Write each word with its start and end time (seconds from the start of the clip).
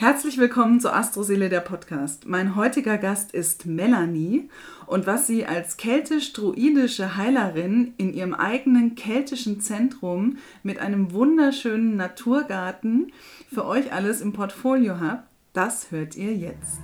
Herzlich 0.00 0.38
willkommen 0.38 0.80
zu 0.80 0.90
Astroseele 0.90 1.50
der 1.50 1.60
Podcast. 1.60 2.24
Mein 2.24 2.56
heutiger 2.56 2.96
Gast 2.96 3.32
ist 3.32 3.66
Melanie 3.66 4.48
und 4.86 5.06
was 5.06 5.26
sie 5.26 5.44
als 5.44 5.76
keltisch-druidische 5.76 7.18
Heilerin 7.18 7.92
in 7.98 8.14
ihrem 8.14 8.32
eigenen 8.32 8.94
keltischen 8.94 9.60
Zentrum 9.60 10.38
mit 10.62 10.78
einem 10.78 11.12
wunderschönen 11.12 11.96
Naturgarten 11.96 13.12
für 13.52 13.66
euch 13.66 13.92
alles 13.92 14.22
im 14.22 14.32
Portfolio 14.32 15.00
hat, 15.00 15.24
das 15.52 15.90
hört 15.90 16.16
ihr 16.16 16.34
jetzt. 16.34 16.80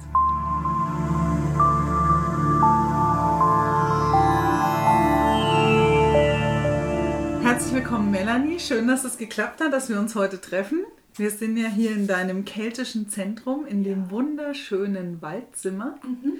Herzlich 7.43 7.73
willkommen, 7.73 8.11
Melanie. 8.11 8.61
Schön, 8.61 8.87
dass 8.87 9.05
es 9.05 9.17
geklappt 9.17 9.63
hat, 9.63 9.73
dass 9.73 9.89
wir 9.89 9.99
uns 9.99 10.15
heute 10.15 10.39
treffen. 10.39 10.85
Wir 11.19 11.31
sind 11.31 11.57
ja 11.57 11.69
hier 11.69 11.93
in 11.93 12.07
deinem 12.07 12.45
keltischen 12.45 13.09
Zentrum, 13.09 13.67
in 13.67 13.85
dem 13.85 14.11
wunderschönen 14.11 15.23
Waldzimmer. 15.23 15.99
Mhm. 16.03 16.35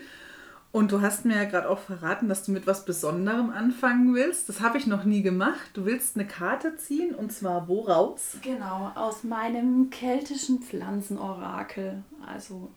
Und 0.71 0.93
du 0.93 1.01
hast 1.01 1.25
mir 1.25 1.37
ja 1.37 1.45
gerade 1.45 1.71
auch 1.71 1.79
verraten, 1.79 2.29
dass 2.29 2.45
du 2.45 2.53
mit 2.53 2.67
was 2.67 2.85
Besonderem 2.85 3.49
anfangen 3.49 4.15
willst. 4.15 4.51
Das 4.51 4.61
habe 4.61 4.77
ich 4.77 4.87
noch 4.87 5.05
nie 5.05 5.23
gemacht. 5.23 5.71
Du 5.73 5.87
willst 5.87 6.17
eine 6.17 6.27
Karte 6.27 6.77
ziehen 6.77 7.15
und 7.15 7.33
zwar 7.33 7.69
woraus? 7.69 8.37
Genau, 8.43 8.93
aus 8.95 9.25
meinem 9.25 9.89
keltischen 9.89 10.61
Pflanzenorakel. 10.61 12.03
Also 12.27 12.69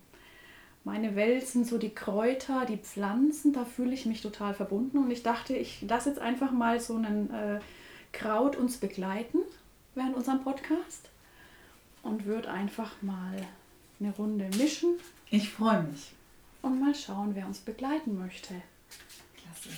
meine 0.86 1.18
Welt 1.18 1.46
sind 1.48 1.68
so 1.68 1.78
die 1.78 1.94
Kräuter, 1.94 2.66
die 2.66 2.78
Pflanzen, 2.78 3.52
da 3.52 3.66
fühle 3.66 3.94
ich 3.94 4.06
mich 4.06 4.22
total 4.22 4.54
verbunden. 4.54 5.00
Und 5.00 5.12
ich 5.12 5.24
dachte, 5.24 5.54
ich 5.54 5.82
lasse 5.82 6.08
jetzt 6.08 6.22
einfach 6.22 6.52
mal 6.52 6.80
so 6.80 6.96
einen 6.96 7.30
äh, 7.34 7.60
Kraut 8.14 8.56
uns 8.56 8.78
begleiten 8.78 9.40
während 9.96 10.16
unserem 10.16 10.42
Podcast 10.42 11.10
und 12.04 12.26
würde 12.26 12.50
einfach 12.52 13.02
mal 13.02 13.48
eine 14.00 14.12
Runde 14.16 14.50
mischen 14.58 14.96
Ich 15.30 15.50
freue 15.50 15.84
mich. 15.84 16.14
und 16.62 16.80
mal 16.80 16.96
schauen, 16.96 17.36
wer 17.36 17.46
uns 17.46 17.60
begleiten 17.60 18.18
möchte. 18.18 18.56
Klasse. 19.38 19.70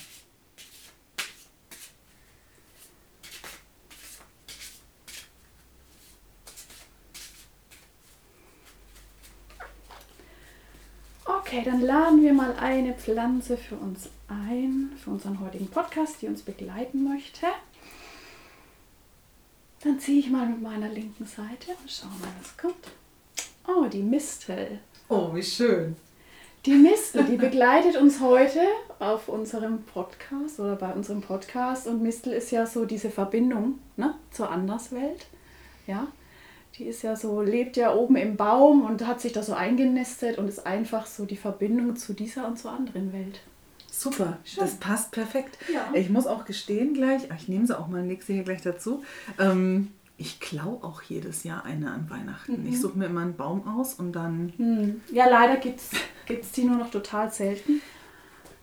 Okay, 11.25 11.63
dann 11.65 11.81
laden 11.81 12.21
wir 12.21 12.33
mal 12.33 12.55
eine 12.55 12.93
Pflanze 12.93 13.57
für 13.57 13.75
uns 13.75 14.09
ein, 14.27 14.91
für 14.97 15.11
unseren 15.11 15.39
heutigen 15.39 15.67
Podcast, 15.67 16.21
die 16.21 16.27
uns 16.27 16.41
begleiten 16.41 17.03
möchte. 17.03 17.47
Dann 19.83 19.99
ziehe 19.99 20.19
ich 20.19 20.29
mal 20.29 20.45
mit 20.45 20.61
meiner 20.61 20.89
linken 20.89 21.25
Seite 21.25 21.71
und 21.81 21.91
schauen 21.91 22.19
mal, 22.19 22.29
was 22.39 22.55
kommt. 22.55 22.87
Oh, 23.67 23.87
die 23.87 24.03
Mistel. 24.03 24.79
Oh, 25.09 25.33
wie 25.33 25.43
schön. 25.43 25.95
Die 26.67 26.75
Mistel, 26.75 27.23
die 27.23 27.37
begleitet 27.37 27.95
uns 27.95 28.19
heute 28.19 28.59
auf 28.99 29.27
unserem 29.27 29.81
Podcast 29.81 30.59
oder 30.59 30.75
bei 30.75 30.93
unserem 30.93 31.21
Podcast. 31.21 31.87
Und 31.87 32.03
Mistel 32.03 32.33
ist 32.33 32.51
ja 32.51 32.67
so 32.67 32.85
diese 32.85 33.09
Verbindung 33.09 33.79
ne, 33.97 34.13
zur 34.29 34.51
Anderswelt. 34.51 35.25
Ja, 35.87 36.07
die 36.77 36.85
ist 36.85 37.01
ja 37.01 37.15
so, 37.15 37.41
lebt 37.41 37.77
ja 37.77 37.95
oben 37.95 38.15
im 38.15 38.37
Baum 38.37 38.85
und 38.85 39.07
hat 39.07 39.19
sich 39.19 39.33
da 39.33 39.41
so 39.41 39.53
eingenistet 39.53 40.37
und 40.37 40.47
ist 40.47 40.67
einfach 40.67 41.07
so 41.07 41.25
die 41.25 41.37
Verbindung 41.37 41.95
zu 41.95 42.13
dieser 42.13 42.47
und 42.47 42.59
zur 42.59 42.71
anderen 42.71 43.11
Welt. 43.11 43.41
Super, 44.01 44.39
Schön. 44.43 44.63
das 44.63 44.75
passt 44.77 45.11
perfekt. 45.11 45.57
Ja. 45.71 45.89
Ich 45.93 46.09
muss 46.09 46.25
auch 46.25 46.45
gestehen 46.45 46.93
gleich, 46.95 47.23
ach, 47.31 47.35
ich 47.39 47.47
nehme 47.47 47.67
sie 47.67 47.77
auch 47.77 47.87
mal, 47.87 48.03
sie 48.25 48.33
hier 48.33 48.43
gleich 48.43 48.61
dazu. 48.61 49.03
Ähm, 49.37 49.89
ich 50.17 50.39
klaue 50.39 50.83
auch 50.83 51.01
jedes 51.03 51.43
Jahr 51.43 51.65
eine 51.65 51.91
an 51.91 52.09
Weihnachten. 52.09 52.65
Ich 52.67 52.79
suche 52.79 52.97
mir 52.97 53.05
immer 53.05 53.21
einen 53.21 53.35
Baum 53.35 53.67
aus 53.67 53.93
und 53.95 54.13
dann 54.13 54.53
Hm. 54.57 55.01
Ja, 55.11 55.27
leider 55.29 55.57
gibt 55.57 55.79
es 55.79 56.51
die 56.51 56.63
nur 56.63 56.77
noch 56.77 56.89
total 56.89 57.31
selten, 57.31 57.81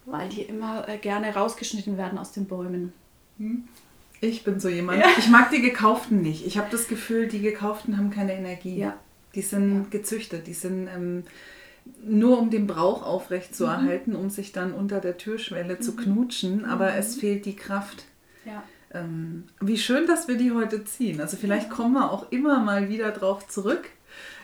weil 0.06 0.28
die 0.28 0.42
immer 0.42 0.88
äh, 0.88 0.98
gerne 0.98 1.32
rausgeschnitten 1.34 1.96
werden 1.96 2.18
aus 2.18 2.32
den 2.32 2.46
Bäumen. 2.46 2.92
Ich 4.20 4.42
bin 4.42 4.58
so 4.58 4.68
jemand. 4.68 5.04
Ich 5.18 5.28
mag 5.28 5.50
die 5.50 5.62
gekauften 5.62 6.20
nicht. 6.22 6.44
Ich 6.46 6.58
habe 6.58 6.68
das 6.70 6.88
Gefühl, 6.88 7.28
die 7.28 7.40
gekauften 7.40 7.96
haben 7.96 8.10
keine 8.10 8.34
Energie. 8.34 8.76
Ja. 8.78 8.96
Die 9.34 9.42
sind 9.42 9.74
Ja. 9.84 9.86
gezüchtet. 9.90 10.46
Die 10.48 10.54
sind 10.54 10.88
ähm, 10.88 11.22
nur 12.02 12.38
um 12.38 12.50
den 12.50 12.66
Brauch 12.66 13.02
aufrecht 13.02 13.54
zu 13.54 13.64
erhalten, 13.64 14.14
um 14.14 14.30
sich 14.30 14.52
dann 14.52 14.72
unter 14.72 15.00
der 15.00 15.16
Türschwelle 15.18 15.78
zu 15.78 15.96
knutschen. 15.96 16.64
Aber 16.64 16.94
es 16.94 17.16
fehlt 17.16 17.46
die 17.46 17.56
Kraft. 17.56 18.04
Ja. 18.44 18.62
Ähm, 18.92 19.44
wie 19.60 19.78
schön, 19.78 20.06
dass 20.06 20.28
wir 20.28 20.36
die 20.36 20.52
heute 20.52 20.84
ziehen. 20.84 21.20
Also 21.20 21.36
vielleicht 21.36 21.70
kommen 21.70 21.94
wir 21.94 22.10
auch 22.10 22.30
immer 22.32 22.60
mal 22.60 22.88
wieder 22.88 23.10
drauf 23.10 23.46
zurück. 23.48 23.90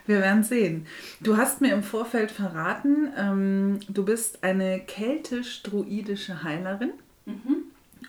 Wir 0.06 0.20
werden 0.20 0.42
sehen. 0.42 0.86
Du 1.20 1.38
hast 1.38 1.62
mir 1.62 1.72
im 1.72 1.82
Vorfeld 1.82 2.30
verraten, 2.30 3.08
ähm, 3.16 3.80
du 3.88 4.04
bist 4.04 4.44
eine 4.44 4.80
keltisch-druidische 4.80 6.42
Heilerin 6.42 6.90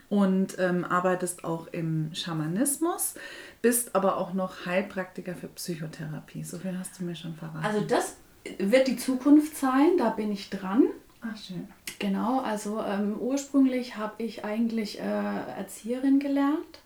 und 0.09 0.57
ähm, 0.59 0.83
arbeitest 0.83 1.45
auch 1.45 1.67
im 1.67 2.13
Schamanismus, 2.13 3.15
bist 3.61 3.95
aber 3.95 4.17
auch 4.17 4.33
noch 4.33 4.65
Heilpraktiker 4.65 5.35
für 5.35 5.47
Psychotherapie. 5.47 6.43
So 6.43 6.59
viel 6.59 6.77
hast 6.77 6.99
du 6.99 7.05
mir 7.05 7.15
schon 7.15 7.35
verraten. 7.35 7.65
Also 7.65 7.81
das 7.81 8.17
wird 8.57 8.87
die 8.87 8.97
Zukunft 8.97 9.57
sein, 9.57 9.97
da 9.97 10.09
bin 10.09 10.31
ich 10.31 10.49
dran. 10.49 10.85
Ach, 11.21 11.37
schön. 11.37 11.67
Genau, 11.99 12.41
also 12.41 12.81
ähm, 12.81 13.17
ursprünglich 13.19 13.95
habe 13.95 14.23
ich 14.23 14.43
eigentlich 14.43 14.99
äh, 14.99 15.03
Erzieherin 15.03 16.19
gelernt 16.19 16.81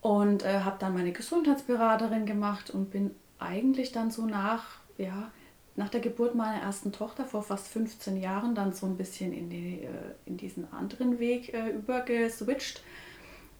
und 0.00 0.42
äh, 0.42 0.60
habe 0.60 0.76
dann 0.78 0.94
meine 0.94 1.12
Gesundheitsberaterin 1.12 2.26
gemacht 2.26 2.70
und 2.70 2.90
bin 2.90 3.10
eigentlich 3.38 3.92
dann 3.92 4.10
so 4.10 4.24
nach, 4.24 4.78
ja, 4.96 5.30
nach 5.76 5.90
der 5.90 6.00
Geburt 6.00 6.34
meiner 6.34 6.62
ersten 6.62 6.92
Tochter 6.92 7.24
vor 7.24 7.42
fast 7.42 7.68
15 7.68 8.16
Jahren 8.16 8.54
dann 8.54 8.72
so 8.72 8.86
ein 8.86 8.96
bisschen 8.96 9.32
in, 9.32 9.50
die, 9.50 9.82
äh, 9.82 9.90
in 10.24 10.38
diesen 10.38 10.72
anderen 10.72 11.18
Weg 11.18 11.52
äh, 11.52 11.70
übergeswitcht. 11.70 12.82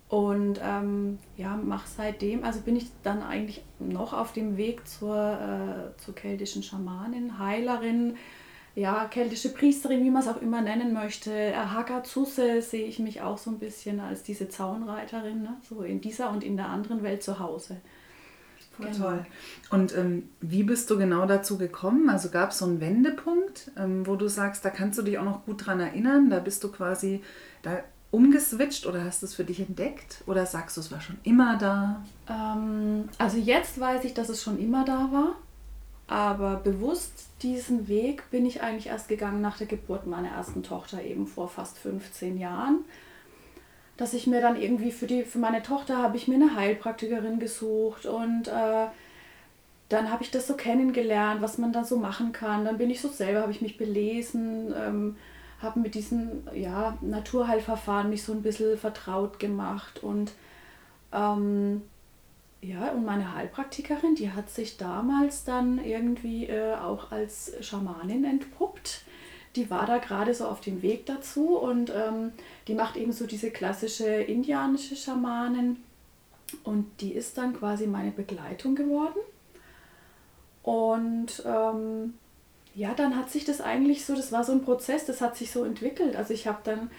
Und 0.09 0.61
ähm, 0.62 1.19
ja, 1.37 1.56
mache 1.56 1.89
seitdem, 1.89 2.44
also 2.44 2.61
bin 2.61 2.77
ich 2.77 2.91
dann 3.03 3.22
eigentlich 3.22 3.65
noch 3.81 4.12
auf 4.12 4.33
dem 4.33 4.56
Weg 4.56 4.87
zur, 4.87 5.17
äh, 5.17 6.00
zur 6.00 6.15
keltischen 6.15 6.62
Schamanin, 6.62 7.41
Heilerin, 7.41 8.17
ja, 8.77 9.06
keltische 9.06 9.53
Priesterin, 9.53 10.05
wie 10.05 10.11
man 10.11 10.22
es 10.22 10.28
auch 10.28 10.41
immer 10.41 10.61
nennen 10.61 10.93
möchte. 10.93 11.33
Äh, 11.33 11.55
Hagazusse 11.55 12.62
sehe 12.62 12.87
ich 12.87 13.00
mich 13.00 13.22
auch 13.22 13.39
so 13.39 13.50
ein 13.50 13.59
bisschen 13.59 13.99
als 13.99 14.22
diese 14.22 14.49
Zaunreiterin, 14.49 15.43
ne? 15.43 15.56
so 15.69 15.83
in 15.83 16.00
dieser 16.00 16.31
und 16.31 16.44
in 16.44 16.56
der 16.56 16.69
anderen 16.69 17.03
Welt 17.03 17.23
zu 17.23 17.41
Hause. 17.41 17.78
Voll 18.77 18.87
Genau. 18.87 19.06
toll. 19.06 19.27
Und 19.71 19.97
ähm, 19.97 20.28
wie 20.41 20.62
bist 20.62 20.91
du 20.91 20.99
genau 20.99 21.27
dazu 21.27 21.56
gekommen? 21.56 22.11
Also 22.11 22.28
gab 22.28 22.50
es 22.50 22.59
so 22.59 22.67
einen 22.67 22.81
Wendepunkt, 22.81 23.71
ähm, 23.78 24.06
wo 24.06 24.17
du 24.17 24.28
sagst, 24.28 24.65
da 24.65 24.71
kannst 24.71 24.99
du 24.99 25.03
dich 25.03 25.19
auch 25.19 25.25
noch 25.25 25.47
gut 25.47 25.67
dran 25.67 25.81
erinnern, 25.81 26.28
da 26.28 26.38
bist 26.38 26.62
du 26.62 26.71
quasi 26.71 27.23
da 27.62 27.83
umgeswitcht 28.11 28.87
oder 28.87 29.05
hast 29.05 29.22
du 29.22 29.27
es 29.27 29.34
für 29.34 29.44
dich 29.44 29.61
entdeckt? 29.61 30.22
Oder 30.27 30.47
sagst 30.47 30.77
du, 30.77 30.81
es 30.81 30.91
war 30.91 31.00
schon 31.00 31.19
immer 31.22 31.56
da? 31.59 32.05
Ähm, 32.28 33.09
also 33.19 33.37
jetzt 33.39 33.78
weiß 33.78 34.05
ich, 34.05 34.15
dass 34.15 34.28
es 34.28 34.43
schon 34.43 34.59
immer 34.59 34.84
da 34.84 35.11
war, 35.12 35.37
aber 36.06 36.56
bewusst 36.56 37.27
diesen 37.43 37.89
Weg 37.89 38.31
bin 38.31 38.47
ich 38.47 38.62
eigentlich 38.62 38.87
erst 38.87 39.09
gegangen 39.09 39.41
nach 39.41 39.59
der 39.59 39.67
Geburt 39.67 40.06
meiner 40.06 40.28
ersten 40.28 40.62
Tochter, 40.62 41.03
eben 41.03 41.27
vor 41.27 41.49
fast 41.49 41.78
15 41.78 42.39
Jahren. 42.39 42.84
Dass 43.97 44.12
ich 44.12 44.27
mir 44.27 44.41
dann 44.41 44.61
irgendwie 44.61 44.93
für, 44.93 45.06
die, 45.06 45.25
für 45.25 45.38
meine 45.38 45.62
Tochter 45.62 45.97
habe 45.99 46.17
ich 46.17 46.28
mir 46.28 46.34
eine 46.34 46.55
Heilpraktikerin 46.55 47.38
gesucht 47.38 48.05
und 48.05 48.47
äh, 48.47 48.87
dann 49.88 50.11
habe 50.11 50.23
ich 50.23 50.31
das 50.31 50.47
so 50.47 50.55
kennengelernt, 50.55 51.41
was 51.43 51.59
man 51.59 51.73
da 51.73 51.84
so 51.84 51.97
machen 51.97 52.33
kann. 52.33 52.65
Dann 52.65 52.77
bin 52.77 52.91
ich 52.91 53.00
so 53.00 53.09
selber, 53.09 53.43
habe 53.43 53.53
ich 53.53 53.62
mich 53.62 53.78
belesen, 53.78 54.75
ähm, 54.77 55.17
habe 55.61 55.81
mit 55.81 55.94
diesen 55.94 56.47
ja, 56.55 56.97
Naturheilverfahren 57.00 58.11
mich 58.11 58.22
so 58.22 58.33
ein 58.33 58.43
bisschen 58.43 58.77
vertraut 58.78 59.39
gemacht 59.39 60.03
und 60.03 60.33
ähm, 61.12 61.83
ja, 62.62 62.91
und 62.91 63.05
meine 63.05 63.34
Heilpraktikerin, 63.34 64.15
die 64.17 64.33
hat 64.33 64.50
sich 64.50 64.77
damals 64.77 65.44
dann 65.44 65.83
irgendwie 65.84 66.47
äh, 66.47 66.75
auch 66.75 67.12
als 67.12 67.53
Schamanin 67.61 68.25
entpuppt. 68.25 69.03
Die 69.55 69.70
war 69.70 69.87
da 69.87 69.99
gerade 69.99 70.35
so 70.35 70.47
auf 70.47 70.61
dem 70.61 70.82
Weg 70.82 71.06
dazu 71.06 71.56
und 71.59 71.91
ähm, 71.91 72.32
die 72.67 72.75
macht 72.75 72.97
eben 72.97 73.12
so 73.12 73.26
diese 73.26 73.50
klassische 73.50 74.06
indianische 74.06 74.97
Schamanin. 74.97 75.76
Und 76.64 76.87
die 77.00 77.12
ist 77.12 77.38
dann 77.38 77.55
quasi 77.55 77.87
meine 77.87 78.11
Begleitung 78.11 78.75
geworden. 78.75 79.19
Und 80.62 81.43
ähm, 81.47 82.14
ja, 82.76 82.93
dann 82.93 83.17
hat 83.17 83.31
sich 83.31 83.46
das 83.46 83.62
eigentlich 83.62 84.05
so, 84.05 84.14
das 84.14 84.32
war 84.32 84.44
so 84.44 84.52
ein 84.52 84.62
Prozess, 84.62 85.06
das 85.06 85.23
hat 85.23 85.34
sich 85.34 85.50
so 85.50 85.64
entwickelt. 85.64 86.14
Also 86.14 86.34
ich 86.34 86.46
habe 86.46 86.58
dann 86.62 86.90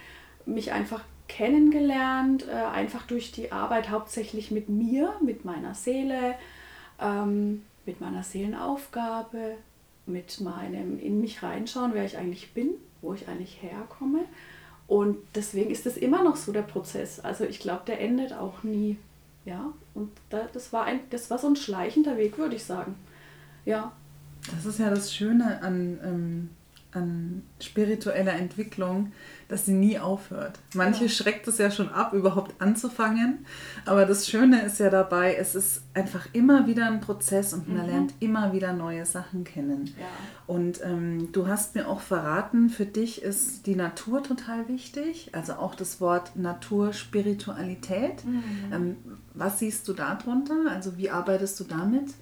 mich 0.44 0.72
einfach 0.72 1.04
kennengelernt, 1.28 2.48
äh, 2.48 2.52
einfach 2.52 3.06
durch 3.06 3.30
die 3.30 3.52
Arbeit 3.52 3.88
hauptsächlich 3.88 4.50
mit 4.50 4.68
mir, 4.68 5.14
mit 5.22 5.44
meiner 5.44 5.74
Seele, 5.74 6.34
ähm, 7.00 7.62
mit 7.86 8.00
meiner 8.00 8.24
Seelenaufgabe, 8.24 9.54
mit 10.04 10.40
meinem 10.40 10.98
in 10.98 11.20
mich 11.20 11.44
reinschauen, 11.44 11.94
wer 11.94 12.04
ich 12.04 12.18
eigentlich 12.18 12.52
bin, 12.54 12.70
wo 13.00 13.14
ich 13.14 13.28
eigentlich 13.28 13.62
herkomme. 13.62 14.24
Und 14.88 15.18
deswegen 15.36 15.70
ist 15.70 15.86
das 15.86 15.96
immer 15.96 16.24
noch 16.24 16.36
so 16.36 16.50
der 16.50 16.62
Prozess. 16.62 17.20
Also 17.20 17.44
ich 17.44 17.60
glaube, 17.60 17.82
der 17.86 18.00
endet 18.00 18.32
auch 18.32 18.64
nie. 18.64 18.96
Ja, 19.44 19.72
und 19.94 20.10
da, 20.30 20.48
das, 20.52 20.72
war 20.72 20.86
ein, 20.86 21.00
das 21.10 21.30
war 21.30 21.38
so 21.38 21.46
ein 21.46 21.56
schleichender 21.56 22.16
Weg, 22.16 22.36
würde 22.36 22.56
ich 22.56 22.64
sagen. 22.64 22.96
Ja, 23.64 23.92
Das 24.54 24.66
ist 24.66 24.78
ja 24.78 24.90
das 24.90 25.14
Schöne 25.14 25.62
an, 25.62 25.98
ähm, 26.04 26.50
an 26.92 27.42
spiritueller 27.60 28.32
Entwicklung, 28.32 29.12
dass 29.48 29.66
sie 29.66 29.72
nie 29.72 29.98
aufhört. 29.98 30.58
Manche 30.74 31.04
ja. 31.04 31.08
schreckt 31.08 31.46
es 31.48 31.58
ja 31.58 31.70
schon 31.70 31.90
ab, 31.90 32.12
überhaupt 32.12 32.60
anzufangen. 32.60 33.46
Aber 33.84 34.06
das 34.06 34.28
Schöne 34.28 34.62
ist 34.62 34.78
ja 34.78 34.90
dabei, 34.90 35.34
es 35.34 35.54
ist 35.54 35.82
einfach 35.94 36.28
immer 36.32 36.66
wieder 36.66 36.86
ein 36.86 37.00
Prozess 37.00 37.52
und 37.52 37.68
man 37.68 37.82
mhm. 37.82 37.90
lernt 37.90 38.14
immer 38.20 38.52
wieder 38.52 38.72
neue 38.72 39.04
Sachen 39.06 39.44
kennen. 39.44 39.94
Ja. 39.98 40.06
Und 40.46 40.80
ähm, 40.82 41.30
du 41.32 41.46
hast 41.46 41.74
mir 41.74 41.88
auch 41.88 42.00
verraten, 42.00 42.70
für 42.70 42.86
dich 42.86 43.22
ist 43.22 43.66
die 43.66 43.76
Natur 43.76 44.22
total 44.22 44.68
wichtig. 44.68 45.30
Also 45.32 45.54
auch 45.54 45.74
das 45.74 46.00
Wort 46.00 46.36
Naturspiritualität. 46.36 48.24
Mhm. 48.24 48.42
Ähm, 48.72 48.96
was 49.34 49.58
siehst 49.58 49.86
du 49.88 49.92
darunter? 49.92 50.70
Also 50.70 50.96
wie 50.96 51.10
arbeitest 51.10 51.60
du 51.60 51.64
damit? 51.64 52.14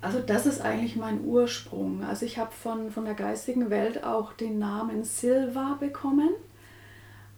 Also 0.00 0.20
das 0.20 0.46
ist 0.46 0.60
eigentlich 0.60 0.96
mein 0.96 1.24
Ursprung. 1.24 2.04
Also 2.04 2.26
ich 2.26 2.38
habe 2.38 2.52
von, 2.52 2.90
von 2.90 3.04
der 3.04 3.14
geistigen 3.14 3.70
Welt 3.70 4.04
auch 4.04 4.32
den 4.32 4.58
Namen 4.58 5.04
Silva 5.04 5.76
bekommen. 5.80 6.30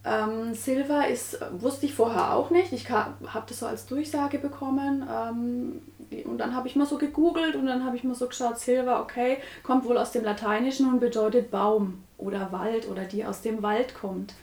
Ähm, 0.05 0.55
Silva 0.55 1.03
ist, 1.03 1.39
wusste 1.53 1.87
ich 1.87 1.95
vorher 1.95 2.35
auch 2.35 2.51
nicht. 2.51 2.73
Ich 2.73 2.91
habe 2.91 3.45
das 3.47 3.61
so 3.61 3.67
als 3.67 3.87
Durchsage 3.87 4.39
bekommen. 4.39 5.07
Ähm, 5.11 5.83
und 6.25 6.39
dann 6.39 6.55
habe 6.55 6.69
ich 6.69 6.77
mal 6.77 6.87
so 6.87 6.99
gegoogelt 6.99 7.55
und 7.55 7.67
dann 7.67 7.85
habe 7.85 7.97
ich 7.97 8.05
mal 8.05 8.15
so 8.15 8.27
geschaut, 8.27 8.59
Silva, 8.59 9.01
okay, 9.01 9.39
kommt 9.63 9.85
wohl 9.85 9.99
aus 9.99 10.13
dem 10.13 10.25
Lateinischen 10.25 10.89
und 10.91 11.01
bedeutet 11.01 11.51
Baum 11.51 12.03
oder 12.17 12.51
Wald 12.53 12.89
oder 12.89 13.05
die 13.05 13.25
aus 13.25 13.43
dem 13.43 13.63
Wald 13.63 13.95
kommt. 13.95 14.35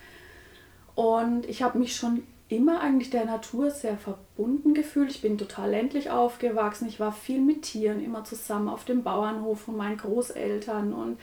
Und 0.94 1.46
ich 1.48 1.62
habe 1.64 1.78
mich 1.78 1.96
schon 1.96 2.24
immer 2.48 2.82
eigentlich 2.82 3.10
der 3.10 3.26
Natur 3.26 3.72
sehr 3.72 3.98
verbunden 3.98 4.74
gefühlt. 4.74 5.10
Ich 5.10 5.22
bin 5.22 5.38
total 5.38 5.72
ländlich 5.72 6.12
aufgewachsen. 6.12 6.88
Ich 6.88 7.00
war 7.00 7.12
viel 7.12 7.42
mit 7.42 7.64
Tieren, 7.64 8.04
immer 8.04 8.24
zusammen 8.24 8.70
auf 8.70 8.86
dem 8.86 9.04
Bauernhof 9.04 9.62
von 9.62 9.78
meinen 9.78 9.98
Großeltern. 9.98 10.94
Und 10.94 11.20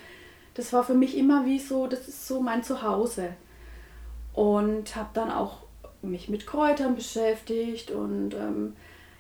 das 0.55 0.73
war 0.73 0.83
für 0.83 0.95
mich 0.95 1.17
immer 1.17 1.45
wie 1.45 1.59
so, 1.59 1.87
das 1.87 2.09
ist 2.09 2.27
so 2.27 2.41
mein 2.41 2.65
Zuhause. 2.65 3.35
Und 4.33 4.97
habe 4.97 5.11
dann 5.15 5.31
auch 5.31 5.59
mich 6.03 6.29
mit 6.29 6.47
Kräutern 6.47 6.97
beschäftigt 6.97 7.93
und 7.93 8.35
ähm, 8.35 8.75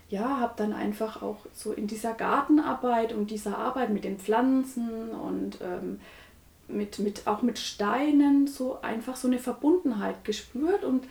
ja, 0.08 0.40
habe 0.40 0.54
dann 0.56 0.72
einfach 0.72 1.22
auch 1.22 1.46
so 1.54 1.72
in 1.72 1.86
dieser 1.86 2.12
Gartenarbeit 2.12 3.12
und 3.12 3.30
dieser 3.30 3.56
Arbeit 3.56 3.90
mit 3.90 4.04
den 4.04 4.18
Pflanzen 4.18 5.10
und 5.10 5.58
ähm, 5.62 6.00
mit, 6.68 6.98
mit, 6.98 7.26
auch 7.26 7.42
mit 7.42 7.58
Steinen 7.58 8.46
so 8.46 8.80
einfach 8.82 9.16
so 9.16 9.28
eine 9.28 9.38
Verbundenheit 9.38 10.24
gespürt 10.24 10.84
und 10.84 11.04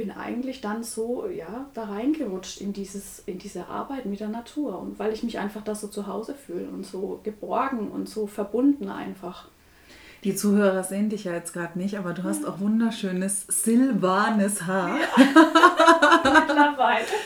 bin 0.00 0.12
eigentlich 0.12 0.62
dann 0.62 0.82
so 0.82 1.28
ja, 1.28 1.66
da 1.74 1.84
reingerutscht 1.84 2.62
in, 2.62 2.72
dieses, 2.72 3.22
in 3.26 3.38
diese 3.38 3.66
Arbeit 3.66 4.06
mit 4.06 4.20
der 4.20 4.28
Natur. 4.28 4.78
Und 4.78 4.98
weil 4.98 5.12
ich 5.12 5.22
mich 5.22 5.38
einfach 5.38 5.62
da 5.62 5.74
so 5.74 5.88
zu 5.88 6.06
Hause 6.06 6.34
fühle 6.34 6.68
und 6.68 6.86
so 6.86 7.20
geborgen 7.22 7.88
und 7.88 8.08
so 8.08 8.26
verbunden 8.26 8.88
einfach. 8.88 9.48
Die 10.24 10.34
Zuhörer 10.34 10.84
sehen 10.84 11.10
dich 11.10 11.24
ja 11.24 11.34
jetzt 11.34 11.52
gerade 11.52 11.78
nicht, 11.78 11.98
aber 11.98 12.14
du 12.14 12.22
hast 12.22 12.46
auch 12.46 12.60
wunderschönes 12.60 13.44
silvanes 13.48 14.66
Haar. 14.66 14.98
Ja. 14.98 15.06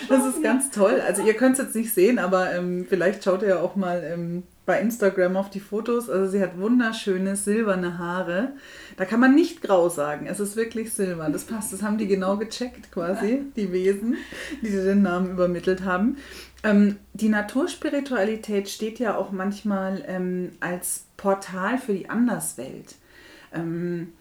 Das 0.08 0.26
ist 0.26 0.42
ganz 0.42 0.70
toll. 0.70 1.00
Also 1.06 1.22
ihr 1.22 1.34
könnt 1.34 1.58
es 1.58 1.64
jetzt 1.64 1.76
nicht 1.76 1.94
sehen, 1.94 2.18
aber 2.18 2.54
ähm, 2.54 2.86
vielleicht 2.88 3.22
schaut 3.22 3.42
ihr 3.42 3.48
ja 3.48 3.60
auch 3.60 3.76
mal 3.76 4.02
ähm, 4.04 4.42
bei 4.66 4.80
Instagram 4.80 5.36
auf 5.36 5.50
die 5.50 5.60
Fotos. 5.60 6.08
Also 6.08 6.30
sie 6.30 6.42
hat 6.42 6.58
wunderschöne 6.58 7.36
silberne 7.36 7.98
Haare. 7.98 8.52
Da 8.96 9.04
kann 9.04 9.20
man 9.20 9.34
nicht 9.34 9.62
grau 9.62 9.88
sagen. 9.88 10.26
Es 10.26 10.40
ist 10.40 10.56
wirklich 10.56 10.92
silber. 10.92 11.28
Das 11.30 11.44
passt. 11.44 11.72
Das 11.72 11.82
haben 11.82 11.98
die 11.98 12.06
genau 12.06 12.36
gecheckt 12.36 12.90
quasi, 12.90 13.42
die 13.56 13.72
Wesen, 13.72 14.16
die 14.62 14.70
dir 14.70 14.84
den 14.84 15.02
Namen 15.02 15.30
übermittelt 15.30 15.84
haben. 15.84 16.16
Ähm, 16.62 16.96
die 17.12 17.28
Naturspiritualität 17.28 18.68
steht 18.70 18.98
ja 18.98 19.16
auch 19.16 19.32
manchmal 19.32 20.02
ähm, 20.06 20.52
als 20.60 21.04
Portal 21.16 21.78
für 21.78 21.92
die 21.92 22.08
Anderswelt. 22.08 22.94
Ähm, 23.52 24.12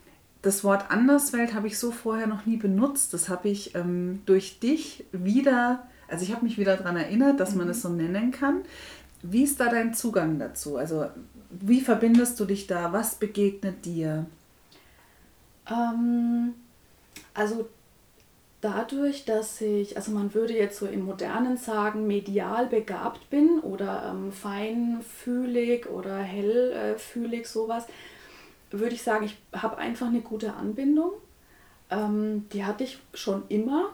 das 0.42 0.66
Wort 0.66 0.92
Anderswelt 0.92 1.54
habe 1.54 1.68
ich 1.68 1.80
so 1.80 1.92
vorher 1.92 2.28
noch 2.28 2.46
nie 2.46 2.58
benutzt. 2.58 3.14
Das 3.14 3.30
habe 3.30 3.48
ich 3.48 3.76
ähm, 3.76 4.22
durch 4.26 4.60
dich 4.60 5.06
wieder, 5.14 5.88
also 6.10 6.26
ich 6.26 6.34
habe 6.34 6.44
mich 6.44 6.58
wieder 6.58 6.76
daran 6.76 6.98
erinnert, 6.98 7.40
dass 7.40 7.56
man 7.56 7.70
es 7.70 7.82
so 7.82 7.88
nennen 7.88 8.32
kann. 8.32 8.64
Wie 9.24 9.44
ist 9.44 9.60
da 9.60 9.70
dein 9.70 9.94
Zugang 9.94 10.38
dazu? 10.38 10.76
Also 10.76 11.06
wie 11.50 11.80
verbindest 11.80 12.40
du 12.40 12.46
dich 12.46 12.68
da? 12.68 12.92
Was 12.92 13.16
begegnet 13.16 13.86
dir? 13.86 14.26
Ähm, 15.70 16.54
also 17.34 17.70
dadurch, 18.60 19.24
dass 19.24 19.62
ich, 19.62 19.96
also 19.96 20.12
man 20.12 20.34
würde 20.34 20.54
jetzt 20.54 20.78
so 20.78 20.88
im 20.88 21.06
Modernen 21.06 21.56
sagen, 21.56 22.06
medial 22.06 22.68
begabt 22.68 23.30
bin 23.30 23.60
oder 23.60 24.12
ähm, 24.12 24.34
feinfühlig 24.34 25.88
oder 25.88 26.18
hellfühlig, 26.18 27.48
sowas, 27.48 27.86
würde 28.72 28.96
ich 28.96 29.04
sagen, 29.04 29.26
ich 29.26 29.38
habe 29.54 29.78
einfach 29.78 30.08
eine 30.08 30.22
gute 30.22 30.54
Anbindung. 30.54 31.12
Ähm, 31.90 32.50
die 32.52 32.66
hatte 32.66 32.84
ich 32.84 33.00
schon 33.14 33.44
immer, 33.48 33.90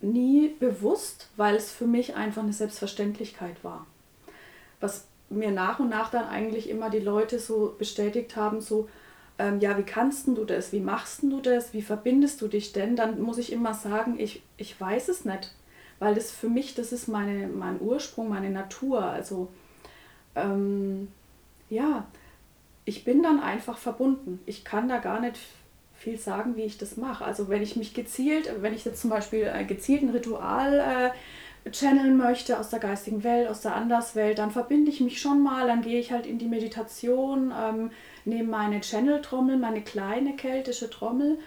nie 0.00 0.54
bewusst, 0.58 1.28
weil 1.36 1.56
es 1.56 1.70
für 1.70 1.86
mich 1.86 2.14
einfach 2.14 2.42
eine 2.42 2.52
Selbstverständlichkeit 2.54 3.62
war 3.62 3.84
was 4.80 5.06
mir 5.30 5.50
nach 5.50 5.78
und 5.78 5.90
nach 5.90 6.10
dann 6.10 6.26
eigentlich 6.26 6.70
immer 6.70 6.90
die 6.90 7.00
Leute 7.00 7.38
so 7.38 7.74
bestätigt 7.78 8.36
haben, 8.36 8.60
so, 8.60 8.88
ähm, 9.38 9.60
ja, 9.60 9.76
wie 9.76 9.82
kannst 9.82 10.26
du 10.26 10.44
das, 10.44 10.72
wie 10.72 10.80
machst 10.80 11.22
du 11.22 11.40
das, 11.40 11.72
wie 11.72 11.82
verbindest 11.82 12.40
du 12.40 12.48
dich 12.48 12.72
denn, 12.72 12.96
dann 12.96 13.20
muss 13.20 13.38
ich 13.38 13.52
immer 13.52 13.74
sagen, 13.74 14.18
ich, 14.18 14.42
ich 14.56 14.80
weiß 14.80 15.08
es 15.08 15.24
nicht, 15.24 15.54
weil 15.98 16.14
das 16.14 16.30
für 16.30 16.48
mich, 16.48 16.74
das 16.74 16.92
ist 16.92 17.08
meine, 17.08 17.48
mein 17.48 17.80
Ursprung, 17.80 18.28
meine 18.28 18.50
Natur, 18.50 19.02
also 19.02 19.48
ähm, 20.34 21.08
ja, 21.68 22.06
ich 22.84 23.04
bin 23.04 23.22
dann 23.22 23.40
einfach 23.40 23.76
verbunden. 23.76 24.40
Ich 24.46 24.64
kann 24.64 24.88
da 24.88 24.98
gar 24.98 25.20
nicht 25.20 25.38
viel 25.94 26.18
sagen, 26.18 26.56
wie 26.56 26.62
ich 26.62 26.78
das 26.78 26.96
mache. 26.96 27.24
Also 27.24 27.48
wenn 27.48 27.62
ich 27.62 27.76
mich 27.76 27.92
gezielt, 27.92 28.50
wenn 28.62 28.72
ich 28.72 28.84
jetzt 28.84 29.02
zum 29.02 29.10
Beispiel 29.10 29.52
gezielt 29.66 30.02
ein 30.02 30.10
Ritual 30.10 30.78
äh, 30.78 31.10
channeln 31.72 32.16
möchte 32.16 32.58
aus 32.58 32.70
der 32.70 32.78
geistigen 32.78 33.24
Welt, 33.24 33.48
aus 33.48 33.60
der 33.60 33.74
Anderswelt, 33.74 34.38
dann 34.38 34.50
verbinde 34.50 34.90
ich 34.90 35.00
mich 35.00 35.20
schon 35.20 35.42
mal, 35.42 35.66
dann 35.66 35.82
gehe 35.82 36.00
ich 36.00 36.12
halt 36.12 36.26
in 36.26 36.38
die 36.38 36.48
Meditation, 36.48 37.52
ähm, 37.58 37.90
nehme 38.24 38.48
meine 38.48 38.80
Channel-Trommel, 38.80 39.56
meine 39.56 39.82
kleine 39.82 40.36
keltische 40.36 40.90
Trommel 40.90 41.38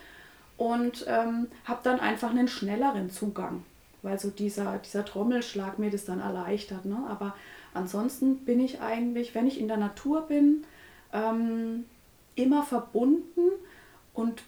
und 0.57 1.05
ähm, 1.07 1.47
habe 1.65 1.79
dann 1.83 1.99
einfach 1.99 2.29
einen 2.29 2.47
schnelleren 2.47 3.09
Zugang, 3.09 3.63
weil 4.01 4.19
so 4.19 4.29
dieser, 4.29 4.77
dieser 4.77 5.05
Trommelschlag 5.05 5.79
mir 5.79 5.89
das 5.89 6.05
dann 6.05 6.19
erleichtert. 6.19 6.85
Ne? 6.85 6.97
Aber 7.09 7.35
ansonsten 7.73 8.37
bin 8.45 8.59
ich 8.59 8.81
eigentlich, 8.81 9.33
wenn 9.33 9.47
ich 9.47 9.59
in 9.59 9.67
der 9.67 9.77
Natur 9.77 10.27
bin, 10.27 10.63
ähm, 11.13 11.85
immer 12.35 12.63
verbunden 12.63 13.49
und 14.13 14.44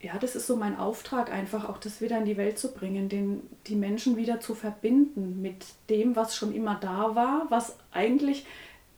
ja, 0.00 0.18
das 0.18 0.36
ist 0.36 0.46
so 0.46 0.56
mein 0.56 0.76
Auftrag, 0.76 1.32
einfach 1.32 1.68
auch 1.68 1.78
das 1.78 2.00
wieder 2.00 2.18
in 2.18 2.26
die 2.26 2.36
Welt 2.36 2.58
zu 2.58 2.72
bringen, 2.72 3.08
den, 3.08 3.42
die 3.66 3.76
Menschen 3.76 4.16
wieder 4.16 4.40
zu 4.40 4.54
verbinden 4.54 5.40
mit 5.40 5.64
dem, 5.88 6.16
was 6.16 6.36
schon 6.36 6.54
immer 6.54 6.76
da 6.80 7.14
war, 7.14 7.46
was 7.48 7.76
eigentlich 7.92 8.46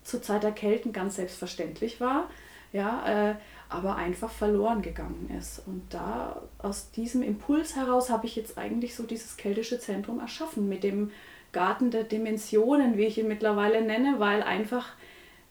zur 0.02 0.22
Zeit 0.22 0.42
der 0.42 0.52
Kelten 0.52 0.92
ganz 0.92 1.16
selbstverständlich 1.16 2.00
war, 2.00 2.28
ja, 2.72 3.30
äh, 3.30 3.34
aber 3.68 3.96
einfach 3.96 4.30
verloren 4.30 4.82
gegangen 4.82 5.30
ist. 5.38 5.62
Und 5.66 5.82
da 5.90 6.42
aus 6.58 6.90
diesem 6.90 7.22
Impuls 7.22 7.76
heraus 7.76 8.10
habe 8.10 8.26
ich 8.26 8.34
jetzt 8.34 8.58
eigentlich 8.58 8.94
so 8.94 9.04
dieses 9.04 9.36
keltische 9.36 9.78
Zentrum 9.78 10.20
erschaffen 10.20 10.68
mit 10.68 10.82
dem 10.82 11.10
Garten 11.52 11.90
der 11.90 12.04
Dimensionen, 12.04 12.96
wie 12.96 13.04
ich 13.04 13.18
ihn 13.18 13.28
mittlerweile 13.28 13.82
nenne, 13.82 14.16
weil 14.18 14.42
einfach 14.42 14.94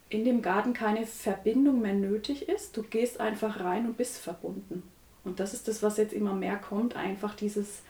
in 0.09 0.25
dem 0.25 0.41
Garten 0.41 0.73
keine 0.73 1.05
Verbindung 1.05 1.81
mehr 1.81 1.93
nötig 1.93 2.49
ist. 2.49 2.75
Du 2.75 2.83
gehst 2.83 3.19
einfach 3.19 3.59
rein 3.59 3.85
und 3.85 3.97
bist 3.97 4.17
verbunden. 4.17 4.83
Und 5.27 5.39
das 5.39 5.53
ist 5.53 5.67
das, 5.67 5.83
was 5.83 5.97
jetzt 5.97 6.13
immer 6.13 6.33
mehr 6.33 6.57
kommt, 6.57 6.95
einfach 6.95 7.35
dieses, 7.35 7.81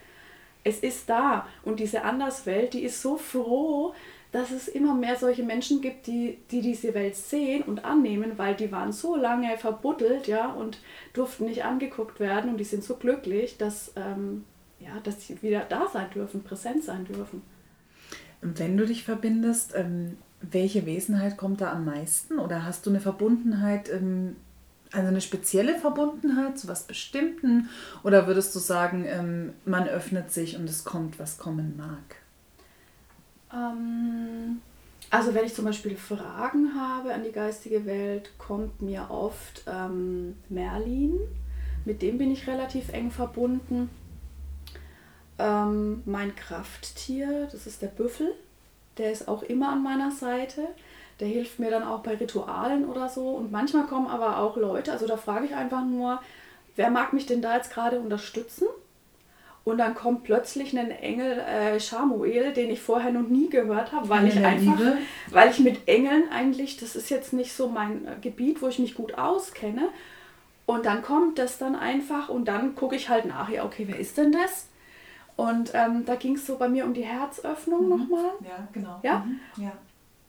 es 0.64 0.80
ist 0.80 1.08
da. 1.08 1.46
Und 1.62 1.80
diese 1.80 2.02
Anderswelt, 2.02 2.74
die 2.74 2.82
ist 2.82 3.00
so 3.00 3.16
froh, 3.16 3.94
dass 4.32 4.50
es 4.50 4.68
immer 4.68 4.94
mehr 4.94 5.16
solche 5.16 5.42
Menschen 5.42 5.80
gibt, 5.80 6.06
die, 6.06 6.38
die 6.50 6.60
diese 6.60 6.92
Welt 6.92 7.16
sehen 7.16 7.62
und 7.62 7.84
annehmen, 7.84 8.32
weil 8.36 8.54
die 8.54 8.70
waren 8.70 8.92
so 8.92 9.16
lange 9.16 9.56
verbuddelt, 9.56 10.26
ja, 10.26 10.50
und 10.52 10.78
durften 11.14 11.46
nicht 11.46 11.64
angeguckt 11.64 12.20
werden 12.20 12.50
und 12.50 12.58
die 12.58 12.64
sind 12.64 12.84
so 12.84 12.96
glücklich, 12.96 13.56
dass, 13.56 13.92
ähm, 13.96 14.44
ja, 14.80 15.00
dass 15.02 15.26
sie 15.26 15.40
wieder 15.40 15.60
da 15.60 15.88
sein 15.90 16.10
dürfen, 16.14 16.42
präsent 16.42 16.84
sein 16.84 17.06
dürfen. 17.06 17.42
Wenn 18.42 18.76
du 18.76 18.84
dich 18.84 19.02
verbindest, 19.04 19.72
ähm, 19.74 20.18
welche 20.40 20.86
Wesenheit 20.86 21.36
kommt 21.36 21.60
da 21.60 21.72
am 21.72 21.84
meisten? 21.84 22.38
Oder 22.38 22.64
hast 22.64 22.86
du 22.86 22.90
eine 22.90 23.00
Verbundenheit 23.00 23.90
ähm, 23.90 24.36
also 24.92 25.08
eine 25.08 25.20
spezielle 25.20 25.78
Verbundenheit 25.78 26.58
zu 26.58 26.68
was 26.68 26.84
Bestimmten? 26.84 27.68
Oder 28.02 28.26
würdest 28.26 28.54
du 28.54 28.58
sagen, 28.58 29.04
ähm, 29.06 29.52
man 29.64 29.88
öffnet 29.88 30.32
sich 30.32 30.56
und 30.56 30.68
es 30.68 30.84
kommt, 30.84 31.18
was 31.18 31.38
kommen 31.38 31.76
mag? 31.76 32.16
Ähm, 33.52 34.60
also 35.10 35.34
wenn 35.34 35.44
ich 35.44 35.54
zum 35.54 35.64
Beispiel 35.64 35.96
Fragen 35.96 36.74
habe 36.74 37.14
an 37.14 37.24
die 37.24 37.32
geistige 37.32 37.86
Welt, 37.86 38.30
kommt 38.38 38.82
mir 38.82 39.06
oft 39.10 39.64
ähm, 39.66 40.36
Merlin. 40.48 41.18
Mit 41.84 42.02
dem 42.02 42.18
bin 42.18 42.30
ich 42.30 42.46
relativ 42.46 42.90
eng 42.90 43.10
verbunden. 43.10 43.88
Ähm, 45.38 46.02
mein 46.04 46.34
Krafttier, 46.34 47.48
das 47.50 47.66
ist 47.66 47.80
der 47.80 47.88
Büffel. 47.88 48.34
Der 48.98 49.12
ist 49.12 49.28
auch 49.28 49.42
immer 49.42 49.70
an 49.70 49.82
meiner 49.82 50.10
Seite. 50.10 50.68
Der 51.20 51.28
hilft 51.28 51.58
mir 51.58 51.70
dann 51.70 51.82
auch 51.82 52.00
bei 52.00 52.14
Ritualen 52.14 52.88
oder 52.88 53.08
so. 53.08 53.30
Und 53.30 53.50
manchmal 53.50 53.86
kommen 53.86 54.06
aber 54.06 54.38
auch 54.38 54.56
Leute, 54.56 54.92
also 54.92 55.06
da 55.06 55.16
frage 55.16 55.46
ich 55.46 55.54
einfach 55.54 55.84
nur, 55.84 56.20
wer 56.76 56.90
mag 56.90 57.12
mich 57.12 57.26
denn 57.26 57.42
da 57.42 57.56
jetzt 57.56 57.72
gerade 57.72 57.98
unterstützen? 58.00 58.66
Und 59.64 59.78
dann 59.78 59.94
kommt 59.94 60.24
plötzlich 60.24 60.78
ein 60.78 60.90
Engel 60.90 61.40
äh, 61.40 62.52
den 62.54 62.70
ich 62.70 62.80
vorher 62.80 63.12
noch 63.12 63.28
nie 63.28 63.50
gehört 63.50 63.92
habe, 63.92 64.08
weil 64.08 64.26
ich 64.26 64.42
einfach, 64.42 64.78
Liebe. 64.78 64.96
weil 65.30 65.50
ich 65.50 65.58
mit 65.58 65.86
Engeln 65.86 66.24
eigentlich, 66.32 66.78
das 66.78 66.96
ist 66.96 67.10
jetzt 67.10 67.34
nicht 67.34 67.52
so 67.52 67.68
mein 67.68 68.06
äh, 68.06 68.12
Gebiet, 68.22 68.62
wo 68.62 68.68
ich 68.68 68.78
mich 68.78 68.94
gut 68.94 69.18
auskenne. 69.18 69.88
Und 70.64 70.86
dann 70.86 71.02
kommt 71.02 71.38
das 71.38 71.58
dann 71.58 71.76
einfach 71.76 72.28
und 72.30 72.46
dann 72.46 72.74
gucke 72.76 72.96
ich 72.96 73.08
halt 73.08 73.26
nach, 73.26 73.50
ja, 73.50 73.64
okay, 73.64 73.84
wer 73.86 73.98
ist 73.98 74.16
denn 74.16 74.32
das? 74.32 74.68
Und 75.36 75.72
ähm, 75.74 76.04
da 76.04 76.14
ging 76.14 76.34
es 76.34 76.46
so 76.46 76.56
bei 76.56 76.68
mir 76.68 76.84
um 76.84 76.94
die 76.94 77.04
Herzöffnung 77.04 77.84
mhm. 77.84 77.88
nochmal. 77.90 78.30
Ja, 78.40 78.68
genau. 78.72 79.00
Ja? 79.02 79.18
Mhm. 79.18 79.40
ja. 79.62 79.72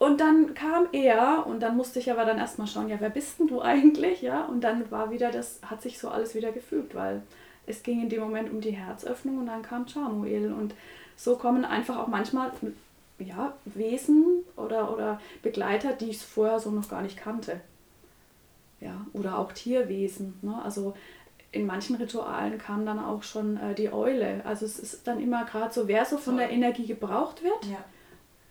Und 0.00 0.18
dann 0.18 0.54
kam 0.54 0.88
er 0.92 1.46
und 1.46 1.60
dann 1.60 1.76
musste 1.76 1.98
ich 1.98 2.10
aber 2.10 2.24
dann 2.24 2.38
erstmal 2.38 2.66
schauen, 2.66 2.88
ja, 2.88 2.96
wer 3.00 3.10
bist 3.10 3.38
denn 3.38 3.48
du 3.48 3.60
eigentlich? 3.60 4.22
Ja, 4.22 4.46
und 4.46 4.62
dann 4.62 4.90
war 4.90 5.10
wieder, 5.10 5.30
das 5.30 5.60
hat 5.62 5.82
sich 5.82 5.98
so 5.98 6.08
alles 6.08 6.34
wieder 6.34 6.52
gefügt, 6.52 6.94
weil 6.94 7.20
es 7.66 7.82
ging 7.82 8.00
in 8.00 8.08
dem 8.08 8.22
Moment 8.22 8.50
um 8.50 8.62
die 8.62 8.70
Herzöffnung 8.70 9.40
und 9.40 9.46
dann 9.46 9.60
kam 9.60 9.86
Chamuel. 9.86 10.54
Und 10.54 10.74
so 11.16 11.36
kommen 11.36 11.66
einfach 11.66 11.98
auch 11.98 12.06
manchmal 12.06 12.50
ja, 13.18 13.52
Wesen 13.66 14.42
oder, 14.56 14.90
oder 14.90 15.20
Begleiter, 15.42 15.92
die 15.92 16.08
ich 16.08 16.18
vorher 16.18 16.60
so 16.60 16.70
noch 16.70 16.88
gar 16.88 17.02
nicht 17.02 17.18
kannte. 17.18 17.60
Ja, 18.80 19.04
oder 19.12 19.36
auch 19.36 19.52
Tierwesen. 19.52 20.38
Ne? 20.40 20.62
Also 20.64 20.94
in 21.52 21.66
manchen 21.66 21.96
Ritualen 21.96 22.56
kam 22.56 22.86
dann 22.86 23.00
auch 23.00 23.22
schon 23.22 23.58
äh, 23.58 23.74
die 23.74 23.92
Eule. 23.92 24.40
Also 24.46 24.64
es 24.64 24.78
ist 24.78 25.06
dann 25.06 25.20
immer 25.20 25.44
gerade 25.44 25.74
so, 25.74 25.88
wer 25.88 26.06
so 26.06 26.16
von 26.16 26.38
der 26.38 26.48
Energie 26.48 26.86
gebraucht 26.86 27.42
wird, 27.42 27.66
ja. 27.66 27.84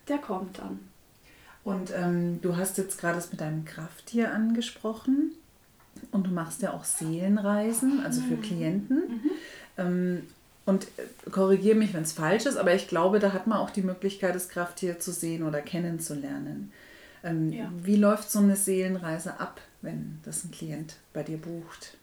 der 0.08 0.20
kommt 0.20 0.60
dann. 0.60 0.89
Und 1.70 1.94
ähm, 1.96 2.42
du 2.42 2.58
hast 2.58 2.78
jetzt 2.78 3.00
gerade 3.00 3.16
das 3.16 3.32
mit 3.32 3.42
deinem 3.42 3.66
Krafttier 3.66 4.34
angesprochen. 4.34 5.34
Und 6.12 6.28
du 6.28 6.32
machst 6.32 6.62
ja 6.62 6.74
auch 6.74 6.84
Seelenreisen, 6.84 8.04
also 8.04 8.22
für 8.22 8.38
mhm. 8.38 8.42
Klienten. 8.42 8.98
Mhm. 8.98 9.32
Ähm, 9.78 10.24
und 10.66 10.86
äh, 10.98 11.30
korrigiere 11.30 11.76
mich, 11.76 11.94
wenn 11.94 12.04
es 12.04 12.14
falsch 12.14 12.46
ist, 12.46 12.58
aber 12.58 12.74
ich 12.74 12.88
glaube, 12.88 13.20
da 13.20 13.34
hat 13.34 13.48
man 13.48 13.58
auch 13.58 13.70
die 13.70 13.82
Möglichkeit, 13.82 14.36
das 14.36 14.50
Krafttier 14.50 15.00
zu 15.00 15.12
sehen 15.12 15.44
oder 15.44 15.62
kennenzulernen. 15.62 16.72
Ähm, 17.24 17.52
ja. 17.52 17.72
Wie 17.84 17.96
läuft 17.96 18.32
so 18.32 18.40
eine 18.40 18.56
Seelenreise 18.56 19.40
ab, 19.40 19.62
wenn 19.82 20.20
das 20.24 20.44
ein 20.46 20.52
Klient 20.52 20.98
bei 21.12 21.24
dir 21.24 21.38
bucht? 21.38 21.98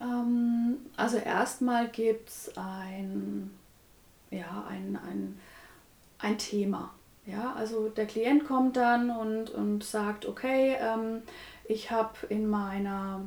Ähm, 0.00 0.78
also 0.96 1.18
erstmal 1.18 1.88
gibt 1.88 2.28
es 2.28 2.52
ein, 2.56 3.50
ja, 4.30 4.66
ein, 4.68 4.96
ein, 4.96 5.38
ein 6.18 6.38
Thema. 6.38 6.94
Ja, 7.26 7.54
also 7.56 7.88
der 7.88 8.06
Klient 8.06 8.44
kommt 8.46 8.76
dann 8.76 9.10
und, 9.10 9.50
und 9.50 9.84
sagt, 9.84 10.26
okay, 10.26 10.76
ähm, 10.80 11.22
ich 11.68 11.90
habe 11.90 12.26
in 12.28 12.48
meiner 12.48 13.26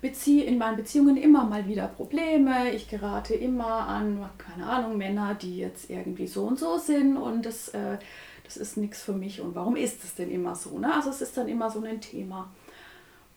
Bezie 0.00 0.42
in 0.42 0.58
meinen 0.58 0.76
Beziehungen 0.76 1.16
immer 1.16 1.44
mal 1.44 1.66
wieder 1.66 1.88
Probleme. 1.88 2.70
Ich 2.72 2.88
gerate 2.88 3.34
immer 3.34 3.86
an, 3.86 4.28
keine 4.38 4.66
Ahnung, 4.66 4.98
Männer, 4.98 5.34
die 5.34 5.58
jetzt 5.58 5.88
irgendwie 5.88 6.26
so 6.26 6.44
und 6.44 6.58
so 6.58 6.78
sind 6.78 7.16
und 7.16 7.46
das, 7.46 7.68
äh, 7.68 7.98
das 8.44 8.56
ist 8.56 8.76
nichts 8.76 9.02
für 9.02 9.14
mich. 9.14 9.40
Und 9.40 9.54
warum 9.54 9.76
ist 9.76 10.04
es 10.04 10.14
denn 10.14 10.30
immer 10.30 10.54
so? 10.54 10.78
Ne? 10.78 10.92
Also 10.94 11.10
es 11.10 11.22
ist 11.22 11.36
dann 11.36 11.48
immer 11.48 11.70
so 11.70 11.82
ein 11.82 12.00
Thema. 12.00 12.50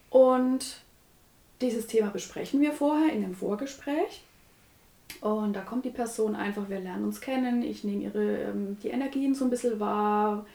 Und 0.09 0.81
dieses 1.61 1.87
Thema 1.87 2.09
besprechen 2.09 2.59
wir 2.61 2.73
vorher 2.73 3.13
in 3.13 3.21
dem 3.21 3.33
Vorgespräch. 3.33 4.23
Und 5.21 5.53
da 5.53 5.61
kommt 5.61 5.85
die 5.85 5.89
Person 5.89 6.35
einfach, 6.35 6.69
wir 6.69 6.79
lernen 6.79 7.05
uns 7.05 7.21
kennen, 7.21 7.63
ich 7.63 7.83
nehme 7.83 8.03
ihre, 8.03 8.43
ähm, 8.43 8.77
die 8.83 8.89
Energien 8.89 9.33
so 9.33 9.45
ein 9.45 9.49
bisschen 9.49 9.79
wahr 9.79 10.45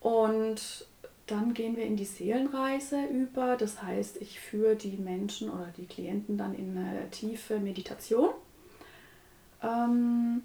und 0.00 0.86
dann 1.26 1.54
gehen 1.54 1.76
wir 1.76 1.84
in 1.84 1.96
die 1.96 2.04
Seelenreise 2.04 3.04
über. 3.04 3.56
Das 3.56 3.82
heißt, 3.82 4.20
ich 4.20 4.40
führe 4.40 4.76
die 4.76 4.96
Menschen 4.96 5.50
oder 5.50 5.68
die 5.76 5.86
Klienten 5.86 6.36
dann 6.36 6.54
in 6.54 6.76
eine 6.76 7.08
tiefe 7.10 7.58
Meditation. 7.58 8.30
Ähm, 9.62 10.42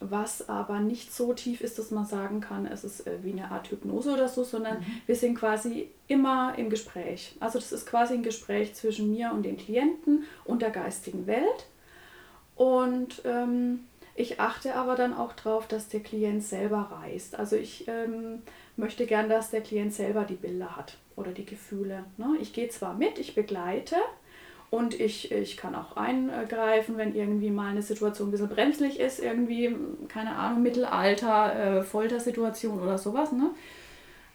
was 0.00 0.48
aber 0.48 0.80
nicht 0.80 1.12
so 1.12 1.32
tief 1.32 1.60
ist, 1.60 1.78
dass 1.78 1.90
man 1.90 2.04
sagen 2.04 2.40
kann, 2.40 2.66
es 2.66 2.84
ist 2.84 3.06
äh, 3.06 3.18
wie 3.22 3.32
eine 3.32 3.50
Art 3.50 3.70
Hypnose 3.70 4.12
oder 4.12 4.28
so, 4.28 4.44
sondern 4.44 4.80
mhm. 4.80 4.86
wir 5.06 5.16
sind 5.16 5.36
quasi 5.36 5.88
immer 6.08 6.54
im 6.58 6.68
Gespräch. 6.68 7.36
Also 7.40 7.58
das 7.58 7.72
ist 7.72 7.86
quasi 7.86 8.14
ein 8.14 8.22
Gespräch 8.22 8.74
zwischen 8.74 9.10
mir 9.10 9.32
und 9.32 9.44
den 9.44 9.56
Klienten 9.56 10.24
und 10.44 10.62
der 10.62 10.70
geistigen 10.70 11.26
Welt. 11.26 11.66
Und 12.56 13.22
ähm, 13.24 13.80
ich 14.14 14.40
achte 14.40 14.76
aber 14.76 14.94
dann 14.94 15.12
auch 15.12 15.32
darauf, 15.32 15.66
dass 15.66 15.88
der 15.88 16.00
Klient 16.00 16.42
selber 16.42 16.90
reist. 17.02 17.36
Also 17.38 17.56
ich 17.56 17.88
ähm, 17.88 18.42
möchte 18.76 19.06
gern, 19.06 19.28
dass 19.28 19.50
der 19.50 19.60
Klient 19.60 19.92
selber 19.92 20.24
die 20.24 20.34
Bilder 20.34 20.76
hat 20.76 20.96
oder 21.16 21.32
die 21.32 21.44
Gefühle. 21.44 22.04
Ne? 22.16 22.36
Ich 22.40 22.52
gehe 22.52 22.68
zwar 22.68 22.94
mit, 22.94 23.18
ich 23.18 23.34
begleite 23.34 23.96
und 24.70 24.98
ich, 24.98 25.32
ich 25.32 25.56
kann 25.56 25.74
auch 25.74 25.96
eingreifen, 25.96 26.96
wenn 26.96 27.14
irgendwie 27.14 27.50
mal 27.50 27.70
eine 27.70 27.82
Situation 27.82 28.28
ein 28.28 28.30
bisschen 28.32 28.48
bremslich 28.48 29.00
ist, 29.00 29.20
irgendwie, 29.20 29.74
keine 30.08 30.36
Ahnung, 30.36 30.62
Mittelalter, 30.62 31.78
äh, 31.78 31.82
Foltersituation 31.82 32.80
oder 32.80 32.98
sowas. 32.98 33.32
Ne? 33.32 33.50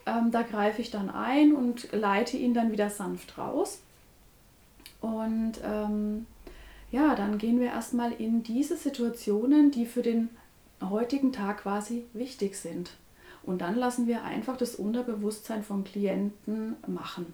Ähm, 0.05 0.31
da 0.31 0.41
greife 0.41 0.81
ich 0.81 0.91
dann 0.91 1.09
ein 1.09 1.53
und 1.53 1.91
leite 1.93 2.37
ihn 2.37 2.53
dann 2.53 2.71
wieder 2.71 2.89
sanft 2.89 3.37
raus. 3.37 3.81
Und 5.01 5.53
ähm, 5.63 6.25
ja, 6.91 7.15
dann 7.15 7.37
gehen 7.37 7.59
wir 7.59 7.67
erstmal 7.67 8.11
in 8.13 8.43
diese 8.43 8.75
Situationen, 8.75 9.71
die 9.71 9.85
für 9.85 10.01
den 10.01 10.29
heutigen 10.81 11.31
Tag 11.31 11.63
quasi 11.63 12.05
wichtig 12.13 12.55
sind. 12.55 12.91
Und 13.43 13.61
dann 13.61 13.75
lassen 13.75 14.07
wir 14.07 14.23
einfach 14.23 14.57
das 14.57 14.75
Unterbewusstsein 14.75 15.63
vom 15.63 15.83
Klienten 15.83 16.75
machen. 16.87 17.33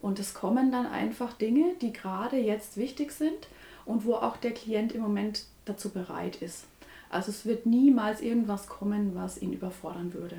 Und 0.00 0.18
es 0.18 0.34
kommen 0.34 0.72
dann 0.72 0.86
einfach 0.86 1.32
Dinge, 1.32 1.74
die 1.80 1.92
gerade 1.92 2.36
jetzt 2.36 2.76
wichtig 2.76 3.12
sind 3.12 3.48
und 3.84 4.04
wo 4.04 4.14
auch 4.14 4.36
der 4.36 4.52
Klient 4.52 4.92
im 4.92 5.02
Moment 5.02 5.46
dazu 5.64 5.90
bereit 5.90 6.42
ist. 6.42 6.64
Also 7.08 7.30
es 7.30 7.46
wird 7.46 7.66
niemals 7.66 8.20
irgendwas 8.20 8.66
kommen, 8.66 9.14
was 9.14 9.40
ihn 9.40 9.52
überfordern 9.52 10.12
würde. 10.12 10.36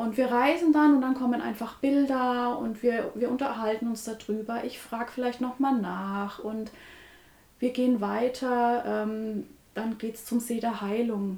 Und 0.00 0.16
wir 0.16 0.30
reisen 0.30 0.72
dann 0.72 0.94
und 0.94 1.02
dann 1.02 1.12
kommen 1.12 1.42
einfach 1.42 1.74
Bilder 1.76 2.58
und 2.58 2.82
wir, 2.82 3.12
wir 3.16 3.30
unterhalten 3.30 3.86
uns 3.86 4.04
darüber. 4.04 4.64
Ich 4.64 4.78
frage 4.78 5.12
vielleicht 5.12 5.42
nochmal 5.42 5.78
nach 5.78 6.38
und 6.38 6.70
wir 7.58 7.70
gehen 7.70 8.00
weiter. 8.00 8.82
Ähm, 8.86 9.46
dann 9.74 9.98
geht 9.98 10.14
es 10.14 10.24
zum 10.24 10.40
See 10.40 10.58
der 10.58 10.80
Heilung. 10.80 11.36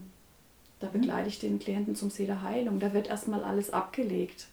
Da 0.79 0.87
mhm. 0.87 0.93
begleite 0.93 1.29
ich 1.29 1.41
den 1.41 1.59
Klienten 1.59 1.97
zum 1.97 2.09
See 2.09 2.25
der 2.25 2.43
Heilung. 2.43 2.79
Da 2.79 2.93
wird 2.93 3.09
erstmal 3.09 3.43
alles 3.43 3.73
abgelegt 3.73 4.47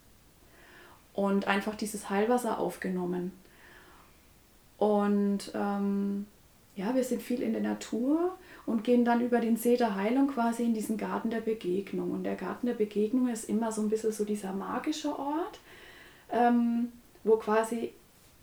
und 1.13 1.47
einfach 1.47 1.75
dieses 1.75 2.09
Heilwasser 2.09 2.57
aufgenommen. 2.57 3.31
Und 4.79 5.51
ähm, 5.53 6.25
ja, 6.75 6.95
wir 6.95 7.03
sind 7.03 7.21
viel 7.21 7.43
in 7.43 7.53
der 7.53 7.61
Natur 7.61 8.35
und 8.69 8.83
gehen 8.83 9.03
dann 9.03 9.21
über 9.21 9.39
den 9.39 9.57
See 9.57 9.77
der 9.77 9.95
Heilung 9.95 10.27
quasi 10.27 10.63
in 10.63 10.75
diesen 10.75 10.95
Garten 10.95 11.31
der 11.31 11.41
Begegnung. 11.41 12.11
Und 12.11 12.23
der 12.23 12.35
Garten 12.35 12.67
der 12.67 12.75
Begegnung 12.75 13.27
ist 13.27 13.49
immer 13.49 13.71
so 13.71 13.81
ein 13.81 13.89
bisschen 13.89 14.11
so 14.11 14.25
dieser 14.25 14.53
magische 14.53 15.17
Ort, 15.17 15.59
ähm, 16.31 16.91
wo 17.23 17.37
quasi 17.37 17.91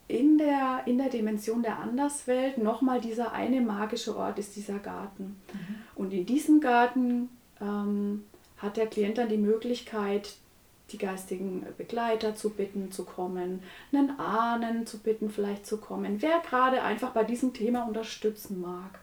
in 0.08 0.36
der, 0.36 0.82
in 0.86 0.98
der 0.98 1.10
Dimension 1.10 1.62
der 1.62 1.78
Anderswelt 1.78 2.58
nochmal 2.58 3.00
dieser 3.00 3.32
eine 3.32 3.60
magische 3.60 4.16
Ort 4.16 4.38
ist, 4.38 4.56
dieser 4.56 4.80
Garten. 4.80 5.40
Mhm. 5.52 5.74
Und 5.94 6.12
in 6.12 6.26
diesem 6.26 6.60
Garten 6.60 7.28
ähm, 7.60 8.24
hat 8.58 8.76
der 8.76 8.88
Klient 8.88 9.18
dann 9.18 9.28
die 9.28 9.38
Möglichkeit, 9.38 10.34
die 10.90 10.98
geistigen 10.98 11.64
Begleiter 11.78 12.34
zu 12.34 12.50
bitten, 12.50 12.90
zu 12.90 13.04
kommen, 13.04 13.62
einen 13.92 14.18
Ahnen 14.18 14.86
zu 14.86 14.98
bitten, 14.98 15.30
vielleicht 15.30 15.66
zu 15.66 15.78
kommen, 15.78 16.20
wer 16.20 16.40
gerade 16.40 16.82
einfach 16.82 17.10
bei 17.10 17.24
diesem 17.24 17.52
Thema 17.52 17.86
unterstützen 17.86 18.60
mag. 18.60 19.00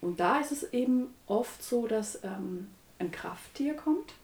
Und 0.00 0.20
da 0.20 0.38
ist 0.38 0.52
es 0.52 0.72
eben 0.72 1.14
oft 1.26 1.62
so, 1.62 1.86
dass 1.86 2.22
ähm, 2.22 2.68
ein 2.98 3.10
Krafttier 3.10 3.74
kommt 3.74 4.14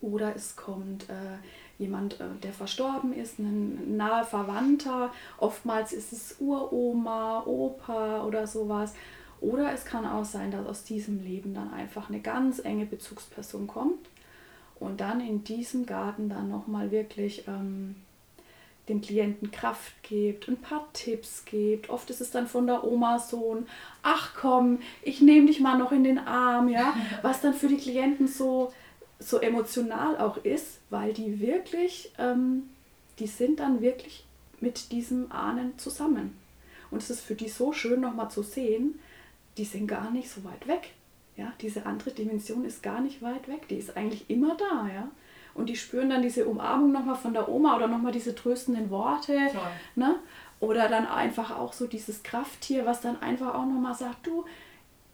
oder 0.00 0.34
es 0.34 0.56
kommt 0.56 1.08
äh, 1.08 1.38
jemand, 1.78 2.20
äh, 2.20 2.26
der 2.42 2.52
verstorben 2.52 3.12
ist, 3.12 3.38
ein 3.38 3.96
nahe 3.96 4.24
Verwandter. 4.24 5.12
Oftmals 5.38 5.92
ist 5.92 6.12
es 6.12 6.36
Uroma, 6.38 7.42
Opa 7.46 8.24
oder 8.24 8.46
sowas. 8.46 8.94
Oder 9.40 9.72
es 9.72 9.84
kann 9.84 10.04
auch 10.04 10.24
sein, 10.24 10.50
dass 10.50 10.66
aus 10.66 10.84
diesem 10.84 11.22
Leben 11.22 11.54
dann 11.54 11.72
einfach 11.72 12.08
eine 12.08 12.20
ganz 12.20 12.58
enge 12.58 12.86
Bezugsperson 12.86 13.68
kommt 13.68 14.08
und 14.80 15.00
dann 15.00 15.20
in 15.20 15.44
diesem 15.44 15.86
Garten 15.86 16.28
dann 16.28 16.48
nochmal 16.48 16.90
wirklich 16.90 17.46
ähm, 17.46 17.96
dem 18.88 19.00
Klienten 19.00 19.50
Kraft 19.50 19.92
gibt, 20.02 20.48
ein 20.48 20.56
paar 20.56 20.88
Tipps 20.92 21.44
gibt. 21.44 21.90
Oft 21.90 22.10
ist 22.10 22.20
es 22.20 22.30
dann 22.30 22.46
von 22.46 22.66
der 22.66 22.84
Oma 22.84 23.18
so 23.18 23.54
ein, 23.54 23.66
ach 24.02 24.34
komm, 24.34 24.78
ich 25.02 25.20
nehme 25.20 25.46
dich 25.46 25.60
mal 25.60 25.78
noch 25.78 25.92
in 25.92 26.04
den 26.04 26.18
Arm, 26.18 26.68
ja, 26.68 26.94
was 27.22 27.40
dann 27.40 27.54
für 27.54 27.68
die 27.68 27.76
Klienten 27.76 28.26
so, 28.28 28.72
so 29.18 29.38
emotional 29.38 30.18
auch 30.18 30.38
ist, 30.38 30.80
weil 30.90 31.12
die 31.12 31.40
wirklich, 31.40 32.12
ähm, 32.18 32.70
die 33.18 33.26
sind 33.26 33.60
dann 33.60 33.80
wirklich 33.80 34.24
mit 34.60 34.92
diesem 34.92 35.30
Ahnen 35.30 35.78
zusammen. 35.78 36.36
Und 36.90 37.02
es 37.02 37.10
ist 37.10 37.20
für 37.20 37.34
die 37.34 37.48
so 37.48 37.72
schön 37.72 38.00
nochmal 38.00 38.30
zu 38.30 38.42
sehen, 38.42 38.98
die 39.56 39.64
sind 39.64 39.86
gar 39.86 40.10
nicht 40.10 40.30
so 40.30 40.44
weit 40.44 40.66
weg. 40.66 40.90
Ja, 41.36 41.52
diese 41.60 41.86
andere 41.86 42.10
Dimension 42.10 42.64
ist 42.64 42.82
gar 42.82 43.00
nicht 43.00 43.22
weit 43.22 43.46
weg, 43.46 43.68
die 43.68 43.76
ist 43.76 43.96
eigentlich 43.96 44.28
immer 44.28 44.56
da, 44.56 44.88
ja. 44.92 45.08
Und 45.58 45.68
die 45.68 45.76
spüren 45.76 46.10
dann 46.10 46.22
diese 46.22 46.46
Umarmung 46.46 46.92
nochmal 46.92 47.16
von 47.16 47.32
der 47.32 47.48
Oma 47.48 47.76
oder 47.76 47.88
nochmal 47.88 48.12
diese 48.12 48.34
tröstenden 48.34 48.90
Worte. 48.90 49.36
Ne? 49.96 50.16
Oder 50.60 50.88
dann 50.88 51.06
einfach 51.06 51.56
auch 51.56 51.72
so 51.72 51.86
dieses 51.86 52.22
Krafttier, 52.22 52.86
was 52.86 53.00
dann 53.00 53.20
einfach 53.20 53.54
auch 53.54 53.66
nochmal 53.66 53.94
sagt, 53.94 54.26
du, 54.26 54.44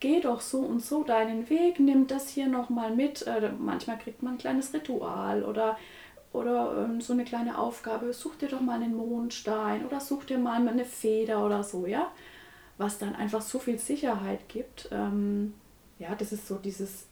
geh 0.00 0.20
doch 0.20 0.40
so 0.40 0.58
und 0.60 0.84
so 0.84 1.02
deinen 1.02 1.48
Weg, 1.48 1.80
nimm 1.80 2.06
das 2.06 2.28
hier 2.28 2.46
nochmal 2.46 2.94
mit. 2.94 3.26
Äh, 3.26 3.50
manchmal 3.58 3.98
kriegt 3.98 4.22
man 4.22 4.34
ein 4.34 4.38
kleines 4.38 4.74
Ritual 4.74 5.42
oder, 5.44 5.78
oder 6.32 6.84
ähm, 6.84 7.00
so 7.00 7.14
eine 7.14 7.24
kleine 7.24 7.58
Aufgabe, 7.58 8.12
such 8.12 8.36
dir 8.36 8.48
doch 8.48 8.60
mal 8.60 8.82
einen 8.82 8.94
Mondstein 8.94 9.86
oder 9.86 10.00
such 10.00 10.24
dir 10.24 10.38
mal 10.38 10.66
eine 10.68 10.84
Feder 10.84 11.44
oder 11.44 11.62
so, 11.62 11.86
ja. 11.86 12.10
Was 12.76 12.98
dann 12.98 13.14
einfach 13.14 13.40
so 13.40 13.58
viel 13.58 13.78
Sicherheit 13.78 14.48
gibt. 14.48 14.88
Ähm, 14.92 15.54
ja, 15.98 16.14
das 16.14 16.32
ist 16.32 16.48
so 16.48 16.56
dieses, 16.56 17.06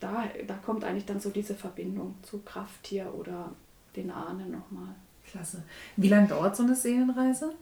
da, 0.00 0.24
da 0.46 0.54
kommt 0.54 0.84
eigentlich 0.84 1.06
dann 1.06 1.20
so 1.20 1.30
diese 1.30 1.54
Verbindung 1.54 2.14
zu 2.22 2.38
Krafttier 2.40 3.12
oder 3.14 3.52
den 3.94 4.10
Ahnen 4.10 4.50
nochmal. 4.50 4.94
Klasse. 5.24 5.62
Wie 5.96 6.08
lange 6.08 6.28
dauert 6.28 6.56
so 6.56 6.62
eine 6.62 6.76
Seelenreise? 6.76 7.54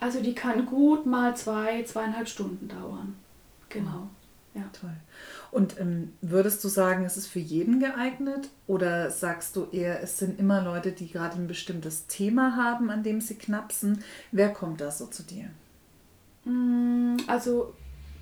Also 0.00 0.20
die 0.20 0.34
kann 0.34 0.66
gut 0.66 1.06
mal 1.06 1.36
zwei, 1.36 1.82
zweieinhalb 1.84 2.28
Stunden 2.28 2.68
dauern. 2.68 3.14
Genau. 3.68 4.08
Ja. 4.54 4.62
Toll. 4.72 4.94
Und 5.50 5.80
ähm, 5.80 6.12
würdest 6.20 6.62
du 6.62 6.68
sagen, 6.68 7.04
es 7.04 7.16
ist 7.16 7.26
für 7.26 7.40
jeden 7.40 7.80
geeignet? 7.80 8.50
Oder 8.66 9.10
sagst 9.10 9.56
du 9.56 9.66
eher, 9.72 10.00
es 10.02 10.18
sind 10.18 10.38
immer 10.38 10.62
Leute, 10.62 10.92
die 10.92 11.08
gerade 11.08 11.36
ein 11.36 11.48
bestimmtes 11.48 12.06
Thema 12.06 12.56
haben, 12.56 12.90
an 12.90 13.02
dem 13.02 13.20
sie 13.20 13.34
knapsen? 13.34 14.04
Wer 14.30 14.52
kommt 14.52 14.80
da 14.80 14.92
so 14.92 15.06
zu 15.06 15.24
dir? 15.24 15.50
Mm, 16.44 17.16
also 17.26 17.74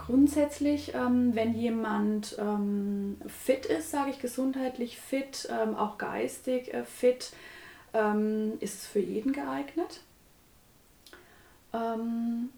grundsätzlich, 0.06 0.94
ähm, 0.94 1.34
wenn 1.34 1.54
jemand 1.54 2.36
ähm, 2.38 3.16
fit 3.26 3.66
ist, 3.66 3.90
sage 3.90 4.10
ich 4.10 4.20
gesundheitlich 4.20 4.98
fit, 4.98 5.48
ähm, 5.50 5.76
auch 5.76 5.98
geistig 5.98 6.72
äh, 6.74 6.84
fit, 6.84 7.32
ähm, 7.94 8.54
ist 8.60 8.80
es 8.80 8.86
für 8.86 9.00
jeden 9.00 9.32
geeignet. 9.32 10.00
Ähm, 11.72 12.50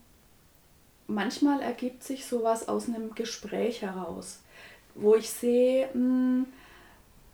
manchmal 1.07 1.61
ergibt 1.61 2.03
sich 2.03 2.27
sowas 2.27 2.69
aus 2.69 2.89
einem 2.89 3.15
Gespräch 3.15 3.83
heraus, 3.83 4.41
wo 4.95 5.15
ich 5.15 5.31
sehe, 5.31 5.89
mh, 5.89 5.93
hm, 5.95 6.47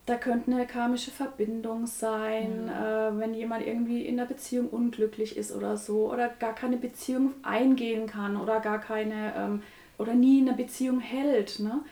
da 0.06 0.16
könnte 0.16 0.50
eine 0.50 0.66
karmische 0.66 1.12
Verbindung 1.12 1.86
sein, 1.86 2.64
mhm. 2.64 2.68
äh, 2.68 3.20
wenn 3.20 3.32
jemand 3.32 3.64
irgendwie 3.64 4.04
in 4.04 4.16
der 4.16 4.24
Beziehung 4.24 4.68
unglücklich 4.68 5.36
ist 5.36 5.52
oder 5.52 5.76
so, 5.76 6.10
oder 6.12 6.28
gar 6.28 6.54
keine 6.54 6.78
Beziehung 6.78 7.34
eingehen 7.42 8.08
kann 8.08 8.36
oder 8.36 8.58
gar 8.58 8.80
keine 8.80 9.34
ähm, 9.36 9.62
oder 10.00 10.14
nie 10.14 10.38
in 10.40 10.48
einer 10.48 10.56
Beziehung 10.56 10.98
hält. 11.00 11.60
Ne? 11.60 11.82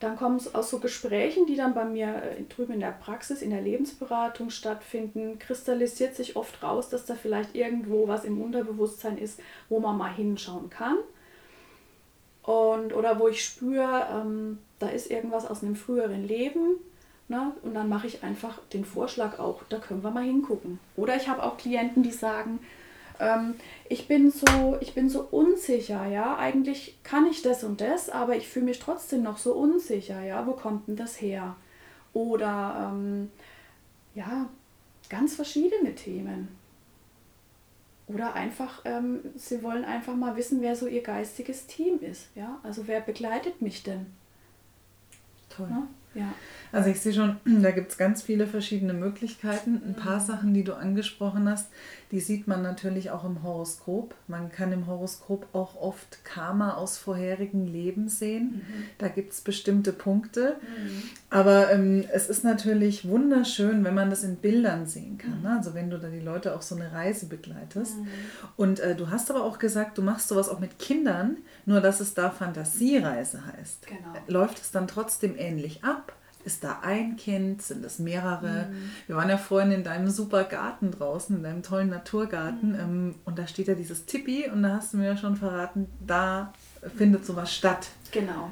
Dann 0.00 0.16
kommen 0.16 0.36
es 0.36 0.52
aus 0.54 0.70
so 0.70 0.78
Gesprächen, 0.78 1.46
die 1.46 1.54
dann 1.54 1.74
bei 1.74 1.84
mir 1.84 2.08
äh, 2.08 2.42
drüben 2.48 2.72
in 2.72 2.80
der 2.80 2.90
Praxis, 2.90 3.42
in 3.42 3.50
der 3.50 3.60
Lebensberatung 3.60 4.50
stattfinden, 4.50 5.38
kristallisiert 5.38 6.16
sich 6.16 6.34
oft 6.34 6.62
raus, 6.62 6.88
dass 6.88 7.04
da 7.04 7.14
vielleicht 7.14 7.54
irgendwo 7.54 8.08
was 8.08 8.24
im 8.24 8.40
Unterbewusstsein 8.40 9.18
ist, 9.18 9.38
wo 9.68 9.78
man 9.78 9.96
mal 9.96 10.12
hinschauen 10.12 10.70
kann. 10.70 10.96
Und, 12.42 12.92
oder 12.92 13.20
wo 13.20 13.28
ich 13.28 13.44
spüre, 13.44 14.08
ähm, 14.12 14.58
da 14.80 14.88
ist 14.88 15.10
irgendwas 15.10 15.46
aus 15.48 15.62
einem 15.62 15.76
früheren 15.76 16.26
Leben. 16.26 16.78
Ne? 17.28 17.52
Und 17.62 17.74
dann 17.74 17.88
mache 17.88 18.08
ich 18.08 18.24
einfach 18.24 18.58
den 18.72 18.84
Vorschlag 18.84 19.38
auch, 19.38 19.62
da 19.68 19.78
können 19.78 20.02
wir 20.02 20.10
mal 20.10 20.24
hingucken. 20.24 20.80
Oder 20.96 21.14
ich 21.14 21.28
habe 21.28 21.44
auch 21.44 21.56
Klienten, 21.56 22.02
die 22.02 22.10
sagen, 22.10 22.58
ähm, 23.22 23.54
ich 23.88 24.08
bin 24.08 24.30
so, 24.30 24.76
ich 24.80 24.94
bin 24.94 25.08
so 25.08 25.22
unsicher, 25.30 26.06
ja. 26.06 26.36
Eigentlich 26.36 26.98
kann 27.02 27.26
ich 27.26 27.42
das 27.42 27.64
und 27.64 27.80
das, 27.80 28.10
aber 28.10 28.36
ich 28.36 28.48
fühle 28.48 28.66
mich 28.66 28.78
trotzdem 28.78 29.22
noch 29.22 29.38
so 29.38 29.54
unsicher, 29.54 30.22
ja. 30.22 30.46
Wo 30.46 30.52
kommt 30.52 30.88
denn 30.88 30.96
das 30.96 31.20
her? 31.20 31.56
Oder 32.12 32.92
ähm, 32.92 33.30
ja, 34.14 34.48
ganz 35.08 35.34
verschiedene 35.34 35.94
Themen. 35.94 36.48
Oder 38.06 38.34
einfach, 38.34 38.82
ähm, 38.84 39.20
sie 39.36 39.62
wollen 39.62 39.84
einfach 39.84 40.14
mal 40.14 40.36
wissen, 40.36 40.60
wer 40.60 40.76
so 40.76 40.86
ihr 40.86 41.02
geistiges 41.02 41.66
Team 41.66 42.00
ist. 42.00 42.28
Ja? 42.34 42.58
Also 42.62 42.86
wer 42.86 43.00
begleitet 43.00 43.62
mich 43.62 43.82
denn? 43.82 44.06
Toll. 45.48 45.68
Ja? 45.70 45.86
Ja. 46.14 46.32
Also 46.72 46.88
ich 46.88 47.00
sehe 47.00 47.12
schon, 47.12 47.36
da 47.62 47.70
gibt 47.70 47.92
es 47.92 47.98
ganz 47.98 48.22
viele 48.22 48.46
verschiedene 48.46 48.94
Möglichkeiten. 48.94 49.82
Ein 49.86 49.94
paar 49.94 50.20
mhm. 50.20 50.24
Sachen, 50.24 50.54
die 50.54 50.64
du 50.64 50.74
angesprochen 50.74 51.48
hast, 51.48 51.68
die 52.10 52.20
sieht 52.20 52.46
man 52.46 52.62
natürlich 52.62 53.10
auch 53.10 53.24
im 53.24 53.42
Horoskop. 53.42 54.14
Man 54.26 54.50
kann 54.50 54.72
im 54.72 54.86
Horoskop 54.86 55.46
auch 55.52 55.76
oft 55.76 56.24
Karma 56.24 56.74
aus 56.74 56.98
vorherigen 56.98 57.66
Leben 57.66 58.08
sehen. 58.08 58.62
Mhm. 58.66 58.84
Da 58.98 59.08
gibt 59.08 59.32
es 59.32 59.42
bestimmte 59.42 59.92
Punkte. 59.92 60.56
Mhm. 60.60 61.02
Aber 61.30 61.70
ähm, 61.70 62.04
es 62.12 62.28
ist 62.28 62.44
natürlich 62.44 63.06
wunderschön, 63.06 63.84
wenn 63.84 63.94
man 63.94 64.10
das 64.10 64.24
in 64.24 64.36
Bildern 64.36 64.86
sehen 64.86 65.18
kann. 65.18 65.42
Ne? 65.42 65.50
Mhm. 65.50 65.56
Also 65.56 65.74
wenn 65.74 65.90
du 65.90 65.98
da 65.98 66.08
die 66.08 66.20
Leute 66.20 66.54
auf 66.54 66.62
so 66.62 66.74
eine 66.74 66.92
Reise 66.92 67.26
begleitest. 67.26 67.98
Mhm. 67.98 68.08
Und 68.56 68.80
äh, 68.80 68.94
du 68.94 69.10
hast 69.10 69.30
aber 69.30 69.44
auch 69.44 69.58
gesagt, 69.58 69.98
du 69.98 70.02
machst 70.02 70.28
sowas 70.28 70.48
auch 70.48 70.60
mit 70.60 70.78
Kindern, 70.78 71.36
nur 71.66 71.80
dass 71.80 72.00
es 72.00 72.14
da 72.14 72.30
Fantasiereise 72.30 73.42
heißt. 73.46 73.86
Genau. 73.86 74.14
Läuft 74.26 74.60
es 74.60 74.70
dann 74.70 74.88
trotzdem 74.88 75.36
ähnlich 75.36 75.84
ab? 75.84 76.14
Ist 76.44 76.64
da 76.64 76.80
ein 76.82 77.16
Kind? 77.16 77.62
Sind 77.62 77.84
es 77.84 77.98
mehrere? 77.98 78.68
Mhm. 78.68 78.90
Wir 79.06 79.16
waren 79.16 79.28
ja 79.28 79.38
vorhin 79.38 79.70
in 79.70 79.84
deinem 79.84 80.10
super 80.10 80.44
Garten 80.44 80.90
draußen, 80.90 81.36
in 81.36 81.42
deinem 81.42 81.62
tollen 81.62 81.88
Naturgarten. 81.88 82.72
Mhm. 82.72 82.80
Ähm, 82.80 83.14
und 83.24 83.38
da 83.38 83.46
steht 83.46 83.68
ja 83.68 83.74
dieses 83.74 84.06
Tippi 84.06 84.50
und 84.50 84.62
da 84.62 84.76
hast 84.76 84.92
du 84.92 84.96
mir 84.96 85.06
ja 85.06 85.16
schon 85.16 85.36
verraten, 85.36 85.88
da 86.04 86.52
findet 86.96 87.24
sowas 87.24 87.54
statt. 87.54 87.88
Genau. 88.10 88.50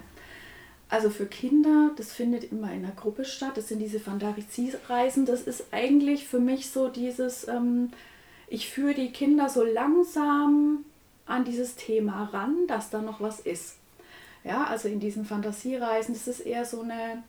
Also 0.88 1.10
für 1.10 1.26
Kinder, 1.26 1.90
das 1.96 2.12
findet 2.12 2.50
immer 2.50 2.72
in 2.72 2.82
der 2.82 2.92
Gruppe 2.92 3.24
statt. 3.24 3.56
Das 3.56 3.68
sind 3.68 3.78
diese 3.78 4.00
Fantasiereisen. 4.00 5.24
Das 5.24 5.42
ist 5.42 5.66
eigentlich 5.72 6.26
für 6.26 6.40
mich 6.40 6.70
so 6.70 6.88
dieses, 6.88 7.46
ähm, 7.46 7.90
ich 8.48 8.68
führe 8.68 8.94
die 8.94 9.12
Kinder 9.12 9.48
so 9.48 9.64
langsam 9.64 10.84
an 11.30 11.44
dieses 11.44 11.76
Thema 11.76 12.24
ran, 12.32 12.66
dass 12.66 12.90
da 12.90 13.00
noch 13.00 13.20
was 13.20 13.40
ist. 13.40 13.76
Ja, 14.44 14.64
also 14.64 14.88
in 14.88 15.00
diesen 15.00 15.24
Fantasiereisen, 15.24 16.14
ist 16.14 16.40
eher 16.40 16.64
so 16.64 16.80
eine, 16.80 17.22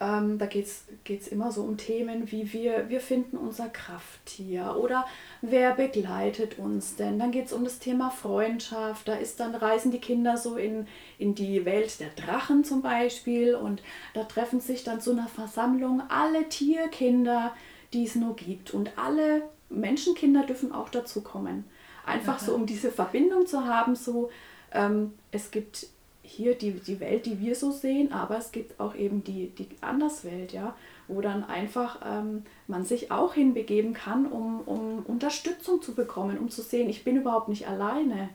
ähm, 0.00 0.38
da 0.38 0.46
geht 0.46 0.66
es 0.66 1.28
immer 1.28 1.52
so 1.52 1.62
um 1.62 1.76
Themen 1.76 2.30
wie 2.32 2.52
wir, 2.52 2.88
wir 2.88 3.00
finden 3.00 3.36
unser 3.36 3.68
Krafttier 3.68 4.76
oder 4.80 5.06
wer 5.42 5.74
begleitet 5.74 6.58
uns 6.58 6.96
denn. 6.96 7.20
Dann 7.20 7.30
geht 7.30 7.46
es 7.46 7.52
um 7.52 7.62
das 7.62 7.78
Thema 7.78 8.10
Freundschaft. 8.10 9.06
Da 9.06 9.14
ist 9.14 9.38
dann 9.38 9.54
reisen 9.54 9.92
die 9.92 10.00
Kinder 10.00 10.36
so 10.36 10.56
in, 10.56 10.88
in 11.18 11.36
die 11.36 11.64
Welt 11.64 12.00
der 12.00 12.10
Drachen 12.10 12.64
zum 12.64 12.82
Beispiel 12.82 13.54
und 13.54 13.82
da 14.14 14.24
treffen 14.24 14.60
sich 14.60 14.82
dann 14.82 15.00
zu 15.00 15.12
einer 15.12 15.28
Versammlung 15.28 16.02
alle 16.08 16.48
Tierkinder, 16.48 17.54
die 17.92 18.04
es 18.04 18.16
nur 18.16 18.34
gibt. 18.34 18.74
Und 18.74 18.98
alle 18.98 19.42
Menschenkinder 19.70 20.44
dürfen 20.44 20.72
auch 20.72 20.88
dazu 20.88 21.22
kommen. 21.22 21.64
Einfach 22.06 22.38
so, 22.38 22.54
um 22.54 22.66
diese 22.66 22.90
Verbindung 22.90 23.46
zu 23.46 23.66
haben, 23.66 23.94
so 23.94 24.30
ähm, 24.72 25.14
es 25.30 25.50
gibt 25.50 25.86
hier 26.22 26.54
die, 26.54 26.72
die 26.72 27.00
Welt, 27.00 27.24
die 27.24 27.40
wir 27.40 27.54
so 27.54 27.70
sehen, 27.70 28.12
aber 28.12 28.36
es 28.36 28.52
gibt 28.52 28.78
auch 28.78 28.94
eben 28.94 29.24
die, 29.24 29.48
die 29.48 29.66
Anderswelt, 29.80 30.52
ja, 30.52 30.76
wo 31.06 31.22
dann 31.22 31.42
einfach 31.42 32.00
ähm, 32.04 32.44
man 32.66 32.84
sich 32.84 33.10
auch 33.10 33.32
hinbegeben 33.32 33.94
kann, 33.94 34.26
um, 34.26 34.60
um 34.60 35.02
Unterstützung 35.06 35.80
zu 35.80 35.94
bekommen, 35.94 36.38
um 36.38 36.50
zu 36.50 36.60
sehen, 36.60 36.90
ich 36.90 37.02
bin 37.02 37.16
überhaupt 37.16 37.48
nicht 37.48 37.66
alleine. 37.66 38.28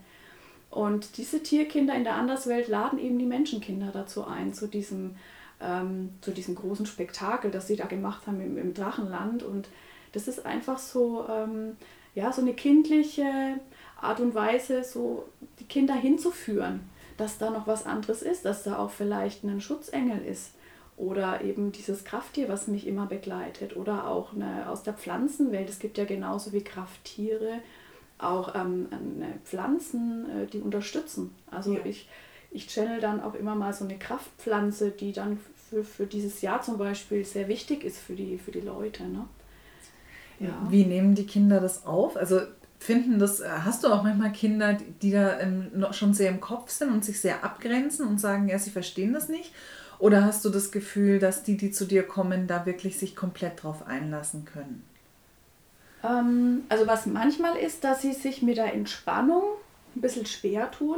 Und 0.71 1.17
diese 1.17 1.43
Tierkinder 1.43 1.93
in 1.93 2.04
der 2.04 2.15
Anderswelt 2.15 2.67
laden 2.67 2.97
eben 2.97 3.19
die 3.19 3.28
Menschenkinder 3.28 3.91
dazu 3.93 4.26
ein, 4.26 4.56
zu 4.56 4.65
diesem, 4.65 5.15
ähm, 5.62 6.10
zu 6.21 6.32
diesem 6.32 6.56
großen 6.56 6.88
Spektakel, 6.88 7.52
das 7.52 7.67
sie 7.67 7.76
da 7.76 7.86
gemacht 7.86 8.26
haben 8.26 8.41
im, 8.41 8.58
im 8.58 8.73
Drachenland. 8.73 9.43
Und 9.43 9.69
das 10.13 10.28
ist 10.28 10.47
einfach 10.47 10.80
so, 10.80 11.28
ähm, 11.30 11.78
ja, 12.15 12.32
so 12.32 12.41
eine 12.41 12.54
kindliche 12.54 13.60
Art 13.99 14.19
und 14.19 14.36
Weise, 14.36 14.84
so 14.84 15.26
die 15.60 15.65
Kinder 15.65 15.95
hinzuführen 15.95 16.89
dass 17.17 17.38
da 17.38 17.49
noch 17.49 17.67
was 17.67 17.86
anderes 17.86 18.21
ist, 18.21 18.45
dass 18.45 18.63
da 18.63 18.78
auch 18.78 18.91
vielleicht 18.91 19.43
ein 19.43 19.62
Schutzengel 19.62 20.23
ist 20.26 20.52
oder 20.97 21.41
eben 21.41 21.71
dieses 21.71 22.04
Krafttier, 22.04 22.49
was 22.49 22.67
mich 22.67 22.88
immer 22.88 23.06
begleitet 23.06 23.76
oder 23.76 24.08
auch 24.08 24.34
eine, 24.34 24.69
aus 24.69 24.84
der 24.84 24.93
Pflanzenwelt. 24.93 25.69
Es 25.69 25.80
gibt 25.80 25.97
ja 25.97 26.06
genauso 26.06 26.54
wie 26.54 26.63
Krafttiere 26.63 27.60
auch 28.19 28.56
ähm, 28.56 28.88
Pflanzen, 29.43 30.30
äh, 30.30 30.45
die 30.47 30.60
unterstützen. 30.60 31.36
Also 31.49 31.73
ja. 31.73 31.80
ich, 31.84 32.08
ich 32.52 32.67
channel 32.67 33.02
dann 33.02 33.21
auch 33.21 33.34
immer 33.34 33.56
mal 33.56 33.73
so 33.73 33.86
eine 33.86 33.97
Kraftpflanze, 33.97 34.91
die 34.91 35.13
dann 35.13 35.39
für, 35.69 35.84
für 35.84 36.06
dieses 36.06 36.41
Jahr 36.41 36.62
zum 36.62 36.78
Beispiel 36.78 37.26
sehr 37.26 37.47
wichtig 37.47 37.84
ist 37.84 37.97
für 37.97 38.13
die, 38.13 38.38
für 38.38 38.52
die 38.52 38.62
Leute. 38.62 39.04
Ne? 39.04 39.26
Ja. 40.43 40.67
Wie 40.69 40.86
nehmen 40.86 41.15
die 41.15 41.25
Kinder 41.25 41.60
das 41.60 41.86
auf? 41.86 42.17
Also 42.17 42.41
finden 42.79 43.17
das, 43.17 43.39
äh, 43.39 43.49
hast 43.49 43.84
du 43.84 43.88
auch 43.88 44.03
manchmal 44.03 44.32
Kinder, 44.32 44.77
die 45.01 45.12
da 45.12 45.39
ähm, 45.39 45.71
schon 45.91 46.13
sehr 46.13 46.29
im 46.29 46.41
Kopf 46.41 46.69
sind 46.69 46.91
und 46.91 47.06
sich 47.06 47.19
sehr 47.19 47.43
abgrenzen 47.43 48.08
und 48.08 48.19
sagen, 48.19 48.49
ja, 48.49 48.60
sie 48.60 48.71
verstehen 48.71 49.13
das 49.13 49.29
nicht? 49.29 49.53
Oder 49.99 50.25
hast 50.25 50.43
du 50.43 50.49
das 50.49 50.71
Gefühl, 50.71 51.19
dass 51.19 51.43
die, 51.43 51.56
die 51.56 51.71
zu 51.71 51.86
dir 51.86 52.03
kommen, 52.03 52.45
da 52.47 52.65
wirklich 52.65 52.99
sich 52.99 53.15
komplett 53.15 53.63
drauf 53.63 53.88
einlassen 53.88 54.43
können? 54.43 54.84
Ähm, 56.03 56.63
also 56.67 56.86
was 56.88 57.06
manchmal 57.06 57.56
ist, 57.56 57.84
dass 57.84 58.01
sie 58.01 58.13
sich 58.13 58.41
mit 58.41 58.58
der 58.58 58.73
Entspannung 58.73 59.43
ein 59.95 60.01
bisschen 60.01 60.25
schwer 60.25 60.69
tun, 60.71 60.97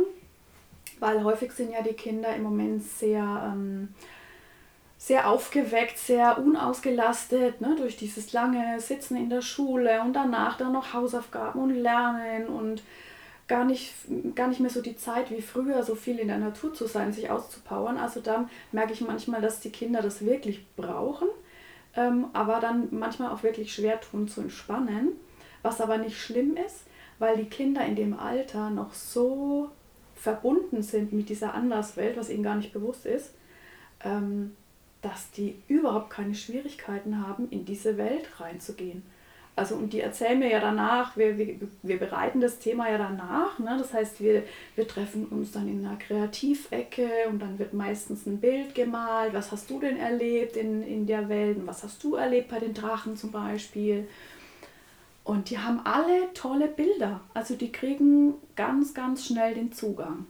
weil 0.99 1.23
häufig 1.23 1.51
sind 1.51 1.71
ja 1.71 1.84
die 1.84 1.93
Kinder 1.93 2.36
im 2.36 2.43
Moment 2.43 2.84
sehr, 2.84 3.53
ähm, 3.53 3.89
sehr 5.06 5.30
aufgeweckt, 5.30 6.00
sehr 6.00 6.39
unausgelastet, 6.39 7.62
ne, 7.62 7.76
durch 7.78 7.96
dieses 7.96 8.34
lange 8.34 8.80
Sitzen 8.80 9.15
in 9.15 9.30
der 9.30 9.44
Schule 9.44 10.02
und 10.02 10.13
danach 10.13 10.58
dann 10.58 10.74
noch 10.74 10.94
Hausaufgaben 10.94 11.62
und 11.62 11.76
Lernen 11.76 12.48
und 12.48 12.82
gar 13.48 13.65
nicht, 13.65 13.94
gar 14.34 14.48
nicht 14.48 14.62
mehr 14.62 14.72
so 14.72 14.82
die 14.82 14.96
Zeit 14.96 15.30
wie 15.30 15.44
früher, 15.44 15.84
so 15.84 15.94
viel 15.94 16.18
in 16.18 16.28
der 16.28 16.39
Natur 16.39 16.74
zu 16.74 16.88
sein, 16.88 17.13
sich 17.13 17.30
auszupowern. 17.30 17.98
Also 18.00 18.20
da 18.20 18.50
merke 18.72 18.94
ich 18.94 19.02
manchmal, 19.02 19.41
dass 19.41 19.60
die 19.60 19.70
Kinder 19.70 20.02
das 20.02 20.26
wirklich 20.26 20.65
brauchen, 20.76 21.28
ähm, 21.96 22.26
aber 22.34 22.60
dann 22.60 22.88
manchmal 22.89 23.32
auch 23.32 23.44
wirklich 23.44 23.76
schwer 23.76 24.02
tun 24.02 24.28
zu 24.28 24.41
entspannen, 24.41 25.10
was 25.62 25.82
aber 25.82 26.00
nicht 26.00 26.20
schlimm 26.20 26.58
ist, 26.58 26.86
weil 27.20 27.38
die 27.38 27.46
Kinder 27.46 27.86
in 27.86 27.96
dem 27.96 28.18
Alter 28.18 28.72
noch 28.72 28.91
so 28.96 29.70
verbunden 30.15 30.82
sind 30.82 31.13
mit 31.13 31.30
dieser 31.30 31.54
Anderswelt, 31.54 32.18
was 32.18 32.32
ihnen 32.32 32.41
gar 32.41 32.56
nicht 32.56 32.74
bewusst 32.74 33.06
ist, 33.06 33.36
ähm, 34.04 34.56
dass 35.06 35.30
die 35.30 35.56
überhaupt 35.68 36.10
keine 36.10 36.34
Schwierigkeiten 36.34 37.26
haben, 37.26 37.48
in 37.52 37.63
diese 37.63 37.98
Welt 37.98 38.28
reinzugehen. 38.39 39.04
Also 39.56 39.76
und 39.76 39.94
die 39.94 40.02
erzählen 40.02 40.39
mir 40.39 40.50
ja 40.50 40.60
danach, 40.60 41.15
wir, 41.15 41.38
wir, 41.38 41.56
wir 41.84 41.98
bereiten 41.98 42.41
das 42.41 42.58
Thema 42.58 42.89
ja 42.89 42.98
danach. 42.98 43.60
Ne? 43.60 43.76
Das 43.78 43.94
heißt, 43.94 44.20
wir, 44.20 44.44
wir 44.76 44.88
treffen 44.88 45.28
uns 45.28 45.52
dann 45.52 45.68
in 45.70 45.86
einer 45.86 45.98
Kreativecke 45.98 47.08
und 47.30 47.39
dann 47.39 47.60
wird 47.60 47.74
meistens 47.74 48.26
ein 48.26 48.39
Bild 48.39 48.74
gemalt. 48.74 49.34
Was 49.34 49.52
hast 49.52 49.70
du 49.70 49.80
denn 49.80 49.98
erlebt 49.98 50.58
in, 50.58 50.82
in 50.82 51.06
der 51.06 51.30
Welt? 51.30 51.58
Und 51.58 51.68
was 51.68 51.84
hast 51.84 52.04
du 52.04 52.15
erlebt 52.15 52.50
bei 52.50 52.60
den 52.60 52.74
Drachen 52.74 53.15
zum 53.15 53.32
Beispiel? 53.32 54.08
Und 55.24 55.52
die 55.52 55.60
haben 55.60 55.82
alle 55.86 56.34
tolle 56.34 56.68
Bilder. 56.68 57.22
Also 57.36 57.56
die 57.56 57.72
kriegen 57.72 58.34
ganz, 58.56 58.96
ganz 58.96 59.26
schnell 59.26 59.54
den 59.54 59.72
Zugang. 59.72 60.26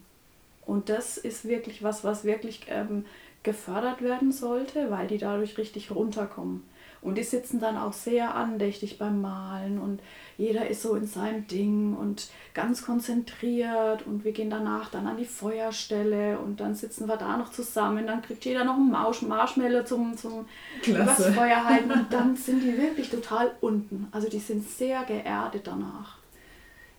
Und 0.65 0.89
das 0.89 1.17
ist 1.17 1.47
wirklich 1.47 1.81
was, 1.81 2.03
was 2.03 2.25
wirklich 2.25 2.61
ähm, 2.69 3.05
gefördert 3.45 4.01
werden 4.01 4.33
sollte, 4.33 4.91
weil 4.91 5.07
die 5.07 5.17
dadurch 5.17 5.57
richtig 5.57 5.91
runterkommen. 5.91 6.63
Und 7.01 7.19
die 7.19 7.23
sitzen 7.23 7.59
dann 7.59 7.77
auch 7.77 7.93
sehr 7.93 8.33
andächtig 8.33 8.97
beim 8.97 9.21
Malen 9.21 9.79
und 9.79 10.01
jeder 10.37 10.67
ist 10.67 10.81
so 10.81 10.95
in 10.95 11.05
seinem 11.05 11.45
Ding 11.45 11.95
und 11.95 12.29
ganz 12.55 12.83
konzentriert 12.83 14.07
und 14.07 14.25
wir 14.25 14.31
gehen 14.31 14.49
danach 14.49 14.89
dann 14.89 15.05
an 15.05 15.15
die 15.15 15.25
Feuerstelle 15.25 16.39
und 16.39 16.59
dann 16.59 16.73
sitzen 16.73 17.07
wir 17.07 17.17
da 17.17 17.37
noch 17.37 17.51
zusammen. 17.51 18.07
Dann 18.07 18.23
kriegt 18.23 18.43
jeder 18.43 18.63
noch 18.63 18.73
einen 18.73 18.89
Marshmallow 18.89 19.83
zum, 19.85 20.17
zum 20.17 20.47
Feuer 20.81 21.63
halten 21.63 21.91
und 21.91 22.11
dann 22.11 22.35
sind 22.35 22.61
die 22.63 22.75
wirklich 22.75 23.11
total 23.11 23.51
unten. 23.61 24.07
Also 24.11 24.27
die 24.27 24.39
sind 24.39 24.67
sehr 24.67 25.03
geerdet 25.03 25.67
danach. 25.67 26.24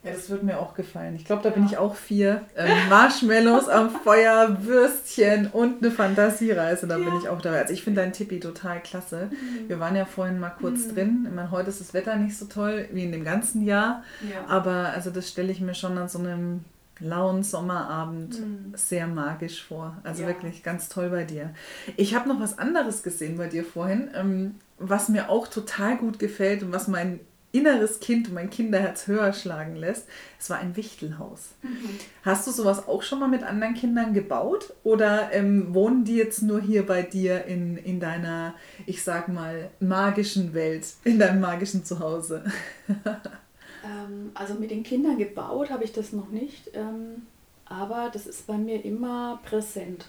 Ja, 0.07 0.13
das 0.13 0.31
würde 0.31 0.45
mir 0.45 0.59
auch 0.59 0.75
gefallen. 0.75 1.17
Ich 1.17 1.25
glaube, 1.25 1.43
da 1.43 1.51
ja. 1.51 1.55
bin 1.55 1.67
ich 1.67 1.79
auch 1.79 1.95
vier. 1.95 2.43
Ähm, 2.57 2.89
Marshmallows 2.89 3.69
am 3.69 3.91
Feuer, 4.05 4.59
Würstchen 4.63 5.49
und 5.49 5.83
eine 5.83 5.91
Fantasiereise. 5.91 6.87
Da 6.87 6.99
ja. 6.99 7.05
bin 7.05 7.19
ich 7.21 7.29
auch 7.29 7.41
dabei. 7.41 7.61
Also 7.61 7.73
ich 7.73 7.83
finde 7.83 8.03
dein 8.03 8.13
Tippi 8.13 8.41
total 8.41 8.81
klasse. 8.81 9.31
Mhm. 9.31 9.69
Wir 9.69 9.81
waren 9.81 9.97
ja 9.97 10.05
vorhin 10.05 10.39
mal 10.39 10.51
kurz 10.51 10.87
mhm. 10.87 10.95
drin. 10.95 11.27
Ich 11.29 11.35
meine, 11.35 11.51
heute 11.51 11.71
ist 11.71 11.81
das 11.81 11.95
Wetter 11.95 12.17
nicht 12.17 12.37
so 12.37 12.47
toll 12.47 12.89
wie 12.93 13.05
in 13.05 13.13
dem 13.13 13.25
ganzen 13.25 13.65
Jahr. 13.65 14.03
Ja. 14.31 14.47
Aber 14.49 14.93
also 14.95 15.11
das 15.11 15.29
stelle 15.29 15.53
ich 15.53 15.61
mir 15.61 15.75
schon 15.75 15.99
an 15.99 16.09
so 16.09 16.19
einem 16.19 16.65
lauen 16.99 17.43
Sommerabend 17.43 18.41
mhm. 18.41 18.73
sehr 18.75 19.07
magisch 19.07 19.63
vor. 19.63 19.97
Also 20.03 20.27
wirklich 20.27 20.63
ganz 20.63 20.89
toll 20.89 21.11
bei 21.11 21.25
dir. 21.25 21.51
Ich 21.97 22.15
habe 22.15 22.29
noch 22.29 22.41
was 22.41 22.59
anderes 22.59 23.03
gesehen 23.03 23.37
bei 23.37 23.49
dir 23.49 23.65
vorhin, 23.65 24.09
ähm, 24.15 24.55
was 24.79 25.09
mir 25.09 25.29
auch 25.29 25.49
total 25.49 25.97
gut 25.97 26.19
gefällt 26.19 26.63
und 26.63 26.73
was 26.73 26.89
mein 26.89 27.21
inneres 27.53 28.01
Kind 28.01 28.29
und 28.29 28.35
mein 28.35 28.51
Kinderherz 28.51 29.07
höher 29.07 29.33
schlagen 29.33 29.77
lässt. 29.77 30.07
Es 30.39 30.51
war 30.51 30.59
ein 30.59 30.77
Wichtelhaus. 30.77 31.51
Mhm. 31.63 31.99
Hast 32.23 32.47
du 32.47 32.51
sowas 32.51 32.87
auch 32.89 33.03
schon 33.03 33.21
mal 33.21 33.29
mit 33.29 33.43
anderen 33.43 33.75
Kindern 33.75 34.13
gebaut? 34.13 34.75
Oder 34.85 35.33
ähm, 35.33 35.75
wohnen 35.75 36.05
die 36.05 36.17
jetzt 36.17 36.43
nur 36.43 36.61
hier 36.61 36.85
bei 36.85 37.03
dir 37.03 37.45
in, 37.45 37.77
in 37.77 38.01
deiner, 38.01 38.55
ich 38.85 39.03
sag 39.03 39.29
mal, 39.29 39.71
magischen 39.81 40.55
Welt, 40.55 40.87
in 41.05 41.19
deinem 41.19 41.41
magischen 41.41 41.85
Zuhause? 41.85 42.45
ähm, 42.89 44.31
also 44.35 44.55
mit 44.55 44.71
den 44.71 44.83
Kindern 44.83 45.19
gebaut 45.19 45.71
habe 45.71 45.85
ich 45.85 45.93
das 45.93 46.13
noch 46.13 46.29
nicht. 46.29 46.71
Ähm, 46.75 47.27
aber 47.65 48.11
das 48.13 48.27
ist 48.27 48.47
bei 48.47 48.57
mir 48.57 48.85
immer 48.85 49.41
präsent. 49.45 50.07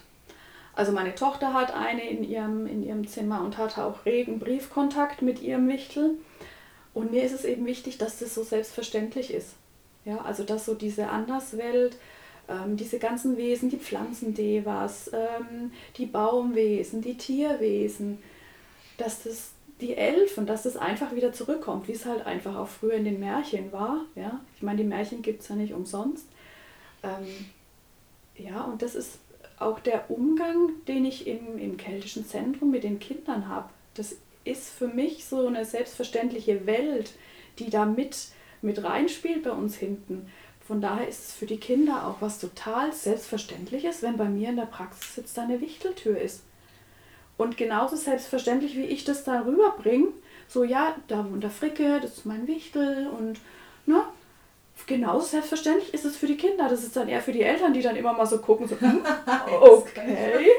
Also 0.74 0.92
meine 0.92 1.14
Tochter 1.16 1.54
hat 1.54 1.74
eine 1.74 2.08
in 2.08 2.22
ihrem, 2.22 2.66
in 2.66 2.84
ihrem 2.84 3.06
Zimmer 3.08 3.42
und 3.42 3.58
hat 3.58 3.78
auch 3.78 4.06
regen 4.06 4.38
Briefkontakt 4.38 5.22
mit 5.22 5.42
ihrem 5.42 5.66
Wichtel. 5.68 6.18
Und 6.98 7.12
mir 7.12 7.22
ist 7.22 7.32
es 7.32 7.44
eben 7.44 7.64
wichtig, 7.64 7.96
dass 7.96 8.18
das 8.18 8.34
so 8.34 8.42
selbstverständlich 8.42 9.32
ist. 9.32 9.50
Ja, 10.04 10.18
also 10.22 10.42
dass 10.42 10.64
so 10.64 10.74
diese 10.74 11.08
Anderswelt, 11.08 11.96
ähm, 12.48 12.76
diese 12.76 12.98
ganzen 12.98 13.36
Wesen, 13.36 13.70
die 13.70 13.76
Pflanzendevas, 13.76 15.08
ähm, 15.12 15.70
die 15.96 16.06
Baumwesen, 16.06 17.00
die 17.00 17.16
Tierwesen, 17.16 18.18
dass 18.96 19.22
das 19.22 19.50
die 19.80 19.94
Elfen, 19.94 20.44
dass 20.44 20.64
das 20.64 20.76
einfach 20.76 21.14
wieder 21.14 21.32
zurückkommt, 21.32 21.86
wie 21.86 21.92
es 21.92 22.04
halt 22.04 22.26
einfach 22.26 22.56
auch 22.56 22.66
früher 22.66 22.94
in 22.94 23.04
den 23.04 23.20
Märchen 23.20 23.70
war. 23.70 24.00
Ja? 24.16 24.40
Ich 24.56 24.62
meine, 24.62 24.78
die 24.78 24.88
Märchen 24.88 25.22
gibt 25.22 25.42
es 25.42 25.48
ja 25.48 25.54
nicht 25.54 25.74
umsonst. 25.74 26.26
Ähm, 27.04 27.46
ja, 28.36 28.62
und 28.64 28.82
das 28.82 28.96
ist 28.96 29.20
auch 29.60 29.78
der 29.78 30.10
Umgang, 30.10 30.70
den 30.88 31.04
ich 31.04 31.28
im, 31.28 31.58
im 31.60 31.76
keltischen 31.76 32.26
Zentrum 32.26 32.72
mit 32.72 32.82
den 32.82 32.98
Kindern 32.98 33.46
habe. 33.46 33.68
Das 33.94 34.16
ist 34.48 34.70
für 34.70 34.88
mich 34.88 35.24
so 35.24 35.46
eine 35.46 35.64
selbstverständliche 35.64 36.66
Welt, 36.66 37.12
die 37.58 37.70
da 37.70 37.84
mit, 37.84 38.16
mit 38.62 38.82
reinspielt 38.82 39.44
bei 39.44 39.50
uns 39.50 39.76
hinten. 39.76 40.30
Von 40.66 40.80
daher 40.80 41.08
ist 41.08 41.28
es 41.28 41.32
für 41.32 41.46
die 41.46 41.58
Kinder 41.58 42.06
auch 42.06 42.20
was 42.20 42.38
total 42.38 42.92
Selbstverständliches, 42.92 44.02
wenn 44.02 44.16
bei 44.16 44.28
mir 44.28 44.50
in 44.50 44.56
der 44.56 44.66
Praxis 44.66 45.16
jetzt 45.16 45.38
eine 45.38 45.60
Wichteltür 45.60 46.20
ist. 46.20 46.42
Und 47.38 47.56
genauso 47.56 47.96
selbstverständlich, 47.96 48.76
wie 48.76 48.84
ich 48.84 49.04
das 49.04 49.24
da 49.24 49.42
rüberbringe, 49.42 50.08
so 50.48 50.64
ja, 50.64 50.96
da 51.06 51.24
wohnt 51.24 51.42
der 51.42 51.50
Fricke, 51.50 52.00
das 52.00 52.18
ist 52.18 52.26
mein 52.26 52.46
Wichtel 52.46 53.08
und 53.08 53.38
ne, 53.86 54.02
genauso 54.86 55.26
selbstverständlich 55.26 55.94
ist 55.94 56.04
es 56.04 56.16
für 56.16 56.26
die 56.26 56.36
Kinder. 56.36 56.68
Das 56.68 56.82
ist 56.82 56.96
dann 56.96 57.08
eher 57.08 57.22
für 57.22 57.32
die 57.32 57.42
Eltern, 57.42 57.72
die 57.72 57.82
dann 57.82 57.96
immer 57.96 58.12
mal 58.12 58.26
so 58.26 58.38
gucken, 58.38 58.66
so, 58.68 58.78
hm, 58.80 59.00
okay. 59.60 60.50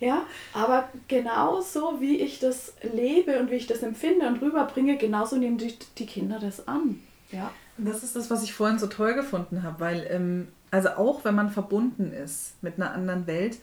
Ja, 0.00 0.26
aber 0.52 0.88
genauso 1.08 2.00
wie 2.00 2.18
ich 2.18 2.38
das 2.38 2.74
lebe 2.82 3.40
und 3.40 3.50
wie 3.50 3.56
ich 3.56 3.66
das 3.66 3.82
empfinde 3.82 4.28
und 4.28 4.40
rüberbringe, 4.40 4.96
genauso 4.96 5.36
nehmen 5.36 5.58
die, 5.58 5.76
die 5.98 6.06
Kinder 6.06 6.38
das 6.38 6.68
an. 6.68 7.00
Ja. 7.32 7.50
Das 7.78 8.02
ist 8.02 8.16
das, 8.16 8.30
was 8.30 8.42
ich 8.42 8.54
vorhin 8.54 8.78
so 8.78 8.86
toll 8.86 9.14
gefunden 9.14 9.62
habe, 9.62 9.80
weil, 9.80 10.06
ähm, 10.10 10.48
also 10.70 10.90
auch 10.90 11.24
wenn 11.24 11.34
man 11.34 11.50
verbunden 11.50 12.12
ist 12.12 12.62
mit 12.62 12.76
einer 12.76 12.92
anderen 12.92 13.26
Welt, 13.26 13.58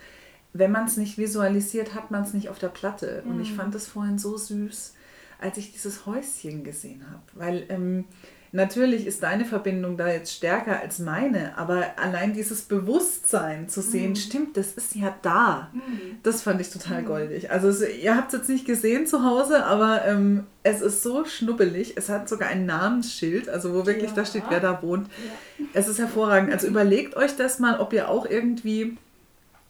wenn 0.53 0.71
man 0.71 0.85
es 0.85 0.95
nicht 0.95 1.17
visualisiert, 1.17 1.93
hat 1.93 2.11
man 2.11 2.23
es 2.23 2.33
nicht 2.33 2.49
auf 2.49 2.59
der 2.59 2.69
Platte. 2.69 3.23
Mhm. 3.25 3.31
Und 3.31 3.41
ich 3.41 3.51
mhm. 3.51 3.55
fand 3.55 3.75
das 3.75 3.87
vorhin 3.87 4.17
so 4.17 4.37
süß, 4.37 4.93
als 5.39 5.57
ich 5.57 5.73
dieses 5.73 6.05
Häuschen 6.05 6.63
gesehen 6.63 7.05
habe, 7.09 7.23
weil 7.33 7.65
ähm, 7.69 8.05
Natürlich 8.55 9.05
ist 9.05 9.21
deine 9.21 9.43
Verbindung 9.43 9.97
da 9.97 10.07
jetzt 10.07 10.33
stärker 10.33 10.79
als 10.79 10.99
meine, 10.99 11.57
aber 11.57 11.87
allein 11.97 12.31
dieses 12.31 12.61
Bewusstsein 12.61 13.67
zu 13.67 13.81
sehen, 13.81 14.11
mhm. 14.11 14.15
stimmt, 14.15 14.55
das 14.55 14.71
ist 14.75 14.95
ja 14.95 15.13
da. 15.21 15.69
Mhm. 15.73 16.19
Das 16.23 16.41
fand 16.41 16.61
ich 16.61 16.69
total 16.69 17.01
mhm. 17.01 17.05
goldig. 17.05 17.51
Also 17.51 17.67
es, 17.67 17.81
ihr 17.81 18.15
habt 18.15 18.31
es 18.31 18.39
jetzt 18.39 18.49
nicht 18.49 18.65
gesehen 18.65 19.07
zu 19.07 19.25
Hause, 19.25 19.65
aber 19.65 20.05
ähm, 20.05 20.45
es 20.63 20.79
ist 20.79 21.03
so 21.03 21.25
schnubbelig. 21.25 21.97
Es 21.97 22.07
hat 22.07 22.29
sogar 22.29 22.47
ein 22.47 22.65
Namensschild, 22.65 23.49
also 23.49 23.73
wo 23.73 23.85
wirklich 23.85 24.11
ja. 24.11 24.15
da 24.15 24.25
steht, 24.25 24.43
wer 24.47 24.61
da 24.61 24.81
wohnt. 24.81 25.09
Ja. 25.57 25.65
Es 25.73 25.89
ist 25.89 25.99
hervorragend. 25.99 26.53
Also 26.53 26.67
überlegt 26.67 27.17
euch 27.17 27.35
das 27.35 27.59
mal, 27.59 27.81
ob 27.81 27.91
ihr 27.91 28.07
auch 28.07 28.25
irgendwie 28.25 28.95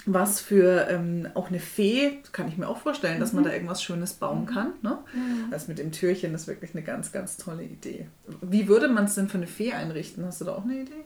was 0.06 0.40
für 0.40 0.88
ähm, 0.90 1.28
auch 1.34 1.50
eine 1.50 1.60
Fee, 1.60 2.20
kann 2.32 2.48
ich 2.48 2.58
mir 2.58 2.68
auch 2.68 2.78
vorstellen, 2.78 3.20
dass 3.20 3.34
man 3.34 3.44
mhm. 3.44 3.48
da 3.48 3.54
irgendwas 3.54 3.82
Schönes 3.82 4.14
bauen 4.14 4.42
mhm. 4.42 4.46
kann. 4.46 4.74
Ne? 4.82 5.00
Mhm. 5.14 5.52
Das 5.52 5.68
mit 5.68 5.80
dem 5.80 5.92
Türchen 5.92 6.34
ist 6.36 6.48
wirklich 6.48 6.74
eine 6.76 6.84
ganz, 6.84 7.12
ganz 7.12 7.38
tolle 7.38 7.64
Idee. 7.64 8.08
Wie 8.42 8.68
würde 8.68 8.88
man 8.88 9.06
es 9.06 9.16
denn 9.16 9.28
für 9.28 9.38
eine 9.38 9.48
Fee 9.48 9.74
einrichten? 9.74 10.26
Hast 10.26 10.42
du 10.42 10.46
da 10.46 10.56
auch 10.56 10.64
eine 10.64 10.82
Idee? 10.82 11.06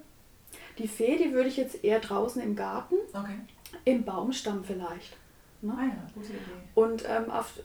Die 0.78 0.88
Fee, 0.88 1.18
die 1.18 1.34
würde 1.34 1.50
ich 1.50 1.58
jetzt 1.58 1.84
eher 1.84 2.00
draußen 2.00 2.42
im 2.42 2.56
Garten, 2.56 2.96
okay. 3.14 3.36
im 3.86 4.04
Baumstamm 4.04 4.64
vielleicht. 4.64 5.18
Ne? 5.62 5.74
Ah 5.78 5.84
ja, 5.84 6.08
gute 6.14 6.28
Idee. 6.28 6.40
Und 6.76 7.04
ähm, 7.08 7.32
auf, 7.32 7.60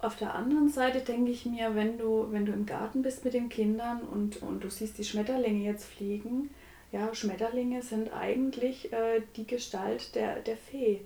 auf 0.00 0.16
der 0.16 0.34
anderen 0.34 0.68
Seite 0.68 1.00
denke 1.00 1.30
ich 1.30 1.46
mir, 1.46 1.74
wenn 1.74 1.98
du, 1.98 2.28
wenn 2.30 2.46
du 2.46 2.52
im 2.52 2.66
Garten 2.66 3.02
bist 3.02 3.24
mit 3.24 3.34
den 3.34 3.48
Kindern 3.48 4.02
und, 4.02 4.42
und 4.42 4.62
du 4.62 4.70
siehst 4.70 4.98
die 4.98 5.04
Schmetterlinge 5.04 5.64
jetzt 5.64 5.86
fliegen, 5.86 6.50
ja, 6.92 7.14
Schmetterlinge 7.14 7.82
sind 7.82 8.12
eigentlich 8.12 8.92
äh, 8.92 9.22
die 9.36 9.46
Gestalt 9.46 10.14
der, 10.14 10.40
der 10.40 10.56
Fee. 10.56 11.00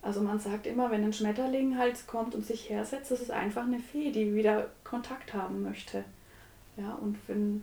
Also 0.00 0.20
man 0.20 0.40
sagt 0.40 0.66
immer, 0.66 0.90
wenn 0.90 1.04
ein 1.04 1.12
Schmetterling 1.12 1.78
halt 1.78 2.06
kommt 2.06 2.34
und 2.34 2.44
sich 2.44 2.68
hersetzt, 2.68 3.10
das 3.10 3.20
ist 3.20 3.30
einfach 3.30 3.64
eine 3.64 3.78
Fee, 3.78 4.10
die 4.10 4.34
wieder 4.34 4.70
Kontakt 4.84 5.32
haben 5.32 5.62
möchte. 5.62 6.04
Ja, 6.76 6.94
und 6.94 7.16
wenn, 7.28 7.62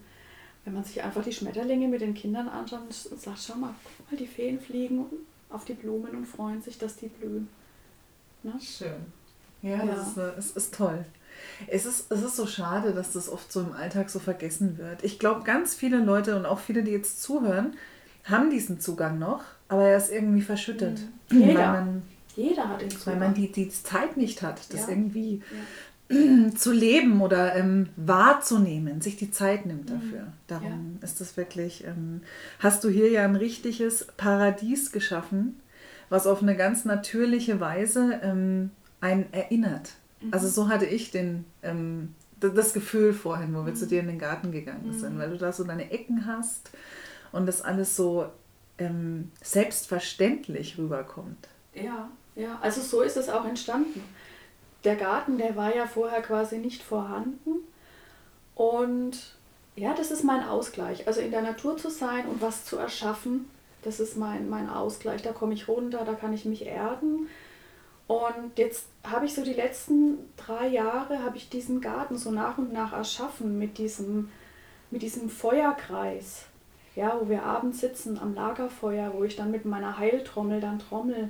wenn 0.63 0.73
man 0.73 0.83
sich 0.83 1.03
einfach 1.03 1.23
die 1.23 1.33
Schmetterlinge 1.33 1.87
mit 1.87 2.01
den 2.01 2.13
Kindern 2.13 2.47
anschaut 2.47 2.81
und 2.81 2.93
sagt, 2.93 3.39
schau 3.39 3.55
mal, 3.55 3.73
guck 3.83 4.11
mal, 4.11 4.17
die 4.17 4.27
Feen 4.27 4.59
fliegen 4.59 5.05
auf 5.49 5.65
die 5.65 5.73
Blumen 5.73 6.15
und 6.15 6.25
freuen 6.25 6.61
sich, 6.61 6.77
dass 6.77 6.95
die 6.95 7.07
blühen. 7.07 7.49
Ne? 8.43 8.53
Schön. 8.61 9.11
Ja, 9.61 9.83
ja. 9.83 9.85
Das, 9.85 10.09
ist, 10.37 10.55
äh, 10.55 10.57
ist 10.57 10.73
toll. 10.75 11.05
Es 11.67 11.85
ist, 11.85 12.11
es 12.11 12.23
ist 12.23 12.35
so 12.35 12.47
schade, 12.47 12.93
dass 12.93 13.13
das 13.13 13.29
oft 13.29 13.51
so 13.51 13.61
im 13.61 13.73
Alltag 13.73 14.09
so 14.09 14.19
vergessen 14.19 14.77
wird. 14.77 15.03
Ich 15.03 15.19
glaube, 15.19 15.43
ganz 15.43 15.75
viele 15.75 15.97
Leute 15.97 16.35
und 16.35 16.45
auch 16.45 16.59
viele, 16.59 16.83
die 16.83 16.91
jetzt 16.91 17.21
zuhören, 17.21 17.73
haben 18.23 18.49
diesen 18.49 18.79
Zugang 18.79 19.19
noch, 19.19 19.43
aber 19.67 19.83
er 19.83 19.97
ist 19.97 20.11
irgendwie 20.11 20.41
verschüttet. 20.41 20.99
Mhm. 21.29 21.41
Jeder. 21.41 21.71
Man, 21.71 22.01
Jeder 22.35 22.69
hat 22.69 22.81
den 22.81 22.89
Zugang. 22.89 23.13
Weil 23.13 23.27
man 23.27 23.33
die, 23.33 23.51
die 23.51 23.69
Zeit 23.69 24.17
nicht 24.17 24.41
hat, 24.41 24.73
das 24.73 24.81
ja. 24.81 24.89
irgendwie 24.89 25.41
zu 26.55 26.71
leben 26.71 27.21
oder 27.21 27.55
ähm, 27.55 27.89
wahrzunehmen, 27.95 28.99
sich 28.99 29.15
die 29.15 29.29
Zeit 29.29 29.67
nimmt 29.67 29.89
mhm. 29.89 29.93
dafür. 29.93 30.27
Darum 30.47 30.97
ja. 30.99 31.05
ist 31.05 31.21
das 31.21 31.37
wirklich, 31.37 31.85
ähm, 31.85 32.21
hast 32.57 32.83
du 32.83 32.89
hier 32.89 33.11
ja 33.11 33.23
ein 33.23 33.35
richtiges 33.35 34.07
Paradies 34.17 34.91
geschaffen, 34.91 35.59
was 36.09 36.25
auf 36.25 36.41
eine 36.41 36.55
ganz 36.55 36.85
natürliche 36.85 37.59
Weise 37.59 38.19
ähm, 38.23 38.71
einen 39.01 39.31
erinnert. 39.31 39.91
Mhm. 40.21 40.33
Also 40.33 40.47
so 40.47 40.69
hatte 40.69 40.85
ich 40.85 41.11
den, 41.11 41.45
ähm, 41.63 42.15
das 42.39 42.73
Gefühl 42.73 43.13
vorhin, 43.13 43.53
wo 43.53 43.65
wir 43.65 43.73
mhm. 43.73 43.75
zu 43.75 43.87
dir 43.87 43.99
in 43.99 44.07
den 44.07 44.19
Garten 44.19 44.51
gegangen 44.51 44.93
sind, 44.93 45.15
mhm. 45.15 45.19
weil 45.19 45.29
du 45.31 45.37
da 45.37 45.51
so 45.51 45.63
deine 45.63 45.91
Ecken 45.91 46.25
hast 46.25 46.71
und 47.31 47.45
das 47.45 47.61
alles 47.61 47.95
so 47.95 48.27
ähm, 48.77 49.31
selbstverständlich 49.41 50.77
rüberkommt. 50.77 51.47
Ja, 51.73 52.09
ja, 52.35 52.57
also 52.61 52.81
so 52.81 53.01
ist 53.01 53.17
es 53.17 53.29
auch 53.29 53.45
entstanden 53.45 54.01
der 54.83 54.95
Garten, 54.95 55.37
der 55.37 55.55
war 55.55 55.75
ja 55.75 55.87
vorher 55.87 56.21
quasi 56.21 56.57
nicht 56.57 56.81
vorhanden. 56.81 57.67
Und 58.55 59.35
ja, 59.75 59.93
das 59.93 60.11
ist 60.11 60.23
mein 60.23 60.43
Ausgleich. 60.43 61.07
Also 61.07 61.21
in 61.21 61.31
der 61.31 61.41
Natur 61.41 61.77
zu 61.77 61.89
sein 61.89 62.25
und 62.27 62.41
was 62.41 62.65
zu 62.65 62.77
erschaffen, 62.77 63.49
das 63.83 63.99
ist 63.99 64.17
mein, 64.17 64.49
mein 64.49 64.69
Ausgleich. 64.69 65.21
Da 65.21 65.31
komme 65.31 65.53
ich 65.53 65.67
runter, 65.67 66.03
da 66.05 66.13
kann 66.13 66.33
ich 66.33 66.45
mich 66.45 66.65
erden. 66.65 67.27
Und 68.09 68.57
jetzt 68.57 68.87
habe 69.03 69.27
ich 69.27 69.35
so 69.35 69.43
die 69.43 69.53
letzten 69.53 70.17
drei 70.35 70.67
Jahre, 70.67 71.21
habe 71.23 71.37
ich 71.37 71.47
diesen 71.47 71.79
Garten 71.79 72.17
so 72.17 72.31
nach 72.31 72.57
und 72.57 72.73
nach 72.73 72.91
erschaffen 72.91 73.59
mit 73.59 73.77
diesem, 73.77 74.31
mit 74.89 75.03
diesem 75.03 75.29
Feuerkreis. 75.29 76.47
Ja, 76.95 77.19
wo 77.21 77.29
wir 77.29 77.43
abends 77.43 77.81
sitzen 77.81 78.17
am 78.17 78.33
Lagerfeuer, 78.33 79.13
wo 79.13 79.23
ich 79.25 79.35
dann 79.35 79.51
mit 79.51 79.63
meiner 79.65 79.99
Heiltrommel 79.99 80.59
dann 80.59 80.79
trommel. 80.79 81.29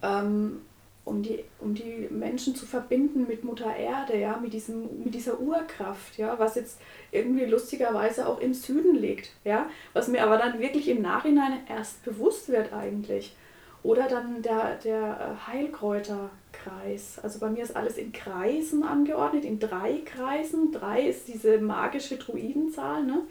Ähm, 0.00 0.60
um 1.04 1.24
die, 1.24 1.42
um 1.58 1.74
die 1.74 2.06
Menschen 2.08 2.54
zu 2.54 2.66
verbinden 2.66 3.26
mit 3.26 3.42
Mutter 3.42 3.74
Erde, 3.74 4.16
ja, 4.16 4.36
mit, 4.36 4.52
diesem, 4.52 5.02
mit 5.02 5.12
dieser 5.12 5.40
Urkraft, 5.40 6.18
ja, 6.18 6.38
was 6.38 6.54
jetzt 6.54 6.78
irgendwie 7.10 7.46
lustigerweise 7.46 8.28
auch 8.28 8.38
im 8.38 8.54
Süden 8.54 8.94
liegt, 8.94 9.32
ja, 9.42 9.68
was 9.92 10.06
mir 10.06 10.22
aber 10.22 10.38
dann 10.38 10.60
wirklich 10.60 10.88
im 10.88 11.02
Nachhinein 11.02 11.66
erst 11.68 12.04
bewusst 12.04 12.48
wird 12.48 12.72
eigentlich. 12.72 13.34
Oder 13.82 14.08
dann 14.08 14.42
der, 14.42 14.76
der 14.76 15.36
äh, 15.46 15.52
Heilkräuterkreis. 15.52 17.20
Also 17.22 17.38
bei 17.38 17.48
mir 17.50 17.62
ist 17.62 17.76
alles 17.76 17.98
in 17.98 18.12
Kreisen 18.12 18.82
angeordnet, 18.82 19.44
in 19.44 19.58
drei 19.58 20.00
Kreisen. 20.04 20.72
Drei 20.72 21.06
ist 21.06 21.28
diese 21.28 21.58
magische 21.58 22.16
Druidenzahl, 22.16 23.04
ne? 23.04 23.22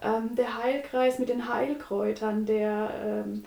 Ähm, 0.00 0.34
der 0.36 0.62
Heilkreis 0.62 1.18
mit 1.18 1.28
den 1.28 1.52
Heilkräutern, 1.52 2.46
der 2.46 2.90
ähm, 3.04 3.44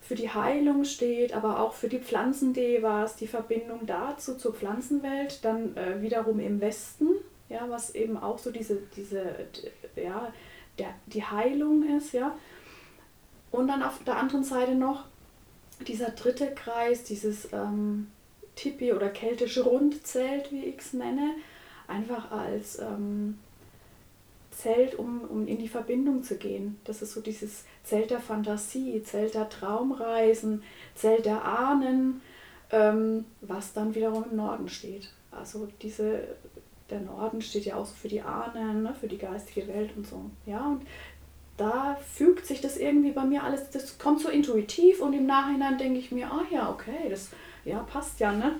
für 0.00 0.14
die 0.14 0.30
Heilung 0.30 0.84
steht, 0.84 1.34
aber 1.34 1.60
auch 1.60 1.72
für 1.72 1.88
die 1.88 1.98
Pflanzendevas, 1.98 3.16
die 3.16 3.26
Verbindung 3.26 3.80
dazu 3.86 4.36
zur 4.36 4.54
Pflanzenwelt, 4.54 5.44
dann 5.44 5.76
äh, 5.76 6.00
wiederum 6.00 6.38
im 6.38 6.60
Westen, 6.60 7.08
ja, 7.48 7.66
was 7.68 7.94
eben 7.94 8.16
auch 8.16 8.38
so 8.38 8.52
diese, 8.52 8.78
diese 8.94 9.22
ja, 9.96 10.32
der, 10.78 10.94
die 11.06 11.24
Heilung 11.24 11.82
ist, 11.96 12.12
ja. 12.12 12.36
Und 13.50 13.68
dann 13.68 13.82
auf 13.82 14.04
der 14.04 14.16
anderen 14.16 14.44
Seite 14.44 14.74
noch 14.74 15.04
dieser 15.84 16.10
dritte 16.10 16.52
Kreis, 16.54 17.04
dieses 17.04 17.52
ähm, 17.52 18.08
Tipi 18.54 18.92
oder 18.92 19.08
keltische 19.08 19.64
Rundzelt, 19.64 20.50
wie 20.50 20.64
ich 20.64 20.78
es 20.78 20.92
nenne, 20.92 21.34
einfach 21.86 22.30
als 22.32 22.78
ähm, 22.78 23.38
Zelt, 24.50 24.98
um, 24.98 25.22
um 25.22 25.46
in 25.46 25.58
die 25.58 25.68
Verbindung 25.68 26.22
zu 26.22 26.36
gehen. 26.36 26.78
Das 26.84 27.02
ist 27.02 27.12
so 27.12 27.20
dieses 27.20 27.64
Zelt 27.84 28.10
der 28.10 28.20
Fantasie, 28.20 29.02
Zelt 29.02 29.34
der 29.34 29.48
Traumreisen, 29.50 30.62
Zelt 30.94 31.26
der 31.26 31.44
Ahnen, 31.44 32.22
ähm, 32.70 33.26
was 33.42 33.74
dann 33.74 33.94
wiederum 33.94 34.24
im 34.30 34.36
Norden 34.36 34.68
steht. 34.68 35.12
Also 35.30 35.68
diese, 35.82 36.22
der 36.88 37.00
Norden 37.00 37.42
steht 37.42 37.66
ja 37.66 37.76
auch 37.76 37.84
so 37.84 37.94
für 37.94 38.08
die 38.08 38.22
Ahnen, 38.22 38.82
ne, 38.82 38.94
für 38.98 39.08
die 39.08 39.18
geistige 39.18 39.68
Welt 39.68 39.90
und 39.94 40.06
so. 40.06 40.30
Ja, 40.46 40.66
und 40.66 40.82
da 41.56 41.96
fügt 42.14 42.46
sich 42.46 42.60
das 42.60 42.76
irgendwie 42.76 43.12
bei 43.12 43.24
mir 43.24 43.42
alles, 43.42 43.70
das 43.70 43.98
kommt 43.98 44.20
so 44.20 44.28
intuitiv 44.28 45.00
und 45.00 45.12
im 45.12 45.26
Nachhinein 45.26 45.78
denke 45.78 45.98
ich 45.98 46.12
mir, 46.12 46.26
ah 46.30 46.42
ja, 46.50 46.70
okay, 46.70 47.08
das 47.10 47.30
ja, 47.64 47.80
passt 47.80 48.20
ja, 48.20 48.32
ne? 48.32 48.52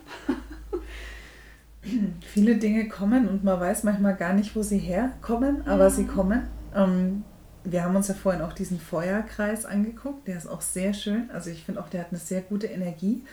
viele 2.20 2.56
Dinge 2.56 2.88
kommen 2.88 3.28
und 3.28 3.44
man 3.44 3.60
weiß 3.60 3.84
manchmal 3.84 4.16
gar 4.16 4.32
nicht, 4.32 4.56
wo 4.56 4.62
sie 4.62 4.78
herkommen, 4.78 5.66
aber 5.66 5.84
ja. 5.84 5.90
sie 5.90 6.06
kommen. 6.06 6.48
Ähm, 6.74 7.24
wir 7.64 7.82
haben 7.82 7.96
uns 7.96 8.08
ja 8.08 8.14
vorhin 8.14 8.42
auch 8.42 8.52
diesen 8.52 8.78
Feuerkreis 8.78 9.64
angeguckt, 9.64 10.28
der 10.28 10.36
ist 10.36 10.46
auch 10.46 10.60
sehr 10.60 10.94
schön. 10.94 11.30
Also 11.32 11.50
ich 11.50 11.64
finde 11.64 11.80
auch, 11.80 11.88
der 11.88 12.00
hat 12.02 12.08
eine 12.10 12.20
sehr 12.20 12.40
gute 12.40 12.68
Energie. 12.68 13.24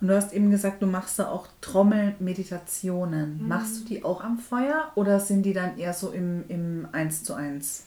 Und 0.00 0.08
du 0.08 0.16
hast 0.16 0.32
eben 0.32 0.50
gesagt, 0.50 0.80
du 0.80 0.86
machst 0.86 1.18
da 1.18 1.28
auch 1.28 1.48
Trommelmeditationen. 1.60 3.42
Mhm. 3.42 3.48
Machst 3.48 3.80
du 3.80 3.84
die 3.84 4.04
auch 4.04 4.22
am 4.22 4.38
Feuer 4.38 4.92
oder 4.94 5.20
sind 5.20 5.42
die 5.42 5.52
dann 5.52 5.76
eher 5.76 5.92
so 5.92 6.10
im, 6.10 6.44
im 6.48 6.88
1 6.92 7.24
zu 7.24 7.34
1? 7.34 7.86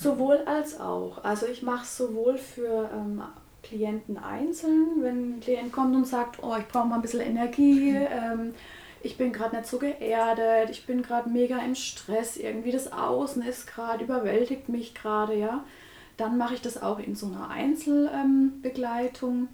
Sowohl 0.00 0.36
als 0.46 0.78
auch. 0.78 1.24
Also 1.24 1.46
ich 1.46 1.62
mache 1.62 1.82
es 1.82 1.96
sowohl 1.96 2.38
für 2.38 2.88
ähm, 2.94 3.20
Klienten 3.64 4.16
einzeln, 4.16 5.02
wenn 5.02 5.36
ein 5.36 5.40
Klient 5.40 5.72
kommt 5.72 5.96
und 5.96 6.06
sagt, 6.06 6.40
oh, 6.40 6.54
ich 6.56 6.68
brauche 6.68 6.86
mal 6.86 6.96
ein 6.96 7.02
bisschen 7.02 7.20
Energie. 7.20 7.96
Ähm, 8.10 8.54
ich 9.00 9.16
bin 9.16 9.32
gerade 9.32 9.56
nicht 9.56 9.68
so 9.68 9.78
geerdet, 9.78 10.70
ich 10.70 10.84
bin 10.84 11.02
gerade 11.02 11.28
mega 11.28 11.58
im 11.58 11.76
Stress, 11.76 12.36
irgendwie 12.36 12.72
das 12.72 12.90
Außen 12.92 13.42
ist 13.42 13.68
gerade, 13.68 14.02
überwältigt 14.02 14.68
mich 14.68 14.92
gerade, 14.94 15.36
ja. 15.36 15.64
Dann 16.16 16.36
mache 16.36 16.54
ich 16.54 16.60
das 16.60 16.82
auch 16.82 16.98
in 16.98 17.14
so 17.14 17.26
einer 17.26 17.48
Einzelbegleitung, 17.48 19.34
ähm, 19.34 19.48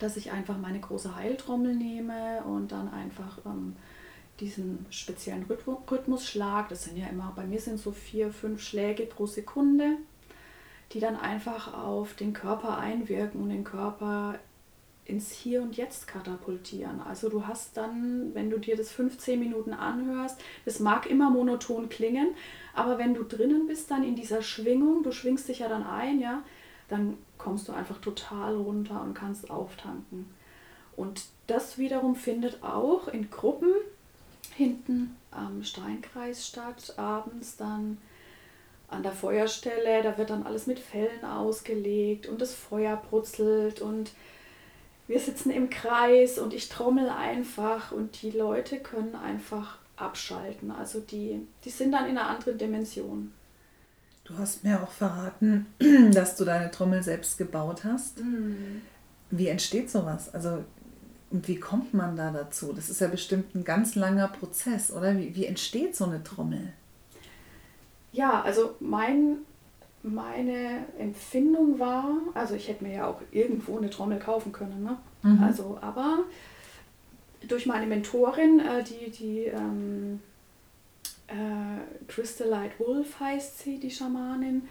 dass 0.00 0.18
ich 0.18 0.32
einfach 0.32 0.58
meine 0.58 0.80
große 0.80 1.16
Heiltrommel 1.16 1.74
nehme 1.74 2.42
und 2.44 2.72
dann 2.72 2.92
einfach 2.92 3.38
ähm, 3.46 3.74
diesen 4.40 4.86
speziellen 4.90 5.44
Rhythmusschlag, 5.44 6.68
das 6.68 6.84
sind 6.84 6.96
ja 6.96 7.06
immer, 7.06 7.32
bei 7.34 7.44
mir 7.44 7.60
sind 7.60 7.78
so 7.78 7.92
vier, 7.92 8.32
fünf 8.32 8.62
Schläge 8.62 9.04
pro 9.04 9.26
Sekunde, 9.26 9.96
die 10.92 11.00
dann 11.00 11.16
einfach 11.16 11.74
auf 11.74 12.14
den 12.14 12.32
Körper 12.32 12.78
einwirken 12.78 13.42
und 13.42 13.50
den 13.50 13.64
Körper 13.64 14.38
ins 15.04 15.32
Hier 15.32 15.62
und 15.62 15.76
Jetzt 15.76 16.06
katapultieren. 16.06 17.00
Also 17.00 17.28
du 17.30 17.46
hast 17.46 17.76
dann, 17.76 18.34
wenn 18.34 18.50
du 18.50 18.58
dir 18.58 18.76
das 18.76 18.92
15 18.92 19.40
Minuten 19.40 19.72
anhörst, 19.72 20.38
das 20.64 20.80
mag 20.80 21.06
immer 21.06 21.30
monoton 21.30 21.88
klingen, 21.88 22.28
aber 22.74 22.98
wenn 22.98 23.14
du 23.14 23.24
drinnen 23.24 23.66
bist 23.66 23.90
dann 23.90 24.04
in 24.04 24.14
dieser 24.14 24.42
Schwingung, 24.42 25.02
du 25.02 25.10
schwingst 25.10 25.48
dich 25.48 25.60
ja 25.60 25.68
dann 25.68 25.84
ein, 25.84 26.20
ja, 26.20 26.42
dann 26.88 27.16
kommst 27.38 27.68
du 27.68 27.72
einfach 27.72 27.98
total 27.98 28.56
runter 28.56 29.02
und 29.02 29.14
kannst 29.14 29.50
auftanken. 29.50 30.26
Und 30.96 31.26
das 31.46 31.78
wiederum 31.78 32.14
findet 32.14 32.62
auch 32.62 33.08
in 33.08 33.30
Gruppen 33.30 33.72
hinten 34.58 35.16
am 35.30 35.62
Steinkreis 35.62 36.46
statt, 36.46 36.94
abends 36.96 37.56
dann 37.56 37.98
an 38.88 39.02
der 39.02 39.12
Feuerstelle, 39.12 40.02
da 40.02 40.18
wird 40.18 40.30
dann 40.30 40.42
alles 40.42 40.66
mit 40.66 40.80
Fellen 40.80 41.24
ausgelegt 41.24 42.26
und 42.26 42.40
das 42.40 42.54
Feuer 42.54 42.96
brutzelt 42.96 43.80
und 43.80 44.10
wir 45.06 45.20
sitzen 45.20 45.50
im 45.50 45.70
Kreis 45.70 46.38
und 46.38 46.52
ich 46.52 46.68
trommel 46.68 47.08
einfach 47.08 47.92
und 47.92 48.20
die 48.20 48.30
Leute 48.30 48.80
können 48.80 49.14
einfach 49.14 49.78
abschalten. 49.96 50.70
Also 50.70 51.00
die, 51.00 51.46
die 51.64 51.70
sind 51.70 51.92
dann 51.92 52.06
in 52.06 52.18
einer 52.18 52.28
anderen 52.28 52.58
Dimension. 52.58 53.32
Du 54.24 54.36
hast 54.36 54.64
mir 54.64 54.82
auch 54.82 54.90
verraten, 54.90 55.66
dass 56.12 56.36
du 56.36 56.44
deine 56.44 56.70
Trommel 56.70 57.02
selbst 57.02 57.38
gebaut 57.38 57.84
hast. 57.84 58.20
Mhm. 58.20 58.82
Wie 59.30 59.48
entsteht 59.48 59.88
sowas? 59.90 60.34
Also 60.34 60.64
und 61.30 61.46
wie 61.48 61.60
kommt 61.60 61.94
man 61.94 62.16
da 62.16 62.30
dazu? 62.30 62.72
Das 62.72 62.88
ist 62.88 63.00
ja 63.00 63.08
bestimmt 63.08 63.54
ein 63.54 63.64
ganz 63.64 63.94
langer 63.94 64.28
Prozess, 64.28 64.90
oder? 64.90 65.16
Wie, 65.18 65.34
wie 65.34 65.46
entsteht 65.46 65.94
so 65.94 66.04
eine 66.04 66.22
Trommel? 66.22 66.72
Ja, 68.12 68.42
also 68.42 68.74
mein 68.80 69.38
meine 70.02 70.86
Empfindung 70.98 71.78
war, 71.78 72.12
also 72.32 72.54
ich 72.54 72.68
hätte 72.68 72.84
mir 72.84 72.94
ja 72.94 73.06
auch 73.06 73.20
irgendwo 73.32 73.78
eine 73.78 73.90
Trommel 73.90 74.18
kaufen 74.18 74.52
können, 74.52 74.82
ne? 74.82 74.96
Mhm. 75.22 75.42
Also, 75.42 75.78
aber 75.80 76.20
durch 77.46 77.66
meine 77.66 77.86
Mentorin, 77.86 78.60
äh, 78.60 78.82
die, 78.84 79.10
die 79.10 79.44
ähm, 79.46 80.20
äh, 81.26 82.06
Crystal 82.06 82.48
Light 82.48 82.78
Wolf 82.78 83.18
heißt 83.20 83.58
sie, 83.58 83.78
die 83.78 83.90
Schamanin, 83.90 84.68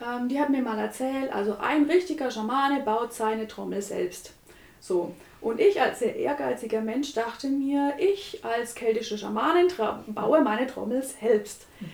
ähm, 0.00 0.28
die 0.28 0.40
hat 0.40 0.50
mir 0.50 0.62
mal 0.62 0.78
erzählt, 0.78 1.32
also 1.32 1.56
ein 1.58 1.84
richtiger 1.84 2.30
Schamane 2.30 2.82
baut 2.82 3.12
seine 3.12 3.46
Trommel 3.48 3.82
selbst. 3.82 4.32
So. 4.80 5.14
Und 5.40 5.58
ich 5.58 5.80
als 5.80 6.00
sehr 6.00 6.16
ehrgeiziger 6.16 6.82
Mensch 6.82 7.14
dachte 7.14 7.48
mir, 7.48 7.94
ich 7.98 8.44
als 8.44 8.74
keltische 8.74 9.16
Schamanin 9.16 9.68
baue 10.08 10.42
meine 10.42 10.66
Trommel 10.66 11.02
selbst. 11.02 11.66
Mhm. 11.80 11.86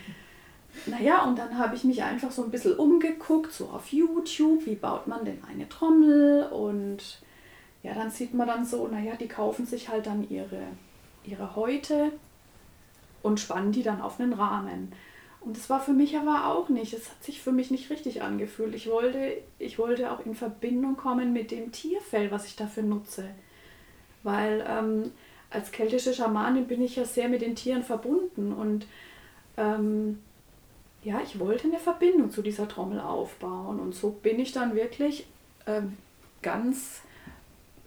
Naja, 0.87 1.25
und 1.25 1.39
dann 1.39 1.59
habe 1.59 1.75
ich 1.75 1.85
mich 1.85 2.03
einfach 2.03 2.31
so 2.31 2.45
ein 2.45 2.51
bisschen 2.51 2.77
umgeguckt, 2.77 3.53
so 3.53 3.67
auf 3.67 3.93
YouTube, 3.93 4.67
wie 4.67 4.75
baut 4.75 5.07
man 5.07 5.25
denn 5.25 5.43
eine 5.49 5.69
Trommel 5.69 6.45
und 6.45 7.21
ja, 7.83 7.95
dann 7.95 8.11
sieht 8.11 8.35
man 8.35 8.47
dann 8.47 8.65
so, 8.65 8.87
naja, 8.89 9.15
die 9.17 9.29
kaufen 9.29 9.67
sich 9.67 9.89
halt 9.89 10.07
dann 10.07 10.29
ihre, 10.29 10.63
ihre 11.25 11.57
Häute 11.57 12.13
und 13.23 13.41
spannen 13.41 13.73
die 13.73 13.83
dann 13.83 14.01
auf 14.01 14.21
einen 14.21 14.33
Rahmen. 14.33 14.93
Und 15.47 15.57
das 15.57 15.71
war 15.71 15.81
für 15.81 15.93
mich 15.93 16.17
aber 16.19 16.49
auch 16.49 16.69
nicht, 16.71 16.93
es 16.93 17.09
hat 17.09 17.23
sich 17.23 17.41
für 17.41 17.53
mich 17.53 17.71
nicht 17.71 17.89
richtig 17.89 18.21
angefühlt. 18.23 18.75
Ich 18.75 18.91
wollte, 18.91 19.37
ich 19.61 19.79
wollte 19.79 20.11
auch 20.11 20.27
in 20.27 20.35
Verbindung 20.35 20.97
kommen 20.97 21.33
mit 21.33 21.53
dem 21.53 21.71
Tierfell, 21.71 22.33
was 22.33 22.47
ich 22.47 22.57
dafür 22.57 22.83
nutze. 22.83 23.31
weil 24.25 24.65
ähm, 24.69 25.13
als 25.51 25.71
keltische 25.71 26.13
Schamanin 26.13 26.67
bin 26.67 26.83
ich 26.83 26.97
ja 26.97 27.05
sehr 27.05 27.29
mit 27.29 27.43
den 27.43 27.55
Tieren 27.55 27.85
verbunden 27.85 28.53
und 28.53 28.87
ähm, 29.57 30.21
ja, 31.05 31.21
ich 31.23 31.39
wollte 31.39 31.69
eine 31.69 31.79
Verbindung 31.79 32.33
zu 32.33 32.43
dieser 32.43 32.67
Trommel 32.67 32.99
aufbauen 32.99 33.79
und 33.79 33.95
so 33.95 34.11
bin 34.11 34.41
ich 34.41 34.51
dann 34.51 34.75
wirklich 34.75 35.29
äh, 35.67 35.83
ganz, 36.43 37.03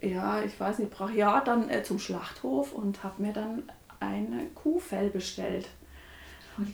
ja, 0.01 0.41
ich 0.43 0.57
weiß 0.57 0.79
nicht, 0.79 0.91
brachial 0.91 1.43
dann 1.43 1.69
äh, 1.69 1.83
zum 1.83 1.99
Schlachthof 1.99 2.73
und 2.73 3.03
habe 3.03 3.21
mir 3.21 3.33
dann 3.33 3.63
ein 3.99 4.49
Kuhfell 4.55 5.09
bestellt 5.09 5.67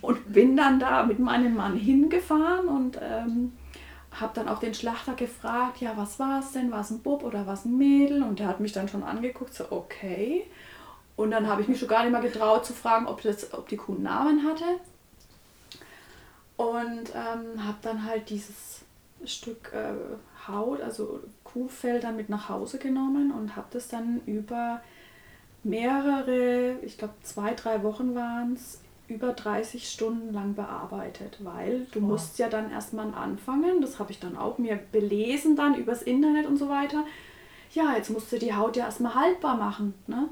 und 0.02 0.34
bin 0.34 0.56
dann 0.58 0.80
da 0.80 1.04
mit 1.04 1.20
meinem 1.20 1.56
Mann 1.56 1.76
hingefahren 1.78 2.68
und 2.68 3.00
ähm, 3.02 3.54
habe 4.20 4.34
dann 4.34 4.48
auch 4.48 4.60
den 4.60 4.74
Schlachter 4.74 5.14
gefragt, 5.14 5.82
ja, 5.82 5.94
was 5.96 6.20
war 6.20 6.40
es 6.40 6.52
denn? 6.52 6.72
War 6.72 6.82
es 6.82 6.92
ein 6.92 7.02
Bub 7.02 7.24
oder 7.24 7.46
war 7.46 7.54
es 7.54 7.66
ein 7.66 7.78
Mädel? 7.78 8.24
Und 8.24 8.40
der 8.40 8.48
hat 8.48 8.60
mich 8.60 8.72
dann 8.72 8.88
schon 8.88 9.04
angeguckt, 9.04 9.54
so, 9.54 9.66
okay. 9.72 10.46
Und 11.16 11.32
dann 11.32 11.48
habe 11.48 11.62
ich 11.62 11.68
mich 11.68 11.80
schon 11.80 11.88
gar 11.88 12.04
nicht 12.04 12.12
mehr 12.12 12.22
getraut 12.22 12.66
zu 12.66 12.74
fragen, 12.74 13.08
ob, 13.08 13.22
das, 13.22 13.54
ob 13.54 13.68
die 13.68 13.78
Kuh 13.78 13.94
einen 13.94 14.04
Namen 14.04 14.46
hatte. 14.46 14.66
Und 16.58 17.10
ähm, 17.14 17.66
habe 17.66 17.78
dann 17.82 18.06
halt 18.06 18.30
dieses 18.30 18.82
Stück 19.26 19.74
äh, 19.74 19.94
Haut, 20.48 20.82
also 20.82 21.22
Kuhfell, 21.44 22.00
dann 22.00 22.16
mit 22.16 22.30
nach 22.30 22.50
Hause 22.50 22.78
genommen 22.78 23.32
und 23.32 23.56
habe 23.56 23.68
das 23.72 23.88
dann 23.88 24.22
über 24.26 24.82
mehrere, 25.64 26.78
ich 26.84 26.98
glaube 26.98 27.16
zwei, 27.24 27.54
drei 27.54 27.84
Wochen 27.84 28.16
waren 28.16 28.54
es, 28.54 28.80
über 29.08 29.34
30 29.34 29.90
Stunden 29.90 30.34
lang 30.34 30.56
bearbeitet, 30.56 31.38
weil 31.42 31.86
du 31.92 32.02
wow. 32.02 32.10
musst 32.10 32.40
ja 32.40 32.50
dann 32.50 32.72
erstmal 32.72 33.14
anfangen, 33.14 33.82
das 33.82 34.00
habe 34.00 34.12
ich 34.12 34.20
dann 34.20 34.38
auch 34.38 34.58
mir 34.58 34.80
belesen 34.92 35.56
dann 35.56 35.76
übers 35.76 36.02
Internet 36.02 36.48
und 36.48 36.58
so 36.58 36.70
weiter. 36.70 37.06
Ja, 37.74 37.96
jetzt 37.96 38.10
musst 38.10 38.32
du 38.32 38.40
die 38.40 38.54
Haut 38.54 38.78
ja 38.78 38.86
erstmal 38.86 39.16
haltbar 39.16 39.58
machen. 39.58 39.94
Ne? 40.08 40.30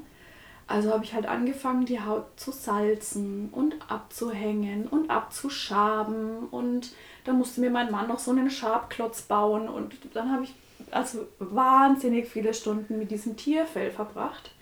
Also 0.65 0.91
habe 0.91 1.03
ich 1.03 1.13
halt 1.13 1.25
angefangen, 1.25 1.85
die 1.85 1.99
Haut 1.99 2.25
zu 2.37 2.51
salzen 2.51 3.49
und 3.51 3.75
abzuhängen 3.89 4.87
und 4.87 5.09
abzuschaben 5.09 6.47
und 6.49 6.93
da 7.25 7.33
musste 7.33 7.61
mir 7.61 7.69
mein 7.69 7.91
Mann 7.91 8.07
noch 8.07 8.19
so 8.19 8.31
einen 8.31 8.49
Schabklotz 8.49 9.23
bauen 9.23 9.67
und 9.67 9.93
dann 10.13 10.31
habe 10.31 10.43
ich 10.45 10.55
also 10.91 11.27
wahnsinnig 11.39 12.27
viele 12.27 12.53
Stunden 12.53 12.97
mit 12.97 13.11
diesem 13.11 13.35
Tierfell 13.35 13.91
verbracht 13.91 14.52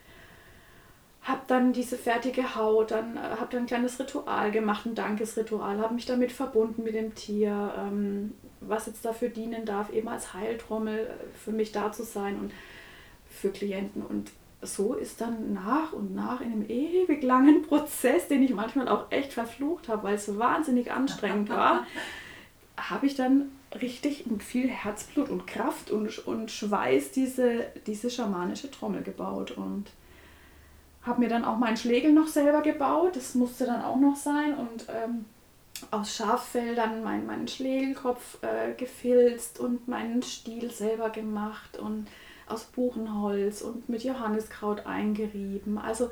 habe 1.24 1.42
dann 1.48 1.72
diese 1.72 1.98
fertige 1.98 2.56
Haut, 2.56 2.92
dann 2.92 3.16
äh, 3.16 3.20
habe 3.20 3.48
dann 3.52 3.62
ein 3.62 3.68
kleines 3.68 4.00
Ritual 4.00 4.52
gemacht, 4.52 4.86
ein 4.86 4.96
Dankesritual, 4.96 5.80
habe 5.80 5.94
mich 5.94 6.06
damit 6.06 6.32
verbunden 6.32 6.84
mit 6.84 6.96
dem 6.96 7.14
Tier, 7.14 7.74
ähm, 7.78 8.34
was 8.60 8.88
jetzt 8.88 9.06
dafür 9.06 9.30
dienen 9.30 9.66
darf, 9.66 9.92
eben 9.92 10.08
als 10.08 10.34
Heiltrommel 10.34 11.08
äh, 11.08 11.38
für 11.38 11.52
mich 11.52 11.72
da 11.72 11.92
zu 11.92 12.04
sein 12.04 12.40
und 12.40 12.52
für 13.30 13.50
Klienten. 13.50 14.02
Und 14.02 14.32
so 14.64 14.96
ist 14.96 15.22
dann 15.22 15.54
nach 15.54 15.94
und 15.94 16.16
nach 16.16 16.42
in 16.42 16.54
einem 16.54 16.70
ewig 16.70 17.22
langen 17.22 17.62
Prozess, 17.68 18.28
den 18.28 18.42
ich 18.42 18.54
manchmal 18.54 18.88
auch 18.88 19.12
echt 19.12 19.34
verflucht 19.34 19.90
habe, 19.90 20.04
weil 20.04 20.16
es 20.16 20.40
wahnsinnig 20.40 20.92
anstrengend 20.92 21.50
war, 21.50 21.86
habe 22.78 23.06
ich 23.06 23.14
dann 23.14 23.52
richtig 23.80 24.26
mit 24.26 24.42
viel 24.42 24.68
Herzblut 24.68 25.30
und 25.30 25.46
Kraft 25.46 25.92
und, 25.92 26.18
und 26.28 26.50
Schweiß 26.50 27.12
diese, 27.12 27.68
diese 27.86 28.10
schamanische 28.10 28.72
Trommel 28.72 29.04
gebaut. 29.04 29.52
Und 29.52 29.92
habe 31.04 31.22
mir 31.22 31.30
dann 31.30 31.46
auch 31.46 31.58
meinen 31.58 31.78
Schlegel 31.78 32.14
noch 32.14 32.28
selber 32.28 32.62
gebaut, 32.62 33.16
das 33.16 33.36
musste 33.36 33.66
dann 33.66 33.82
auch 33.84 33.98
noch 33.98 34.16
sein 34.16 34.54
und 34.56 34.86
ähm, 34.90 35.26
aus 35.90 36.16
Schaffell 36.16 36.76
dann 36.76 37.04
mein, 37.04 37.26
meinen 37.26 37.48
Schlegelkopf 37.48 38.38
äh, 38.44 38.74
gefilzt 38.74 39.60
und 39.60 39.88
meinen 39.88 40.22
Stiel 40.22 40.70
selber 40.70 41.10
gemacht 41.10 41.78
und 41.78 42.08
aus 42.48 42.66
Buchenholz 42.66 43.62
und 43.62 43.90
mit 43.90 44.04
Johanniskraut 44.04 44.86
eingerieben. 44.86 45.78
Also 45.78 46.12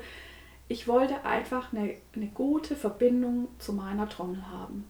ich 0.66 0.88
wollte 0.88 1.24
einfach 1.24 1.72
eine, 1.72 1.96
eine 2.14 2.28
gute 2.28 2.74
Verbindung 2.74 3.48
zu 3.58 3.72
meiner 3.72 4.08
Trommel 4.08 4.44
haben. 4.50 4.84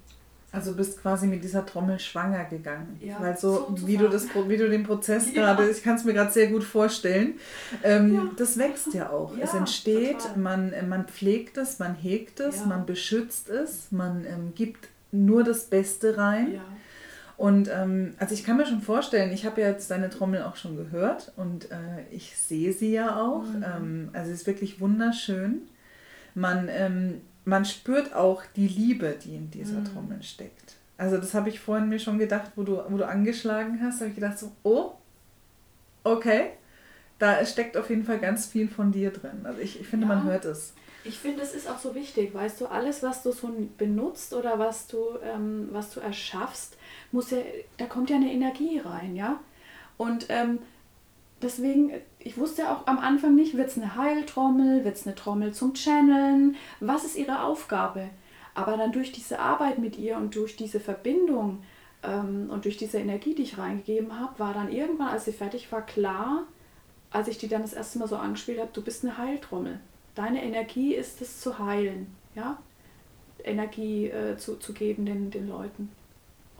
Also 0.53 0.75
bist 0.75 1.01
quasi 1.01 1.29
mit 1.29 1.45
dieser 1.45 1.65
Trommel 1.65 2.01
schwanger 2.01 2.45
gegangen. 2.45 2.99
Ja, 3.01 3.21
Weil 3.21 3.37
so, 3.37 3.73
wie 3.87 3.97
du, 3.97 4.09
das, 4.09 4.27
wie 4.49 4.57
du 4.57 4.69
den 4.69 4.83
Prozess 4.83 5.27
ja. 5.35 5.55
gerade, 5.55 5.71
ich 5.71 5.83
kann 5.83 5.95
es 5.95 6.05
mir 6.05 6.13
gerade 6.13 6.33
sehr 6.33 6.49
gut 6.49 6.65
vorstellen, 6.65 7.35
ähm, 7.85 8.15
ja. 8.15 8.31
das 8.37 8.59
wächst 8.59 8.93
ja 8.93 9.11
auch. 9.11 9.33
Es 9.39 9.55
entsteht, 9.55 10.37
man, 10.37 10.73
äh, 10.73 10.83
man 10.83 11.07
pflegt 11.07 11.57
es, 11.57 11.79
man 11.79 11.95
hegt 11.95 12.41
es, 12.41 12.67
man 12.67 12.85
beschützt 12.85 13.49
es, 13.49 13.93
man 13.93 14.25
ähm, 14.25 14.53
gibt 14.55 14.89
nur 15.13 15.45
das 15.45 15.65
Beste 15.67 16.17
rein. 16.17 16.61
Und 17.37 17.71
ähm, 17.73 18.15
also 18.19 18.35
ich 18.35 18.45
kann 18.45 18.59
mir 18.59 18.67
schon 18.67 18.83
vorstellen, 18.83 19.33
ich 19.33 19.47
habe 19.47 19.63
ja 19.63 19.69
jetzt 19.69 19.91
deine 19.91 20.11
Trommel 20.11 20.43
auch 20.43 20.57
schon 20.57 20.77
gehört 20.77 21.33
und 21.37 21.71
äh, 21.71 22.05
ich 22.11 22.37
sehe 22.37 22.75
sie 22.75 22.93
ja 22.93 23.19
auch. 23.19 23.45
Mhm. 23.45 23.65
Ähm, 23.65 24.11
also 24.13 24.31
es 24.31 24.41
ist 24.41 24.47
wirklich 24.47 24.79
wunderschön. 24.79 25.63
Man 26.35 26.69
ähm, 26.71 27.23
man 27.44 27.64
spürt 27.64 28.14
auch 28.14 28.42
die 28.57 28.68
Liebe, 28.68 29.16
die 29.22 29.35
in 29.35 29.50
dieser 29.50 29.81
mhm. 29.81 29.87
Trommel 29.87 30.22
steckt. 30.22 30.76
Also 30.96 31.16
das 31.16 31.33
habe 31.33 31.48
ich 31.48 31.61
vorhin 31.61 31.88
mir 31.88 31.98
schon 31.98 32.18
gedacht, 32.18 32.53
wo 32.57 32.62
du, 32.62 32.83
wo 32.88 32.98
du 32.98 33.07
angeschlagen 33.07 33.81
hast, 33.83 34.00
habe 34.00 34.11
ich 34.11 34.14
gedacht 34.14 34.38
so, 34.38 34.53
oh, 34.62 34.92
okay, 36.05 36.50
da 37.18 37.44
steckt 37.44 37.76
auf 37.76 37.88
jeden 37.88 38.05
Fall 38.05 38.18
ganz 38.18 38.46
viel 38.46 38.68
von 38.68 38.92
dir 38.92 39.11
drin. 39.11 39.44
Also 39.44 39.61
ich, 39.61 39.81
ich 39.81 39.87
finde, 39.87 40.07
ja. 40.07 40.14
man 40.14 40.24
hört 40.24 40.44
es. 40.44 40.74
Ich 41.05 41.18
finde, 41.18 41.42
es 41.42 41.55
ist 41.55 41.68
auch 41.68 41.79
so 41.79 41.94
wichtig, 41.94 42.35
weißt 42.35 42.61
du, 42.61 42.66
alles, 42.66 43.03
was 43.03 43.22
du 43.22 43.33
so 43.33 43.50
benutzt 43.79 44.35
oder 44.35 44.59
was 44.59 44.87
du, 44.87 44.98
ähm, 45.24 45.68
was 45.72 45.90
du 45.90 46.00
erschaffst, 46.00 46.76
muss 47.11 47.31
ja, 47.31 47.38
da 47.79 47.87
kommt 47.87 48.11
ja 48.11 48.16
eine 48.16 48.31
Energie 48.31 48.79
rein, 48.79 49.16
ja. 49.16 49.40
Und 49.96 50.26
ähm, 50.29 50.59
deswegen, 51.42 51.92
ich 52.18 52.37
wusste 52.38 52.70
auch 52.70 52.87
am 52.87 52.98
Anfang 52.98 53.35
nicht, 53.35 53.57
wird 53.57 53.68
es 53.68 53.76
eine 53.76 53.96
Heiltrommel, 53.96 54.85
wird 54.85 54.96
es 54.96 55.07
eine 55.07 55.14
Trommel 55.14 55.53
zum 55.53 55.74
Channeln, 55.74 56.57
was 56.81 57.05
ist 57.05 57.16
ihre 57.16 57.42
Aufgabe? 57.42 58.11
Aber 58.55 58.76
dann 58.76 58.92
durch 58.92 59.12
diese 59.12 59.38
Arbeit 59.38 59.79
mit 59.79 59.98
ihr 59.98 60.16
und 60.16 60.35
durch 60.35 60.57
diese 60.57 60.81
Verbindung 60.81 61.62
ähm, 62.03 62.50
und 62.50 62.64
durch 62.64 62.76
diese 62.76 62.98
Energie, 62.98 63.35
die 63.35 63.42
ich 63.42 63.59
reingegeben 63.59 64.18
habe, 64.18 64.38
war 64.38 64.55
dann 64.55 64.72
irgendwann, 64.72 65.09
als 65.09 65.24
sie 65.24 65.33
fertig 65.33 65.70
war, 65.72 65.83
klar, 65.83 66.44
als 67.11 67.29
ich 67.29 67.38
die 67.38 67.48
dann 67.48 67.62
das 67.62 67.72
erste 67.72 67.98
Mal 67.98 68.09
so 68.09 68.16
angespielt 68.16 68.61
habe, 68.61 68.70
du 68.72 68.83
bist 68.83 69.05
eine 69.05 69.18
Heiltrommel. 69.18 69.81
Deine 70.14 70.42
Energie 70.42 70.94
ist 70.94 71.20
es 71.22 71.40
zu 71.40 71.59
heilen, 71.59 72.14
ja? 72.35 72.59
Energie 73.42 74.09
äh, 74.09 74.37
zu, 74.37 74.57
zu 74.57 74.74
geben 74.74 75.07
den, 75.07 75.31
den 75.31 75.48
Leuten. 75.48 75.90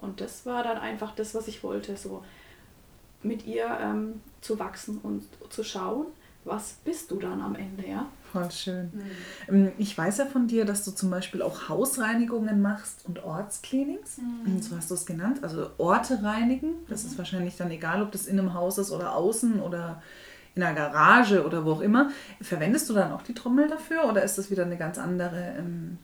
Und 0.01 0.21
das 0.21 0.47
war 0.47 0.63
dann 0.63 0.79
einfach 0.79 1.15
das, 1.15 1.35
was 1.35 1.47
ich 1.47 1.63
wollte, 1.63 1.97
so 1.97 2.25
mit 3.23 3.47
ihr 3.47 3.67
ähm, 3.81 4.21
zu 4.41 4.59
wachsen 4.59 4.99
und 5.03 5.25
zu 5.51 5.63
schauen, 5.63 6.07
was 6.45 6.77
bist 6.85 7.11
du 7.11 7.17
dann 7.17 7.41
am 7.41 7.55
Ende, 7.55 7.87
ja? 7.87 8.07
Voll 8.33 8.51
schön. 8.51 8.91
Mhm. 9.49 9.73
Ich 9.77 9.97
weiß 9.97 10.19
ja 10.19 10.27
von 10.27 10.47
dir, 10.47 10.65
dass 10.65 10.85
du 10.85 10.93
zum 10.93 11.11
Beispiel 11.11 11.43
auch 11.43 11.69
Hausreinigungen 11.69 12.63
machst 12.63 13.05
und 13.07 13.23
Ortscleanings. 13.23 14.19
Mhm. 14.19 14.63
So 14.63 14.77
hast 14.77 14.91
du 14.91 14.95
es 14.95 15.05
genannt. 15.05 15.41
Also 15.43 15.71
Orte 15.79 16.23
reinigen. 16.23 16.75
Das 16.89 17.03
mhm. 17.03 17.11
ist 17.11 17.19
wahrscheinlich 17.19 17.57
dann 17.57 17.71
egal, 17.71 18.03
ob 18.03 18.13
das 18.13 18.27
in 18.27 18.39
einem 18.39 18.55
Haus 18.55 18.79
ist 18.79 18.91
oder 18.91 19.15
außen 19.15 19.61
oder 19.61 20.03
in 20.55 20.63
einer 20.63 20.75
Garage 20.75 21.45
oder 21.45 21.65
wo 21.65 21.73
auch 21.73 21.81
immer. 21.81 22.11
Verwendest 22.41 22.89
du 22.89 22.95
dann 22.95 23.13
auch 23.13 23.23
die 23.23 23.35
Trommel 23.35 23.69
dafür 23.69 24.09
oder 24.09 24.23
ist 24.23 24.39
das 24.39 24.51
wieder 24.51 24.65
eine 24.65 24.77
ganz 24.77 24.97
andere 24.99 25.55
ähm, 25.59 25.99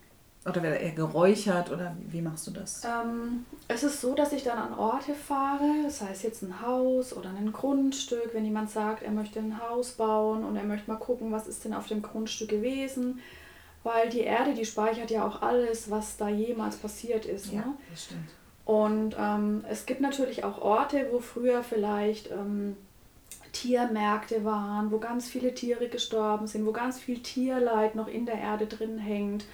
oder 0.47 0.63
wird 0.63 0.75
er 0.75 0.81
eher 0.81 0.93
geräuchert 0.93 1.71
oder 1.71 1.97
wie 2.09 2.23
machst 2.23 2.47
du 2.47 2.53
das? 2.53 2.83
Ähm, 2.85 3.45
es 3.69 3.83
ist 3.83 4.01
so, 4.01 4.15
dass 4.15 4.33
ich 4.33 4.45
dann 4.45 4.59
an 4.59 4.79
Orte 4.79 5.15
fahre, 5.15 5.83
das 5.85 6.01
heißt 6.01 6.23
jetzt 6.23 6.43
ein 6.43 6.61
Haus 6.61 7.13
oder 7.17 7.31
ein 7.31 7.53
Grundstück, 7.53 8.31
wenn 8.33 8.45
jemand 8.45 8.71
sagt, 8.71 9.03
er 9.03 9.11
möchte 9.11 9.41
ein 9.41 9.61
Haus 9.61 9.93
bauen 9.93 10.45
und 10.45 10.57
er 10.57 10.63
möchte 10.63 10.91
mal 10.91 10.99
gucken, 10.99 11.33
was 11.33 11.49
ist 11.49 11.65
denn 11.65 11.75
auf 11.75 11.89
dem 11.89 12.01
Grundstück 12.01 12.49
gewesen, 12.49 13.21
weil 13.83 14.09
die 14.09 14.21
Erde, 14.21 14.55
die 14.55 14.65
speichert 14.65 15.11
ja 15.11 15.27
auch 15.27 15.43
alles, 15.43 15.91
was 15.91 16.17
da 16.17 16.29
jemals 16.29 16.77
passiert 16.77 17.27
ist. 17.27 17.53
Ja, 17.53 17.61
ne? 17.61 17.75
das 17.91 18.05
stimmt. 18.05 18.31
Und 18.65 19.17
ähm, 19.19 19.65
es 19.69 19.87
gibt 19.87 20.01
natürlich 20.01 20.43
auch 20.43 20.61
Orte, 20.61 21.09
wo 21.13 21.21
früher 21.21 21.63
vielleicht 21.63 22.31
ähm, 22.33 22.77
Tiermärkte 23.53 24.45
waren, 24.45 24.91
wo 24.91 24.99
ganz 24.99 25.29
viele 25.29 25.55
Tiere 25.55 25.89
gestorben 25.89 26.49
sind, 26.49 26.67
wo 26.67 26.73
ganz 26.73 26.99
viel 26.99 27.21
Tierleid 27.21 27.95
noch 27.95 28.09
in 28.09 28.27
der 28.27 28.39
Erde 28.39 28.67
drin 28.67 28.99
hängt 28.99 29.45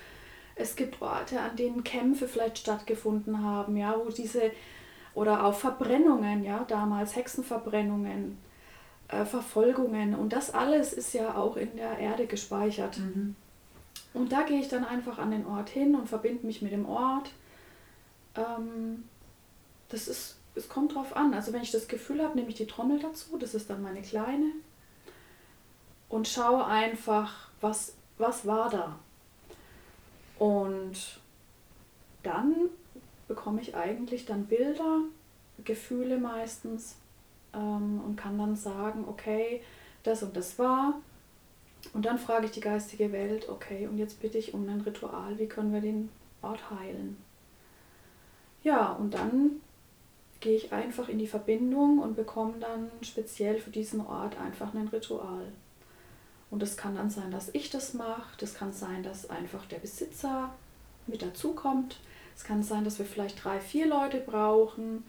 es 0.63 0.77
gibt 0.77 1.03
Orte, 1.03 1.41
an 1.41 1.57
denen 1.57 1.85
Kämpfe 1.85 2.29
vielleicht 2.29 2.59
stattgefunden 2.59 3.43
haben, 3.43 3.77
ja, 3.77 3.95
wo 3.99 4.11
diese 4.11 4.53
oder 5.15 5.45
auch 5.45 5.55
Verbrennungen, 5.55 6.45
ja, 6.45 6.65
damals 6.67 7.17
Hexenverbrennungen, 7.17 8.39
äh, 9.09 9.25
Verfolgungen 9.25 10.15
und 10.15 10.33
das 10.33 10.55
alles 10.55 10.93
ist 10.93 11.13
ja 11.13 11.35
auch 11.35 11.57
in 11.57 11.77
der 11.77 11.99
Erde 11.99 12.27
gespeichert. 12.27 12.99
Mhm. 12.99 13.37
Und 14.15 14.33
da 14.33 14.43
gehe 14.43 14.61
ich 14.61 14.69
dann 14.69 14.85
einfach 14.85 15.19
an 15.19 15.31
den 15.31 15.47
Ort 15.47 15.69
hin 15.69 15.95
und 15.95 16.09
verbinde 16.09 16.47
mich 16.47 16.63
mit 16.63 16.73
dem 16.73 16.87
Ort. 16.87 17.31
Ähm, 18.37 19.05
das 19.89 20.09
ist, 20.09 20.39
es 20.55 20.69
kommt 20.69 20.95
drauf 20.95 21.15
an. 21.17 21.35
Also 21.35 21.53
wenn 21.53 21.63
ich 21.63 21.71
das 21.71 21.89
Gefühl 21.89 22.23
habe, 22.23 22.37
nehme 22.37 22.49
ich 22.49 22.55
die 22.55 22.67
Trommel 22.67 22.99
dazu, 23.01 23.37
das 23.39 23.55
ist 23.55 23.69
dann 23.69 23.83
meine 23.83 24.03
kleine, 24.03 24.53
und 26.09 26.29
schaue 26.29 26.67
einfach, 26.67 27.49
was, 27.61 27.95
was 28.19 28.47
war 28.47 28.69
da. 28.69 28.99
Und 30.39 31.21
dann 32.23 32.71
bekomme 33.29 33.61
ich 33.61 33.75
eigentlich 33.75 34.25
dann 34.25 34.47
Bilder, 34.47 35.01
Gefühle 35.65 36.19
meistens 36.19 36.97
ähm, 37.55 38.01
und 38.05 38.17
kann 38.17 38.39
dann 38.39 38.57
sagen, 38.57 39.05
okay, 39.09 39.63
das 40.03 40.23
und 40.23 40.37
das 40.37 40.59
war 40.59 41.01
Und 41.93 42.07
dann 42.07 42.19
frage 42.19 42.47
ich 42.47 42.53
die 42.53 42.61
geistige 42.61 43.13
Welt, 43.13 43.49
okay, 43.49 43.87
und 43.87 43.99
jetzt 43.99 44.21
bitte 44.21 44.39
ich 44.39 44.55
um 44.55 44.69
ein 44.69 44.81
Ritual, 44.81 45.39
wie 45.39 45.49
können 45.49 45.73
wir 45.73 45.81
den 45.81 46.11
Ort 46.41 46.71
heilen? 46.71 47.17
Ja, 48.63 48.93
und 48.93 49.15
dann 49.15 49.61
gehe 50.41 50.57
ich 50.57 50.73
einfach 50.73 51.09
in 51.09 51.19
die 51.19 51.27
Verbindung 51.27 51.99
und 51.99 52.17
bekomme 52.17 52.55
dann 52.61 52.91
speziell 53.03 53.59
für 53.59 53.71
diesen 53.71 54.05
Ort 54.05 54.39
einfach 54.39 54.75
ein 54.75 54.89
Ritual. 54.89 55.53
Und 56.53 56.63
es 56.63 56.77
kann 56.77 56.97
dann 56.97 57.09
sein, 57.09 57.31
dass 57.31 57.49
ich 57.55 57.71
das 57.71 57.95
mache, 57.95 58.37
das 58.37 58.53
kann 58.53 58.75
sein, 58.75 59.03
dass 59.03 59.31
einfach 59.31 59.65
der 59.65 59.79
Besitzer 59.79 60.53
mit 61.07 61.23
dazukommt, 61.23 61.99
es 62.37 62.45
kann 62.45 62.63
sein, 62.63 62.85
dass 62.85 62.99
wir 62.99 63.07
vielleicht 63.07 63.43
drei, 63.43 63.59
vier 63.59 63.87
Leute 63.87 64.19
brauchen. 64.19 65.03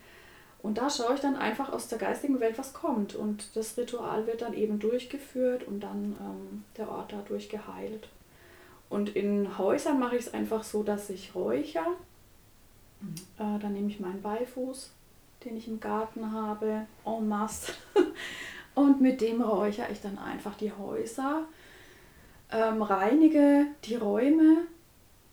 Und 0.61 0.77
da 0.77 0.89
schaue 0.89 1.15
ich 1.15 1.19
dann 1.19 1.35
einfach 1.35 1.73
aus 1.73 1.89
der 1.89 1.97
geistigen 1.97 2.39
Welt, 2.39 2.57
was 2.57 2.71
kommt. 2.71 3.13
Und 3.13 3.57
das 3.57 3.77
Ritual 3.77 4.25
wird 4.25 4.41
dann 4.41 4.53
eben 4.53 4.79
durchgeführt 4.79 5.67
und 5.67 5.81
dann 5.81 6.15
ähm, 6.21 6.63
der 6.77 6.89
Ort 6.89 7.11
dadurch 7.11 7.49
geheilt. 7.49 8.07
Und 8.89 9.13
in 9.13 9.57
Häusern 9.57 9.99
mache 9.99 10.15
ich 10.15 10.27
es 10.27 10.33
einfach 10.33 10.63
so, 10.63 10.81
dass 10.81 11.09
ich 11.09 11.35
räucher. 11.35 11.87
Mhm. 13.01 13.15
Äh, 13.37 13.59
dann 13.59 13.73
nehme 13.73 13.89
ich 13.89 13.99
meinen 13.99 14.21
Beifuß, 14.21 14.91
den 15.43 15.57
ich 15.57 15.67
im 15.67 15.81
Garten 15.81 16.31
habe, 16.31 16.87
en 17.05 17.27
masse. 17.27 17.73
und 18.75 19.01
mit 19.01 19.21
dem 19.21 19.41
räuchere 19.41 19.91
ich 19.91 20.01
dann 20.01 20.17
einfach 20.17 20.55
die 20.55 20.71
Häuser, 20.71 21.43
ähm, 22.51 22.81
reinige 22.81 23.65
die 23.85 23.95
Räume 23.95 24.57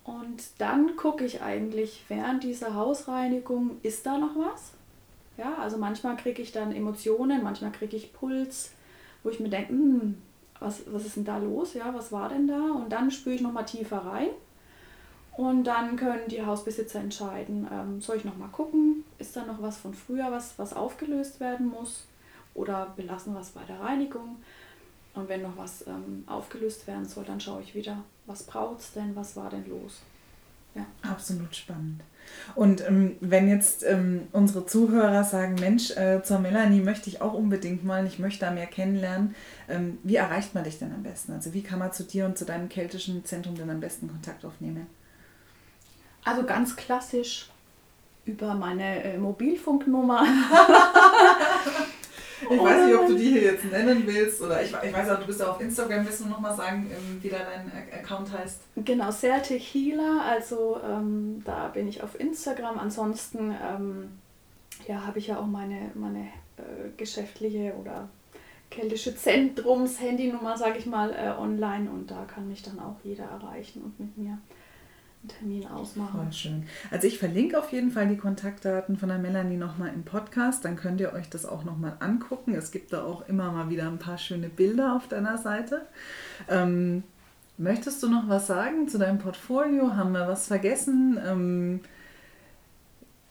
und 0.05 0.43
dann 0.59 0.97
gucke 0.97 1.25
ich 1.25 1.43
eigentlich 1.43 2.05
während 2.09 2.43
dieser 2.43 2.75
Hausreinigung, 2.75 3.79
ist 3.83 4.07
da 4.07 4.19
noch 4.19 4.37
was? 4.37 4.73
Ja, 5.37 5.57
also 5.59 5.79
manchmal 5.79 6.17
kriege 6.17 6.43
ich 6.43 6.53
dann 6.53 6.73
Emotionen, 6.73 7.43
manchmal 7.43 7.73
kriege 7.73 7.97
ich 7.97 8.13
Puls, 8.13 8.73
wo 9.23 9.31
ich 9.31 9.41
mir 9.41 9.49
denke, 9.49 9.71
hm, 9.71 10.19
was, 10.59 10.83
was 10.93 11.07
ist 11.07 11.17
denn 11.17 11.25
da 11.25 11.39
los? 11.39 11.75
Ja, 11.75 11.95
was 11.95 12.13
war 12.13 12.29
denn 12.29 12.47
da? 12.47 12.73
Und 12.73 12.91
dann 12.91 13.11
spüre 13.11 13.35
ich 13.35 13.41
nochmal 13.41 13.65
tiefer 13.65 13.99
rein. 13.99 14.29
Und 15.37 15.65
dann 15.65 15.97
können 15.97 16.29
die 16.29 16.45
Hausbesitzer 16.45 17.01
entscheiden, 17.01 17.67
ähm, 17.73 18.01
soll 18.01 18.17
ich 18.17 18.25
nochmal 18.25 18.51
gucken, 18.51 19.05
ist 19.19 19.37
da 19.37 19.47
noch 19.47 19.63
was 19.63 19.79
von 19.79 19.95
früher, 19.95 20.31
was, 20.31 20.59
was 20.59 20.75
aufgelöst 20.75 21.41
werden 21.41 21.69
muss? 21.69 22.05
Oder 22.55 22.93
belassen 22.97 23.37
es 23.37 23.51
bei 23.51 23.63
der 23.65 23.81
Reinigung? 23.81 24.37
Und 25.15 25.29
wenn 25.29 25.43
noch 25.43 25.57
was 25.57 25.87
ähm, 25.87 26.25
aufgelöst 26.27 26.87
werden 26.87 27.07
soll, 27.07 27.25
dann 27.25 27.41
schaue 27.41 27.63
ich 27.63 27.75
wieder, 27.75 27.99
was 28.27 28.45
braucht 28.45 28.81
es 28.81 28.93
denn, 28.93 29.17
was 29.17 29.37
war 29.37 29.51
denn 29.51 29.69
los. 29.69 30.01
Ja. 30.75 30.87
Absolut 31.03 31.55
spannend. 31.57 32.01
Und 32.55 32.87
ähm, 32.87 33.17
wenn 33.21 33.49
jetzt 33.49 33.83
ähm, 33.83 34.29
unsere 34.33 34.67
Zuhörer 34.67 35.25
sagen, 35.25 35.57
Mensch, 35.57 35.91
äh, 35.97 36.23
zur 36.23 36.39
Melanie 36.39 36.81
möchte 36.81 37.11
ich 37.11 37.21
auch 37.21 37.35
unbedingt 37.35 37.85
mal, 37.85 38.07
ich 38.07 38.21
möchte 38.21 38.45
da 38.45 38.53
mehr 38.53 38.69
kennenlernen, 38.69 39.35
ähm, 39.69 39.99
wie 40.05 40.15
erreicht 40.15 40.55
man 40.55 40.63
dich 40.63 40.79
denn 40.79 40.93
am 40.93 41.03
besten? 41.03 41.33
Also 41.33 41.53
wie 41.55 41.63
kann 41.63 41.81
man 41.81 41.93
zu 41.93 42.05
dir 42.05 42.27
und 42.27 42.39
zu 42.39 42.45
deinem 42.45 42.69
keltischen 42.69 43.25
Zentrum 43.25 43.57
denn 43.57 43.69
am 43.69 43.81
besten 43.81 44.07
Kontakt 44.07 44.45
aufnehmen? 44.45 44.87
Also 46.25 46.45
ganz 46.45 46.77
klassisch 46.77 47.51
über 48.25 48.55
meine 48.55 49.03
äh, 49.03 49.19
Mobilfunknummer. 49.19 50.25
Ich 52.43 52.59
weiß 52.59 52.87
nicht, 52.87 52.97
ob 52.97 53.07
du 53.07 53.15
die 53.15 53.29
hier 53.29 53.43
jetzt 53.43 53.65
nennen 53.65 54.03
willst 54.07 54.41
oder 54.41 54.63
ich, 54.63 54.73
ich 54.83 54.93
weiß 54.93 55.11
auch, 55.11 55.21
du 55.21 55.27
bist 55.27 55.41
ja 55.41 55.51
auf 55.51 55.61
Instagram. 55.61 56.07
Willst 56.07 56.21
du 56.21 56.29
nochmal 56.29 56.57
sagen, 56.57 56.91
ähm, 56.91 57.23
wie 57.23 57.29
da 57.29 57.39
dein 57.39 57.71
Account 57.93 58.33
heißt? 58.33 58.63
Genau, 58.77 59.11
Celtic 59.11 59.61
Healer. 59.61 60.23
Also 60.25 60.81
ähm, 60.85 61.43
da 61.45 61.69
bin 61.69 61.89
ich 61.89 62.03
auf 62.03 62.19
Instagram. 62.19 62.79
Ansonsten 62.79 63.55
ähm, 63.63 64.19
ja, 64.87 65.07
habe 65.07 65.19
ich 65.19 65.27
ja 65.27 65.39
auch 65.39 65.47
meine, 65.47 65.91
meine 65.95 66.29
äh, 66.57 66.91
geschäftliche 66.97 67.75
oder 67.81 68.09
keltische 68.71 69.15
Zentrums-Handynummer, 69.17 70.57
sage 70.57 70.79
ich 70.79 70.87
mal, 70.87 71.13
äh, 71.13 71.39
online 71.39 71.91
und 71.91 72.11
da 72.11 72.25
kann 72.25 72.49
mich 72.49 72.63
dann 72.63 72.79
auch 72.79 72.97
jeder 73.03 73.25
erreichen 73.25 73.83
und 73.83 73.99
mit 73.99 74.17
mir 74.17 74.39
Termin 75.29 75.67
ausmachen. 75.67 76.21
Voll 76.23 76.33
schön. 76.33 76.67
Also 76.91 77.07
ich 77.07 77.19
verlinke 77.19 77.59
auf 77.59 77.73
jeden 77.73 77.91
Fall 77.91 78.09
die 78.09 78.17
Kontaktdaten 78.17 78.97
von 78.97 79.11
der 79.11 79.19
Melanie 79.19 79.57
nochmal 79.57 79.93
im 79.95 80.05
Podcast. 80.05 80.65
Dann 80.65 80.77
könnt 80.77 81.01
ihr 81.01 81.13
euch 81.13 81.29
das 81.29 81.45
auch 81.45 81.65
nochmal 81.65 81.97
angucken. 82.01 82.55
Es 82.55 82.71
gibt 82.71 82.93
da 82.93 83.05
auch 83.05 83.29
immer 83.29 83.53
mal 83.53 83.69
wieder 83.69 83.87
ein 83.87 83.99
paar 83.99 84.19
schöne 84.19 84.49
Bilder 84.49 84.97
auf 84.97 85.09
deiner 85.09 85.37
Seite. 85.37 85.87
Ähm, 86.49 87.03
möchtest 87.59 88.03
du 88.03 88.09
noch 88.09 88.29
was 88.29 88.47
sagen 88.47 88.89
zu 88.89 88.99
deinem 88.99 89.19
Portfolio? 89.19 89.95
Haben 89.95 90.13
wir 90.13 90.27
was 90.27 90.47
vergessen? 90.47 91.19
Ähm, 91.25 91.81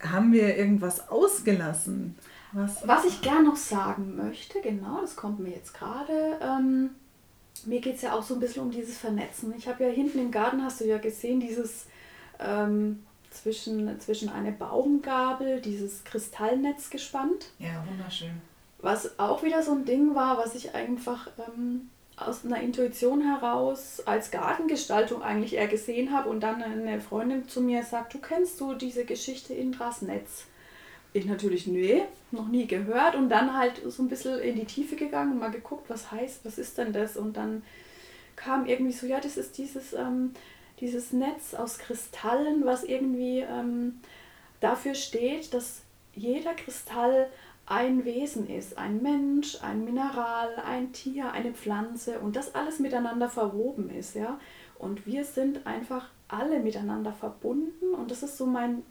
haben 0.02 0.32
wir 0.32 0.58
irgendwas 0.58 1.10
ausgelassen? 1.10 2.16
Was, 2.52 2.88
was 2.88 3.06
ich 3.06 3.22
gerne 3.22 3.50
noch 3.50 3.58
sagen 3.58 4.16
möchte, 4.16 4.62
genau, 4.62 5.02
das 5.02 5.16
kommt 5.16 5.40
mir 5.40 5.52
jetzt 5.52 5.74
gerade. 5.74 6.40
Ähm, 6.42 6.92
mir 7.68 7.82
geht 7.82 7.96
es 7.96 8.02
ja 8.02 8.14
auch 8.14 8.24
so 8.24 8.36
ein 8.36 8.40
bisschen 8.40 8.64
um 8.64 8.72
dieses 8.72 8.98
Vernetzen. 8.98 9.54
Ich 9.58 9.68
habe 9.68 9.84
ja 9.84 9.90
hinten 9.90 10.20
im 10.20 10.32
Garten, 10.32 10.64
hast 10.64 10.82
du 10.82 10.86
ja 10.86 10.98
gesehen, 10.98 11.40
dieses 11.40 11.88
ähm, 12.40 13.04
zwischen, 13.32 14.00
zwischen 14.00 14.30
eine 14.30 14.52
Baumgabel, 14.52 15.62
dieses 15.62 16.04
Kristallnetz 16.04 16.90
gespannt. 16.90 17.48
Ja, 17.60 17.84
wunderschön. 17.90 18.42
Was 18.82 19.20
auch 19.20 19.44
wieder 19.44 19.62
so 19.62 19.74
ein 19.74 19.86
Ding 19.86 20.16
war, 20.16 20.38
was 20.38 20.56
ich 20.56 20.74
einfach 20.74 21.30
ähm, 21.38 21.90
aus 22.16 22.46
einer 22.46 22.62
Intuition 22.62 23.22
heraus 23.22 24.02
als 24.06 24.32
Gartengestaltung 24.32 25.22
eigentlich 25.22 25.54
eher 25.54 25.68
gesehen 25.68 26.14
habe 26.14 26.30
und 26.30 26.42
dann 26.42 26.62
eine 26.62 27.00
Freundin 27.00 27.48
zu 27.48 27.62
mir 27.62 27.84
sagt, 27.84 28.14
du 28.14 28.20
kennst 28.20 28.60
du 28.60 28.74
diese 28.74 29.06
Geschichte 29.06 29.54
Indras 29.54 30.02
Netz? 30.02 30.46
Ich 31.12 31.26
natürlich, 31.26 31.66
nee, 31.66 32.04
noch 32.32 32.48
nie 32.48 32.68
gehört 32.68 33.16
und 33.16 33.30
dann 33.30 33.58
halt 33.58 33.82
so 33.88 34.04
ein 34.04 34.10
bisschen 34.10 34.40
in 34.40 34.56
die 34.56 34.66
Tiefe 34.66 34.96
gegangen 34.96 35.34
und 35.34 35.40
mal 35.40 35.52
geguckt, 35.52 35.90
was 35.90 36.12
heißt, 36.12 36.46
was 36.46 36.58
ist 36.60 36.78
denn 36.78 36.94
das? 36.94 37.18
Und 37.18 37.36
dann 37.36 37.64
kam 38.36 38.66
irgendwie 38.68 38.94
so, 38.94 39.08
ja, 39.08 39.20
das 39.20 39.36
ist 39.36 39.58
dieses, 39.58 39.94
ähm, 39.94 40.34
dieses 40.80 41.12
Netz 41.12 41.54
aus 41.56 41.80
Kristallen, 41.80 42.64
was 42.64 42.84
irgendwie 42.84 43.40
ähm, 43.40 44.00
dafür 44.60 44.94
steht, 44.94 45.54
dass 45.54 45.82
jeder 46.14 46.54
Kristall 46.54 47.30
ein 47.66 48.04
Wesen 48.04 48.50
ist, 48.50 48.78
ein 48.78 49.02
Mensch, 49.02 49.62
ein 49.62 49.86
Mineral, 49.86 50.56
ein 50.66 50.92
Tier, 50.92 51.32
eine 51.32 51.54
Pflanze 51.54 52.20
und 52.20 52.36
das 52.36 52.56
alles 52.56 52.80
miteinander 52.80 53.30
verwoben 53.30 53.90
ist, 53.92 54.16
ja. 54.16 54.40
Und 54.78 55.06
wir 55.06 55.24
sind 55.24 55.68
einfach 55.68 56.10
alle 56.28 56.60
miteinander 56.60 57.14
verbunden 57.14 57.94
und 57.94 58.10
das 58.10 58.24
ist 58.24 58.38
so 58.38 58.46
mein 58.46 58.84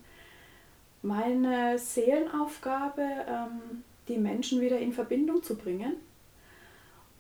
meine 1.03 1.79
Seelenaufgabe, 1.79 3.03
ähm, 3.03 3.85
die 4.09 4.19
Menschen 4.19 4.61
wieder 4.61 4.79
in 4.79 4.93
Verbindung 4.93 5.43
zu 5.43 5.57
bringen. 5.57 5.97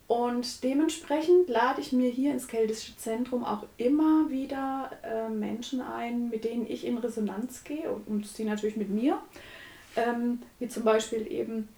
Und 0.06 0.64
dementsprechend 0.64 1.48
lade 1.48 1.82
ich 1.82 1.92
mir 1.92 2.10
hier 2.10 2.32
ins 2.32 2.48
Keltische 2.48 2.96
Zentrum 2.96 3.44
auch 3.44 3.64
immer 3.76 4.30
wieder 4.30 4.90
äh, 5.02 5.28
Menschen 5.28 5.82
ein, 5.82 6.30
mit 6.30 6.44
denen 6.44 6.66
ich 6.66 6.86
in 6.86 6.96
Resonanz 6.96 7.62
gehe 7.62 7.90
und, 7.92 8.08
und 8.08 8.26
sie 8.26 8.44
natürlich 8.44 8.76
mit 8.76 8.88
mir. 8.88 9.20
Ähm, 9.96 10.40
wie 10.58 10.68
zum 10.68 10.84
Beispiel 10.84 11.30
eben 11.30 11.68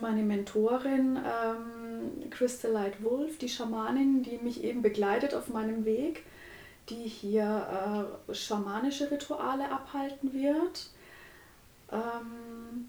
meine 0.00 0.22
Mentorin 0.22 1.16
ähm, 1.16 2.30
Crystal 2.30 2.70
Light 2.70 3.02
Wolf, 3.02 3.38
die 3.38 3.48
Schamanin, 3.48 4.22
die 4.22 4.38
mich 4.38 4.62
eben 4.64 4.82
begleitet 4.82 5.34
auf 5.34 5.48
meinem 5.48 5.86
Weg, 5.86 6.24
die 6.90 7.08
hier 7.08 8.06
äh, 8.28 8.34
schamanische 8.34 9.10
Rituale 9.10 9.70
abhalten 9.70 10.34
wird 10.34 10.90
ähm, 11.92 12.88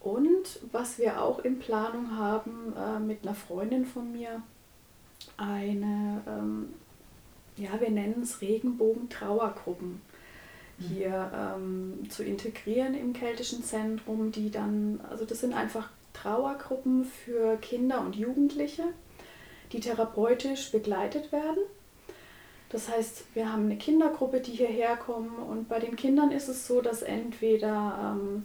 und 0.00 0.60
was 0.72 0.98
wir 0.98 1.22
auch 1.22 1.38
in 1.40 1.58
Planung 1.58 2.16
haben 2.16 2.74
äh, 2.76 2.98
mit 2.98 3.22
einer 3.22 3.34
Freundin 3.34 3.86
von 3.86 4.10
mir, 4.10 4.42
eine, 5.36 6.22
ähm, 6.26 6.74
ja, 7.56 7.80
wir 7.80 7.90
nennen 7.90 8.22
es 8.22 8.40
Regenbogen-Trauergruppen 8.40 10.00
mhm. 10.78 10.84
hier 10.84 11.30
ähm, 11.32 12.10
zu 12.10 12.24
integrieren 12.24 12.94
im 12.94 13.12
keltischen 13.12 13.62
Zentrum, 13.62 14.32
die 14.32 14.50
dann, 14.50 15.00
also 15.08 15.24
das 15.24 15.40
sind 15.40 15.54
einfach 15.54 15.90
Trauergruppen 16.12 17.04
für 17.04 17.56
Kinder 17.58 18.00
und 18.00 18.16
Jugendliche, 18.16 18.84
die 19.72 19.80
therapeutisch 19.80 20.72
begleitet 20.72 21.30
werden. 21.30 21.62
Das 22.72 22.88
heißt, 22.88 23.24
wir 23.34 23.52
haben 23.52 23.66
eine 23.66 23.76
Kindergruppe, 23.76 24.40
die 24.40 24.52
hierher 24.52 24.96
kommen 24.96 25.36
und 25.36 25.68
bei 25.68 25.78
den 25.78 25.94
Kindern 25.94 26.32
ist 26.32 26.48
es 26.48 26.66
so, 26.66 26.80
dass 26.80 27.02
entweder 27.02 28.16
ähm, 28.16 28.44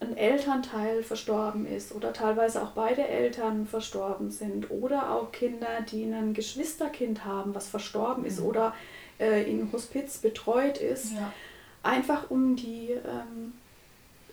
ein 0.00 0.16
Elternteil 0.16 1.02
verstorben 1.02 1.66
ist 1.66 1.94
oder 1.94 2.12
teilweise 2.12 2.62
auch 2.62 2.70
beide 2.70 3.06
Eltern 3.06 3.66
verstorben 3.66 4.30
sind 4.30 4.70
oder 4.70 5.12
auch 5.12 5.30
Kinder, 5.30 5.82
die 5.90 6.04
ein 6.04 6.32
Geschwisterkind 6.32 7.24
haben, 7.24 7.54
was 7.54 7.68
verstorben 7.68 8.24
ist 8.24 8.40
mhm. 8.40 8.46
oder 8.46 8.74
äh, 9.20 9.50
in 9.50 9.70
Hospiz 9.72 10.18
betreut 10.18 10.78
ist. 10.78 11.12
Ja. 11.12 11.32
Einfach 11.82 12.30
um 12.30 12.56
die 12.56 12.90
ähm, 12.90 13.52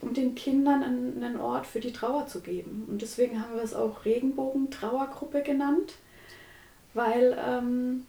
um 0.03 0.13
den 0.13 0.35
Kindern 0.35 0.83
einen, 0.83 1.23
einen 1.23 1.39
Ort 1.39 1.65
für 1.65 1.79
die 1.79 1.93
Trauer 1.93 2.27
zu 2.27 2.41
geben. 2.41 2.85
Und 2.89 3.01
deswegen 3.01 3.41
haben 3.41 3.55
wir 3.55 3.63
es 3.63 3.73
auch 3.73 4.03
Regenbogen-Trauergruppe 4.03 5.41
genannt, 5.43 5.93
weil 6.93 7.37
ähm, 7.47 8.05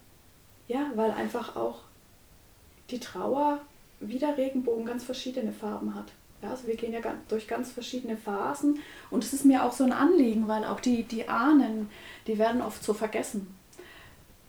ja, 0.67 0.91
weil 0.95 1.11
einfach 1.11 1.55
auch 1.55 1.79
die 2.89 2.99
Trauer 2.99 3.59
wie 3.99 4.19
der 4.19 4.37
Regenbogen 4.37 4.85
ganz 4.85 5.03
verschiedene 5.03 5.51
Farben 5.53 5.95
hat. 5.95 6.11
Ja, 6.41 6.51
also 6.51 6.67
wir 6.67 6.75
gehen 6.75 6.93
ja 6.93 6.99
durch 7.29 7.47
ganz 7.47 7.71
verschiedene 7.71 8.17
Phasen 8.17 8.79
und 9.09 9.23
es 9.23 9.33
ist 9.33 9.45
mir 9.45 9.63
auch 9.63 9.71
so 9.71 9.83
ein 9.83 9.93
Anliegen, 9.93 10.47
weil 10.47 10.65
auch 10.65 10.79
die, 10.79 11.03
die 11.03 11.27
Ahnen, 11.29 11.89
die 12.27 12.37
werden 12.37 12.61
oft 12.61 12.83
so 12.83 12.93
vergessen. 12.93 13.47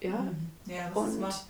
Ja, 0.00 0.18
Mhm. 0.22 0.50
Ja, 0.66 0.88
das 0.88 0.96
und 0.98 1.08
ist 1.08 1.20
wahr. 1.20 1.46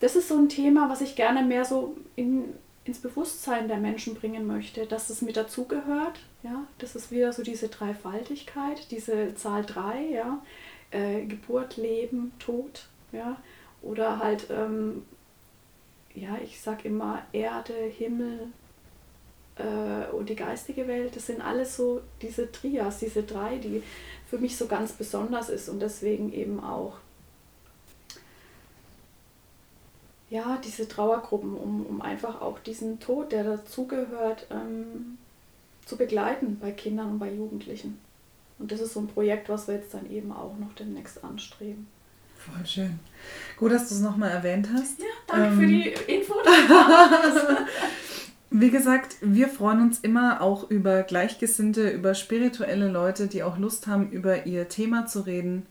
das 0.00 0.16
ist 0.16 0.28
so 0.28 0.36
ein 0.36 0.48
Thema, 0.48 0.88
was 0.90 1.00
ich 1.00 1.16
gerne 1.16 1.42
mehr 1.42 1.64
so 1.64 1.96
in, 2.16 2.44
ins 2.84 2.98
Bewusstsein 2.98 3.68
der 3.68 3.78
Menschen 3.78 4.14
bringen 4.14 4.46
möchte, 4.46 4.86
dass 4.86 5.10
es 5.10 5.22
mit 5.22 5.36
dazugehört. 5.36 6.20
Ja, 6.42 6.66
das 6.78 6.94
ist 6.96 7.10
wieder 7.10 7.32
so 7.32 7.42
diese 7.42 7.68
Dreifaltigkeit, 7.68 8.90
diese 8.90 9.34
Zahl 9.34 9.64
3, 9.64 10.02
ja, 10.10 10.42
äh, 10.90 11.24
Geburt, 11.24 11.76
Leben, 11.76 12.32
Tod, 12.38 12.86
ja, 13.12 13.36
oder 13.86 14.18
halt, 14.18 14.48
ähm, 14.50 15.04
ja, 16.14 16.38
ich 16.42 16.60
sag 16.60 16.84
immer 16.84 17.22
Erde, 17.32 17.74
Himmel 17.74 18.48
äh, 19.56 20.10
und 20.12 20.28
die 20.28 20.36
geistige 20.36 20.88
Welt. 20.88 21.16
Das 21.16 21.26
sind 21.26 21.40
alles 21.40 21.76
so 21.76 22.00
diese 22.22 22.50
Trias, 22.50 22.98
diese 22.98 23.22
drei, 23.22 23.58
die 23.58 23.82
für 24.28 24.38
mich 24.38 24.56
so 24.56 24.66
ganz 24.66 24.92
besonders 24.92 25.48
ist 25.48 25.68
und 25.68 25.80
deswegen 25.80 26.32
eben 26.32 26.62
auch 26.62 26.94
ja, 30.28 30.58
diese 30.64 30.88
Trauergruppen, 30.88 31.54
um, 31.54 31.86
um 31.86 32.02
einfach 32.02 32.40
auch 32.40 32.58
diesen 32.58 32.98
Tod, 32.98 33.30
der 33.30 33.44
dazugehört, 33.44 34.46
ähm, 34.50 35.18
zu 35.84 35.96
begleiten 35.96 36.58
bei 36.60 36.72
Kindern 36.72 37.12
und 37.12 37.18
bei 37.20 37.32
Jugendlichen. 37.32 38.00
Und 38.58 38.72
das 38.72 38.80
ist 38.80 38.94
so 38.94 39.00
ein 39.00 39.06
Projekt, 39.06 39.48
was 39.48 39.68
wir 39.68 39.76
jetzt 39.76 39.94
dann 39.94 40.10
eben 40.10 40.32
auch 40.32 40.56
noch 40.58 40.72
demnächst 40.74 41.22
anstreben. 41.22 41.86
Voll 42.52 42.66
schön. 42.66 42.98
Gut, 43.56 43.72
dass 43.72 43.88
du 43.88 43.94
es 43.94 44.00
nochmal 44.00 44.30
erwähnt 44.30 44.68
hast. 44.72 44.98
Ja, 44.98 45.06
danke 45.26 45.48
Ähm, 45.48 45.58
für 45.58 45.66
die 45.66 46.12
Info. 46.12 46.34
Wie 48.50 48.70
gesagt, 48.70 49.16
wir 49.20 49.48
freuen 49.48 49.80
uns 49.80 50.00
immer 50.00 50.40
auch 50.40 50.70
über 50.70 51.02
Gleichgesinnte, 51.02 51.90
über 51.90 52.14
spirituelle 52.14 52.88
Leute, 52.88 53.26
die 53.26 53.42
auch 53.42 53.58
Lust 53.58 53.86
haben, 53.86 54.10
über 54.10 54.46
ihr 54.46 54.68
Thema 54.68 55.06
zu 55.06 55.20
reden 55.20 55.66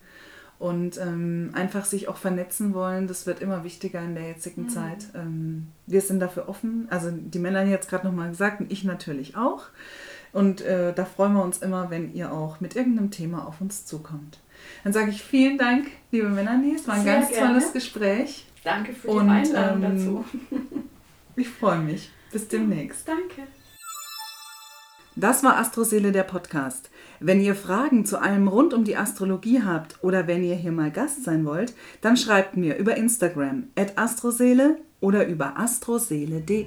und 0.60 0.98
ähm, 1.00 1.52
einfach 1.54 1.86
sich 1.86 2.08
auch 2.08 2.18
vernetzen 2.18 2.74
wollen. 2.74 3.08
Das 3.08 3.26
wird 3.26 3.42
immer 3.42 3.64
wichtiger 3.64 4.02
in 4.02 4.16
der 4.16 4.28
jetzigen 4.28 4.70
Zeit. 4.70 5.08
Ähm, 5.16 5.68
wir 5.86 6.02
sind 6.02 6.20
dafür 6.20 6.50
offen. 6.50 6.88
Also 6.90 7.12
die 7.12 7.40
Melanie 7.40 7.74
hat 7.74 7.84
es 7.84 7.88
gerade 7.88 8.08
nochmal 8.08 8.30
gesagt 8.30 8.62
und 8.62 8.72
ich 8.72 8.84
natürlich 8.84 9.36
auch. 9.36 9.64
Und 10.32 10.62
äh, 10.62 10.94
da 10.94 11.06
freuen 11.06 11.34
wir 11.34 11.44
uns 11.44 11.60
immer, 11.60 11.90
wenn 11.90 12.14
ihr 12.14 12.32
auch 12.34 12.60
mit 12.60 12.76
irgendeinem 12.76 13.10
Thema 13.10 13.48
auf 13.48 13.62
uns 13.62 13.86
zukommt. 13.86 14.40
Dann 14.84 14.94
sage 14.94 15.12
ich 15.12 15.24
vielen 15.24 15.58
Dank, 15.58 15.88
liebe 16.12 16.30
Melanie. 16.30 16.76
Es 16.76 16.88
war 16.88 16.96
ein 16.96 17.04
Sehr 17.04 17.14
ganz 17.16 17.30
gerne. 17.30 17.48
tolles 17.48 17.74
Gespräch. 17.74 18.46
danke 18.64 18.94
für 18.94 19.08
Und, 19.10 19.26
die 19.28 19.32
Einladung 19.32 19.84
ähm, 19.84 19.98
dazu. 19.98 20.26
Ich 21.38 21.50
freue 21.50 21.80
mich. 21.80 22.12
Bis 22.32 22.48
demnächst. 22.48 23.06
Danke. 23.06 23.42
Das 25.18 25.44
war 25.44 25.58
Astroseele 25.58 26.12
der 26.14 26.24
Podcast. 26.24 26.90
Wenn 27.20 27.42
ihr 27.42 27.56
Fragen 27.56 28.06
zu 28.06 28.20
allem 28.22 28.48
rund 28.48 28.74
um 28.74 28.84
die 28.86 28.96
Astrologie 28.98 29.62
habt 29.62 30.02
oder 30.02 30.28
wenn 30.28 30.44
ihr 30.44 30.56
hier 30.56 30.72
mal 30.72 30.92
Gast 30.92 31.24
sein 31.26 31.46
wollt, 31.46 31.74
dann 32.02 32.16
schreibt 32.18 32.56
mir 32.58 32.78
über 32.78 32.96
Instagram 32.96 33.66
at 33.78 33.98
astroseele 33.98 34.78
oder 35.02 35.28
über 35.28 35.58
astroseele.de. 35.58 36.66